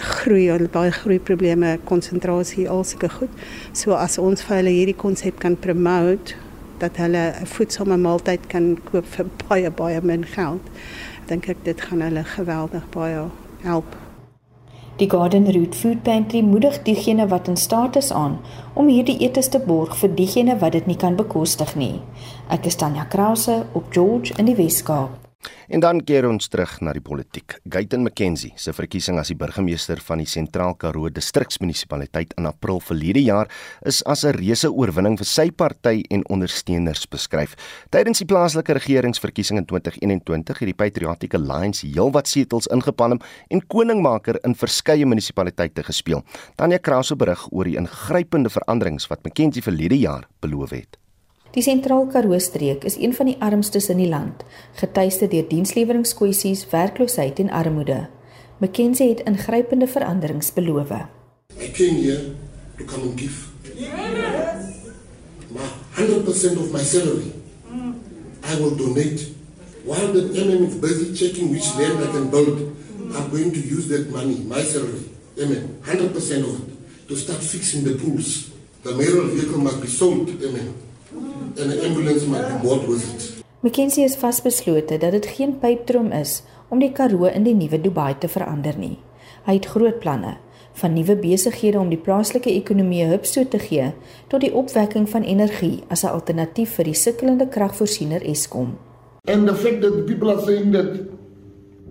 groei. 0.00 0.48
Hulle 0.50 0.62
het 0.68 0.72
baie 0.72 0.92
groeiprobleme, 0.92 1.78
konsentrasie, 1.84 2.68
al 2.70 2.84
sulke 2.84 3.08
goed. 3.08 3.30
So 3.72 3.92
as 3.98 4.18
ons 4.18 4.42
vir 4.42 4.56
hulle 4.56 4.74
hierdie 4.74 4.96
konsep 4.96 5.38
kan 5.38 5.56
promote 5.56 6.34
dat 6.78 6.96
hulle 6.96 7.32
'n 7.40 7.46
voedsame 7.46 7.96
maaltyd 7.96 8.46
kan 8.46 8.78
koop 8.90 9.06
vir 9.06 9.26
baie 9.48 9.70
baie 9.70 10.00
min 10.02 10.24
geld, 10.24 10.62
dink 11.26 11.48
ek 11.48 11.64
dit 11.64 11.80
gaan 11.80 12.00
hulle 12.00 12.24
geweldig 12.24 12.88
baie 12.90 13.28
help. 13.62 13.96
Die 14.96 15.08
Garden 15.10 15.46
Route 15.46 15.78
Food 15.78 16.02
Pantry 16.02 16.40
moedig 16.40 16.82
diegene 16.82 17.28
wat 17.28 17.48
in 17.48 17.56
staat 17.56 17.96
is 17.96 18.12
aan 18.12 18.38
om 18.74 18.86
hierdie 18.86 19.18
etes 19.24 19.48
te 19.48 19.58
borg 19.58 19.96
vir 19.96 20.14
diegene 20.14 20.58
wat 20.58 20.72
dit 20.72 20.86
nie 20.86 20.96
kan 20.96 21.16
bekostig 21.16 21.74
nie. 21.74 22.00
Ek 22.48 22.66
is 22.66 22.76
Tanya 22.76 23.04
Krause 23.04 23.62
op 23.72 23.88
George 23.90 24.34
in 24.36 24.44
die 24.44 24.56
Weskaap. 24.56 25.21
En 25.68 25.80
dan 25.80 26.00
keer 26.04 26.26
ons 26.28 26.48
terug 26.48 26.74
na 26.80 26.92
die 26.92 27.02
politiek. 27.02 27.56
Guyton 27.70 28.02
McKenzie 28.04 28.52
se 28.56 28.72
verkiesing 28.76 29.18
as 29.18 29.30
die 29.32 29.36
burgemeester 29.38 30.00
van 30.04 30.22
die 30.22 30.28
Sentraal 30.28 30.74
Karoo 30.74 31.10
Distriksmunisipaliteit 31.10 32.34
in 32.38 32.46
April 32.46 32.80
verlede 32.80 33.22
jaar 33.22 33.50
is 33.86 34.02
as 34.04 34.24
'n 34.24 34.36
reuse 34.36 34.70
oorwinning 34.70 35.16
vir 35.18 35.26
sy 35.26 35.50
party 35.50 36.04
en 36.10 36.22
ondersteuners 36.28 37.06
beskryf. 37.06 37.56
Tydens 37.90 38.18
die 38.18 38.26
plaaslike 38.26 38.72
regeringsverkiesing 38.72 39.58
in 39.58 39.66
2021 39.66 40.58
het 40.58 40.68
die 40.68 40.74
Patriotic 40.74 41.34
Alliance 41.34 41.86
heelwat 41.86 42.28
setels 42.28 42.66
ingepalm 42.66 43.20
en 43.50 43.66
koningmaker 43.66 44.38
in 44.44 44.54
verskeie 44.54 45.06
munisipaliteite 45.06 45.82
gespeel. 45.82 46.22
Tanya 46.56 46.78
Krause 46.78 47.16
berig 47.16 47.48
oor 47.50 47.64
die 47.64 47.76
ingrypende 47.76 48.50
veranderings 48.50 49.08
wat 49.08 49.24
McKenzie 49.24 49.62
verlede 49.62 49.98
jaar 49.98 50.28
beloof 50.40 50.70
het. 50.70 51.01
Die 51.52 51.60
sentraal 51.60 52.06
Karoo 52.08 52.38
streek 52.40 52.84
is 52.88 52.94
een 52.96 53.12
van 53.12 53.28
die 53.28 53.36
armstes 53.44 53.90
in 53.92 53.98
die 54.00 54.08
land, 54.08 54.40
getuiste 54.80 55.26
deur 55.28 55.44
diensleweringskoeisies, 55.50 56.64
werkloosheid 56.70 57.42
en 57.44 57.50
armoede. 57.52 58.06
McKenzie 58.58 59.08
het 59.10 59.20
ingrypende 59.28 59.86
veranderings 59.86 60.52
beloof. 60.56 60.94
I 61.60 61.68
came 61.76 62.00
here 62.00 62.32
to 62.78 62.84
come 62.84 63.02
and 63.02 63.20
give. 63.20 63.52
Yes. 63.76 64.88
My 65.52 65.68
100% 65.96 66.56
of 66.56 66.72
my 66.72 66.80
salary. 66.80 67.32
I 68.48 68.56
will 68.56 68.76
donate. 68.76 69.28
While 69.84 70.08
the 70.12 70.32
MM 70.32 70.68
is 70.68 70.80
busy 70.80 71.12
checking 71.12 71.50
which 71.50 71.68
land 71.76 72.00
I 72.00 72.08
can 72.16 72.30
build, 72.30 72.72
I'm 73.12 73.28
going 73.28 73.52
to 73.52 73.60
use 73.60 73.88
that 73.88 74.08
money, 74.10 74.40
my 74.48 74.62
salary, 74.62 75.04
MM, 75.36 75.82
100% 75.84 76.16
of 76.48 76.62
it, 76.62 77.08
to 77.08 77.16
start 77.16 77.42
fixing 77.42 77.84
the 77.84 77.98
pools. 77.98 78.48
The 78.84 78.94
mayoral 78.94 79.28
vehicle 79.28 79.58
must 79.60 79.82
be 79.82 79.88
sold, 79.88 80.28
MM 80.28 80.91
en 81.54 81.68
'n 81.68 81.84
ambulans 81.86 82.26
met 82.26 82.46
die 82.48 82.58
bot 82.68 82.86
was 82.86 83.02
dit. 83.02 83.44
McKenzie 83.60 84.04
is 84.04 84.16
vasbeslote 84.16 84.98
dat 84.98 85.10
dit 85.10 85.26
geen 85.26 85.58
pypdrom 85.58 86.10
is 86.12 86.42
om 86.68 86.78
die 86.78 86.92
Karoo 86.92 87.24
in 87.24 87.42
die 87.42 87.54
nuwe 87.54 87.80
Dubai 87.80 88.14
te 88.18 88.28
verander 88.28 88.78
nie. 88.78 88.98
Hy 89.44 89.54
het 89.54 89.66
groot 89.66 89.98
planne 89.98 90.36
van 90.72 90.92
nuwe 90.92 91.16
besighede 91.16 91.78
om 91.78 91.88
die 91.88 92.00
plaaslike 92.00 92.50
ekonomie 92.50 93.04
hupstoot 93.04 93.50
te 93.50 93.58
gee 93.58 93.92
tot 94.28 94.40
die 94.40 94.54
opwekking 94.54 95.08
van 95.08 95.22
energie 95.22 95.82
as 95.88 96.04
'n 96.04 96.08
alternatief 96.08 96.74
vir 96.74 96.84
die 96.84 96.94
sukkelende 96.94 97.48
kragvoorsiener 97.48 98.22
Eskom. 98.22 98.78
And 99.24 99.46
the 99.46 99.54
fact 99.54 99.80
that 99.82 100.06
people 100.06 100.30
are 100.30 100.42
saying 100.44 100.72
that 100.72 100.88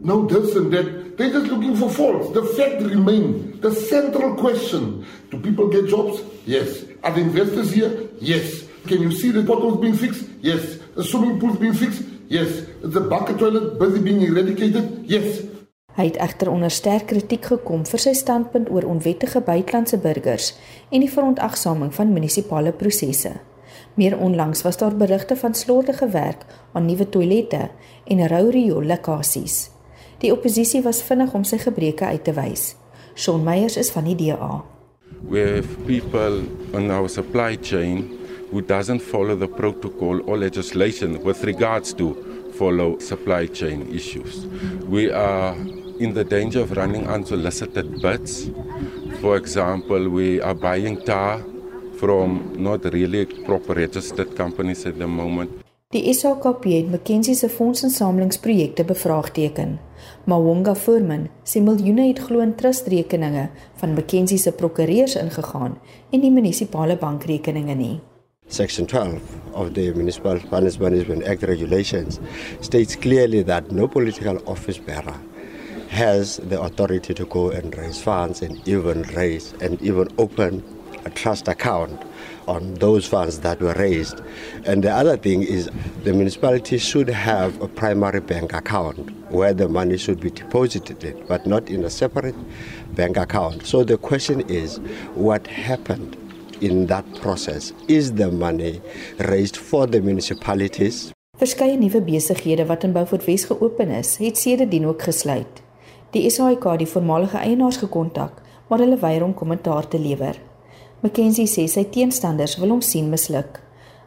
no 0.03 0.25
this 0.25 0.55
and 0.55 0.71
that 0.71 1.17
they're 1.17 1.31
just 1.31 1.51
looking 1.51 1.75
for 1.75 1.89
faults. 1.89 2.33
The 2.33 2.43
fact 2.43 2.81
remains 2.81 3.61
the 3.61 3.71
central 3.71 4.35
question. 4.35 5.03
Do 5.29 5.37
people 5.37 5.67
get 5.67 5.87
jobs? 5.87 6.21
Yes. 6.45 6.83
Are 7.03 7.13
the 7.13 7.21
investors 7.21 7.71
here? 7.71 8.09
Yes. 8.19 8.63
Can 8.87 9.01
you 9.01 9.11
see 9.11 9.31
the 9.31 9.43
potholes 9.43 9.79
being 9.79 9.95
fixed? 9.95 10.25
Yes. 10.41 10.77
The 10.95 11.03
swimming 11.03 11.39
pools 11.39 11.57
being 11.57 11.73
fixed? 11.73 12.03
Yes. 12.27 12.65
The 12.81 13.01
bucket 13.01 13.37
toilet 13.37 13.77
busy 13.79 13.99
being 13.99 14.21
eradicated? 14.21 15.03
Yes. 15.05 15.41
Hy 15.91 16.05
het 16.07 16.17
egter 16.23 16.49
onder 16.49 16.71
sterk 16.71 17.09
kritiek 17.11 17.45
gekom 17.51 17.83
vir 17.85 17.99
sy 17.99 18.13
standpunt 18.15 18.69
oor 18.71 18.87
onwettige 18.87 19.41
buitelandse 19.43 19.99
burgers 19.99 20.53
en 20.89 21.03
die 21.03 21.11
verontagsaming 21.11 21.91
van 21.93 22.13
munisipale 22.15 22.71
prosesse. 22.71 23.33
Meer 23.99 24.15
onlangs 24.17 24.63
was 24.63 24.79
daar 24.79 24.95
berigte 24.95 25.35
van 25.35 25.53
slordige 25.53 26.07
werk 26.09 26.45
aan 26.73 26.87
nuwe 26.87 27.09
toilette 27.09 27.69
en 28.07 28.27
rou 28.27 28.49
rioollekkasies. 28.49 29.69
Die 30.23 30.31
oppositie 30.31 30.81
was 30.81 31.03
vinnig 31.03 31.33
om 31.33 31.43
sy 31.43 31.59
gebreke 31.59 32.05
uit 32.05 32.23
te 32.23 32.33
wys. 32.33 32.75
Shaun 33.15 33.43
Meyers 33.43 33.75
is 33.77 33.91
van 33.91 34.07
die 34.07 34.15
DA. 34.15 34.63
We 35.27 35.43
have 35.43 35.67
people 35.85 36.47
on 36.73 36.89
our 36.89 37.09
supply 37.09 37.57
chain 37.61 38.07
who 38.51 38.61
doesn't 38.61 38.99
follow 38.99 39.35
the 39.35 39.47
protocol 39.47 40.21
or 40.29 40.37
legislation 40.37 41.23
with 41.23 41.43
regards 41.43 41.93
to 41.93 42.15
follow 42.53 42.99
supply 42.99 43.47
chain 43.47 43.87
issues. 43.93 44.45
We 44.87 45.11
are 45.11 45.55
in 45.99 46.13
the 46.13 46.23
danger 46.23 46.61
of 46.61 46.71
running 46.71 47.07
unsolicited 47.07 48.01
bids. 48.01 48.49
For 49.21 49.37
example, 49.37 50.09
we 50.09 50.41
are 50.41 50.55
buying 50.55 50.97
tar 51.05 51.41
from 51.97 52.55
not 52.57 52.83
really 52.93 53.25
proper 53.25 53.73
registered 53.73 54.35
companies 54.35 54.85
at 54.85 54.97
the 54.97 55.07
moment. 55.07 55.51
Die 55.91 56.13
SAKP 56.13 56.63
het 56.63 56.91
McKinsey 56.91 57.33
se 57.33 57.49
fondsinsamelingsprojekte 57.49 58.83
bevraagteken. 58.85 59.79
Mawonga 60.23 60.75
Foreman 60.75 61.27
sê 61.43 61.59
miljoene 61.59 62.05
het 62.07 62.19
glo 62.19 62.39
in 62.39 62.55
trustrekeninge 62.55 63.49
van 63.81 63.93
McKinsey 63.93 64.37
se 64.37 64.51
prokureurs 64.51 65.17
ingegaan 65.19 65.75
en 66.11 66.23
nie 66.23 66.31
munisipale 66.31 66.95
bankrekeninge 66.97 67.75
nie. 67.75 67.99
Section 68.51 68.85
12 68.85 69.55
of 69.55 69.75
the 69.75 69.93
Municipal 69.93 70.37
Finance 70.37 70.77
Management 70.77 71.23
Act 71.23 71.43
regulations 71.43 72.19
states 72.59 72.97
clearly 72.97 73.43
that 73.43 73.71
no 73.71 73.87
political 73.87 74.43
office 74.45 74.77
bearer 74.77 75.15
has 75.87 76.35
the 76.35 76.59
authority 76.59 77.13
to 77.13 77.25
go 77.27 77.49
and 77.49 77.73
raise 77.77 78.03
funds 78.03 78.41
and 78.41 78.67
even 78.67 79.03
raise 79.13 79.53
and 79.61 79.81
even 79.81 80.09
open 80.17 80.61
a 81.05 81.09
trust 81.09 81.47
account 81.47 82.03
on 82.49 82.73
those 82.75 83.07
funds 83.07 83.39
that 83.39 83.61
were 83.61 83.73
raised. 83.75 84.19
And 84.65 84.83
the 84.83 84.91
other 84.91 85.15
thing 85.15 85.43
is 85.43 85.69
the 86.03 86.11
municipality 86.11 86.77
should 86.77 87.07
have 87.07 87.59
a 87.61 87.69
primary 87.69 88.19
bank 88.19 88.51
account 88.51 89.11
where 89.31 89.53
the 89.53 89.69
money 89.69 89.97
should 89.97 90.19
be 90.19 90.29
deposited 90.29 91.23
but 91.25 91.47
not 91.47 91.69
in 91.69 91.85
a 91.85 91.89
separate 91.89 92.35
bank 92.95 93.15
account. 93.15 93.65
So 93.65 93.85
the 93.85 93.97
question 93.97 94.41
is 94.49 94.77
what 95.15 95.47
happened 95.47 96.17
in 96.61 96.85
that 96.87 97.05
process? 97.21 97.73
Is 97.87 98.13
the 98.13 98.31
money 98.31 98.81
raised 99.17 99.57
for 99.57 99.89
the 99.89 100.01
municipalities? 100.01 101.11
Verskeie 101.37 101.77
nuwe 101.77 102.01
besighede 102.01 102.65
wat 102.65 102.83
in 102.83 102.91
Beaufort 102.93 103.25
Wes 103.25 103.43
geopen 103.49 103.89
is, 103.89 104.17
het 104.17 104.37
sedertdien 104.37 104.85
ook 104.85 105.01
gesluit. 105.01 105.61
Die 106.11 106.29
SAIK 106.29 106.63
het 106.63 106.83
die 106.83 106.87
voormalige 106.87 107.37
eienaars 107.37 107.77
gekontak, 107.77 108.41
maar 108.67 108.79
hulle 108.79 108.97
weier 108.97 109.23
om 109.23 109.33
kommentaar 109.33 109.87
te 109.87 109.99
lewer. 109.99 110.37
McKenzie 111.01 111.47
sê 111.49 111.65
sy 111.67 111.85
teenstanders 111.89 112.57
wil 112.61 112.75
hom 112.75 112.81
sien 112.85 113.09
misluk. 113.09 113.57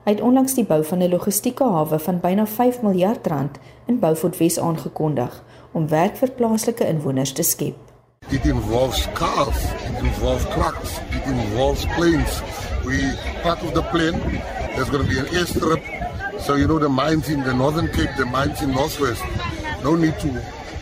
Hy 0.04 0.12
het 0.14 0.22
onlangs 0.22 0.54
die 0.54 0.66
bou 0.68 0.82
van 0.84 1.02
'n 1.02 1.10
logistieke 1.10 1.64
hawe 1.64 1.98
van 1.98 2.20
byna 2.20 2.46
5 2.46 2.82
miljard 2.82 3.26
rand 3.26 3.58
in 3.86 3.98
Beaufort 3.98 4.38
Wes 4.38 4.60
aangekondig 4.60 5.42
om 5.72 5.88
werk 5.88 6.16
vir 6.16 6.30
plaaslike 6.30 6.86
inwoners 6.86 7.32
te 7.32 7.42
skep. 7.42 7.93
It 8.30 8.46
involves 8.46 9.06
cars, 9.14 9.56
it 9.84 9.98
involves 9.98 10.44
trucks, 10.46 10.98
it 11.12 11.26
involves 11.26 11.84
planes. 11.94 12.42
We 12.84 12.98
part 13.42 13.62
of 13.62 13.74
the 13.74 13.82
plane, 13.92 14.18
there's 14.74 14.90
going 14.90 15.04
to 15.04 15.08
be 15.08 15.18
an 15.18 15.26
airstrip. 15.26 15.82
So 16.40 16.56
you 16.56 16.66
know 16.66 16.78
the 16.78 16.88
mines 16.88 17.28
in 17.28 17.44
the 17.44 17.54
Northern 17.54 17.88
Cape, 17.88 18.10
the 18.16 18.26
mines 18.26 18.60
in 18.62 18.72
Northwest. 18.72 19.22
No 19.82 19.94
need 19.94 20.18
to 20.20 20.28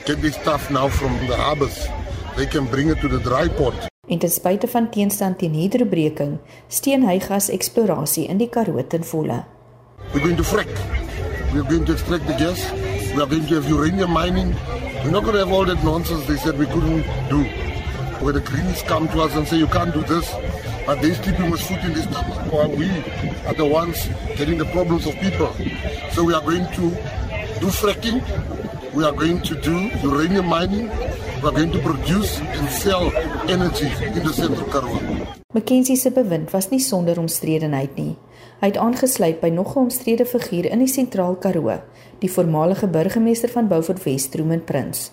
get 0.06 0.22
this 0.22 0.34
stuff 0.34 0.70
now 0.70 0.88
from 0.88 1.12
the 1.26 1.36
harbors. 1.36 1.86
They 2.36 2.46
can 2.46 2.66
bring 2.66 2.88
it 2.88 3.00
to 3.00 3.08
the 3.08 3.18
dry 3.18 3.48
port. 3.48 3.74
En 4.08 4.18
ten 4.18 4.30
spyte 4.30 4.66
van 4.68 4.90
teenstand 4.90 5.38
teen 5.38 5.54
hidrobreking, 5.54 6.38
steun 6.68 7.04
hy 7.06 7.18
gas 7.20 7.50
eksplorasie 7.50 8.26
in 8.28 8.38
die 8.38 8.48
Karoo 8.48 8.82
ten 8.82 9.04
volle. 9.04 9.44
We're 10.12 10.24
going 10.24 10.36
to 10.36 10.42
frack. 10.42 10.72
We're 11.52 11.68
going 11.68 11.84
to 11.86 11.92
extract 11.92 12.26
the 12.26 12.34
gas. 12.34 12.64
We 13.14 13.20
are 13.22 13.26
going 13.26 13.46
to 13.46 13.54
have 13.60 13.68
uranium 13.68 14.10
mining. 14.10 14.54
We're 15.04 15.10
not 15.10 15.24
going 15.24 15.34
to 15.34 15.40
have 15.40 15.50
all 15.52 15.64
that 15.64 15.82
nonsense 15.82 16.26
they 16.26 16.36
said 16.36 16.56
we 16.56 16.66
couldn't 16.66 17.02
do. 17.28 17.42
Where 18.22 18.32
the 18.32 18.40
Greens 18.40 18.82
come 18.82 19.08
to 19.08 19.22
us 19.22 19.34
and 19.34 19.48
say 19.48 19.56
you 19.56 19.66
can't 19.66 19.92
do 19.92 20.02
this, 20.02 20.30
but 20.86 21.02
they're 21.02 21.14
sleeping 21.14 21.50
with 21.50 21.60
foot 21.60 21.82
in 21.82 21.92
this 21.92 22.04
stomach 22.04 22.52
while 22.52 22.70
we 22.70 22.88
are 23.46 23.54
the 23.54 23.66
ones 23.66 24.06
getting 24.36 24.58
the 24.58 24.64
problems 24.66 25.06
of 25.06 25.18
people. 25.18 25.52
So 26.12 26.22
we 26.22 26.34
are 26.34 26.40
going 26.40 26.66
to 26.78 26.90
do 27.58 27.66
fracking. 27.66 28.22
We 28.94 29.02
are 29.04 29.10
going 29.10 29.42
to 29.42 29.60
do 29.60 29.90
uranium 30.06 30.46
mining. 30.46 30.88
We 31.42 31.48
are 31.48 31.52
going 31.52 31.72
to 31.72 31.80
produce 31.80 32.38
and 32.38 32.68
sell 32.70 33.10
energy 33.50 33.90
in 34.06 34.22
the 34.22 34.32
Central 34.32 34.68
Karoo. 34.70 35.26
McKenzie 35.52 35.96
se 35.96 36.10
bewind 36.10 36.52
was 36.52 36.70
nie 36.70 36.80
sonder 36.80 37.18
omstredenheid 37.18 37.96
nie. 37.96 38.16
Hy 38.62 38.68
het 38.70 38.76
aangesluit 38.78 39.40
by 39.40 39.48
nog 39.50 39.74
'n 39.74 39.78
omstrede 39.78 40.24
figuur 40.26 40.70
in 40.70 40.78
die 40.78 40.86
Sentraal 40.86 41.34
Karoo, 41.34 41.80
die 42.18 42.30
voormalige 42.30 42.86
burgemeester 42.86 43.48
van 43.48 43.68
Beaufort 43.68 44.02
Wes, 44.04 44.28
Truman 44.28 44.64
Prins. 44.64 45.10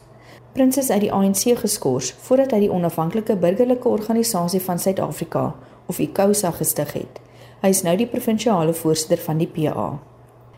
Prins 0.54 0.78
is 0.78 0.90
uit 0.90 1.02
die 1.02 1.12
ANC 1.12 1.58
geskort 1.58 2.16
voordat 2.20 2.52
hy 2.52 2.60
die 2.60 2.72
onafhanklike 2.72 3.36
burgerlike 3.36 3.88
organisasie 3.88 4.62
van 4.62 4.80
Suid-Afrika, 4.80 5.56
of 5.86 6.00
ICOSA 6.00 6.52
gestig 6.52 6.94
het. 6.94 7.20
Hy 7.62 7.68
is 7.68 7.82
nou 7.82 7.98
die 7.98 8.08
provinsiale 8.08 8.74
voorsitter 8.74 9.18
van 9.18 9.38
die 9.38 9.48
PA. 9.48 10.00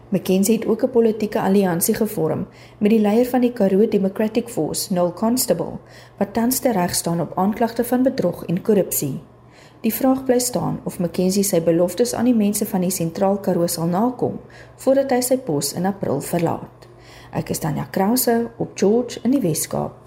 McKenzie 0.10 0.56
het 0.56 0.68
ook 0.68 0.84
'n 0.84 0.90
politieke 0.90 1.42
alliansie 1.42 1.96
gevorm 1.96 2.48
met 2.78 2.90
die 2.90 3.00
leier 3.00 3.26
van 3.26 3.42
die 3.42 3.54
Karoo 3.54 3.88
Democratic 3.88 4.50
Force, 4.50 4.94
Noel 4.94 5.14
Constable, 5.14 5.80
wat 6.18 6.34
tans 6.34 6.60
tereg 6.60 6.96
staan 6.96 7.22
op 7.22 7.32
aanklagte 7.36 7.84
van 7.84 8.04
bedrog 8.04 8.46
en 8.46 8.62
korrupsie. 8.62 9.22
Die 9.82 9.94
vraag 9.94 10.26
bly 10.26 10.38
staan 10.40 10.80
of 10.86 11.00
McKenzie 11.00 11.44
sy 11.44 11.58
beloftes 11.66 12.14
aan 12.14 12.28
die 12.30 12.38
mense 12.38 12.68
van 12.70 12.84
die 12.86 12.92
Sentraal 12.94 13.40
Karoo 13.42 13.66
sal 13.66 13.90
nakom 13.90 14.38
voordat 14.84 15.16
hy 15.16 15.22
sy 15.26 15.40
pos 15.42 15.72
in 15.74 15.90
April 15.90 16.22
verlaat. 16.22 16.86
Ek 17.34 17.50
is 17.50 17.64
Tanya 17.64 17.88
Krause 17.90 18.52
op 18.62 18.78
George 18.78 19.24
in 19.26 19.34
die 19.34 19.42
Weskaap. 19.42 19.98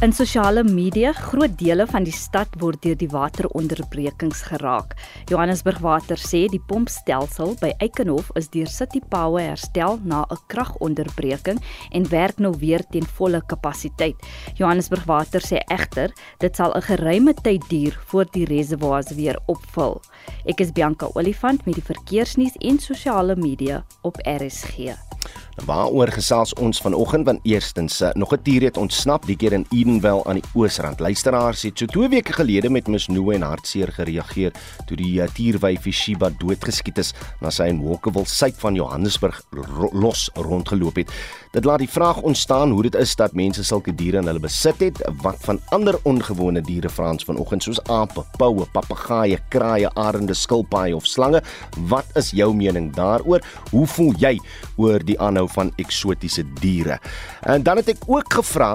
In 0.00 0.14
sosiale 0.16 0.62
media, 0.64 1.10
groot 1.12 1.58
dele 1.60 1.84
van 1.84 2.06
die 2.06 2.14
stad 2.16 2.54
word 2.62 2.80
deur 2.80 2.94
die 2.96 3.08
wateronderbrekings 3.12 4.38
geraak. 4.48 4.94
Johannesburg 5.28 5.82
Water 5.84 6.16
sê 6.16 6.46
die 6.48 6.60
pompstelsel 6.70 7.52
by 7.60 7.74
Eikenhof 7.84 8.30
is 8.40 8.48
deur 8.48 8.70
City 8.72 9.02
Power 9.12 9.44
herstel 9.44 9.98
na 10.00 10.22
'n 10.30 10.40
kragonderbreking 10.48 11.60
en 11.92 12.08
werk 12.08 12.40
nou 12.40 12.54
weer 12.56 12.80
teen 12.90 13.04
volle 13.04 13.42
kapasiteit. 13.46 14.16
Johannesburg 14.56 15.04
Water 15.04 15.40
sê 15.40 15.60
egter, 15.68 16.08
dit 16.38 16.56
sal 16.56 16.72
'n 16.72 16.80
geruime 16.80 17.34
tyd 17.34 17.68
duur 17.68 18.00
voor 18.06 18.24
die 18.32 18.46
reservoirs 18.46 19.12
weer 19.12 19.36
opvul. 19.46 20.00
Ek 20.46 20.60
is 20.60 20.72
Bianca 20.72 21.10
Olifant 21.12 21.66
met 21.66 21.74
die 21.74 21.84
verkeersnuus 21.84 22.56
en 22.60 22.78
sosiale 22.78 23.36
media 23.36 23.84
op 24.00 24.16
RSG. 24.24 24.96
Waaroor 25.66 26.08
gesels 26.08 26.54
ons 26.56 26.80
vanoggend 26.80 27.26
want 27.26 27.40
eerstens 27.44 28.00
eh, 28.00 28.10
nog 28.14 28.32
'n 28.32 28.40
dier 28.42 28.62
het 28.62 28.76
ontsnap 28.76 29.26
die 29.26 29.36
keer 29.36 29.52
in 29.52 29.66
Edenvale 29.70 30.24
aan 30.24 30.40
die 30.40 30.48
Oosrand. 30.54 31.00
Luisteraars 31.00 31.62
het 31.62 31.78
so 31.78 31.86
2 31.86 32.08
weke 32.08 32.32
gelede 32.32 32.70
met 32.70 32.88
misnoë 32.88 33.34
en 33.34 33.42
hartseer 33.42 33.92
gereageer 33.92 34.52
toe 34.86 34.96
die 34.96 35.22
tierwyfie 35.32 35.92
Shiba 35.92 36.30
doodgeskiet 36.38 36.98
is 36.98 37.12
na 37.40 37.50
sy 37.50 37.68
in 37.68 37.82
Walkerville 37.82 38.26
suid 38.26 38.54
van 38.56 38.74
Johannesburg 38.74 39.42
ro 39.50 39.90
los 39.92 40.30
rondgeloop 40.34 40.96
het. 40.96 41.10
Dit 41.50 41.64
laat 41.64 41.82
die 41.82 41.90
vraag 41.90 42.20
ontstaan 42.22 42.70
hoe 42.70 42.82
dit 42.82 42.94
is 42.94 43.16
dat 43.18 43.32
mense 43.34 43.64
sulke 43.64 43.94
diere 43.94 44.20
in 44.22 44.28
hulle 44.30 44.38
besit 44.38 44.78
het, 44.78 45.00
wat 45.22 45.36
van 45.42 45.58
ander 45.74 45.98
ongewone 46.06 46.60
diere 46.62 46.88
Frans 46.88 47.24
vanoggend 47.26 47.62
soos 47.66 47.80
ape, 47.90 48.22
poue, 48.38 48.66
papegaaie, 48.70 49.38
kraaie, 49.48 49.90
arende, 49.98 50.34
skilpaaie 50.34 50.94
of 50.94 51.08
slange. 51.10 51.42
Wat 51.90 52.06
is 52.14 52.30
jou 52.30 52.54
mening 52.54 52.92
daaroor? 52.94 53.42
Hoe 53.70 53.86
voel 53.86 54.14
jy 54.22 54.36
oor 54.76 55.02
die 55.04 55.18
aanhou 55.20 55.48
van 55.54 55.72
eksotiese 55.76 56.44
diere? 56.60 56.98
En 57.42 57.62
dan 57.62 57.76
het 57.76 57.88
ek 57.88 58.06
ook 58.06 58.32
gevra 58.40 58.72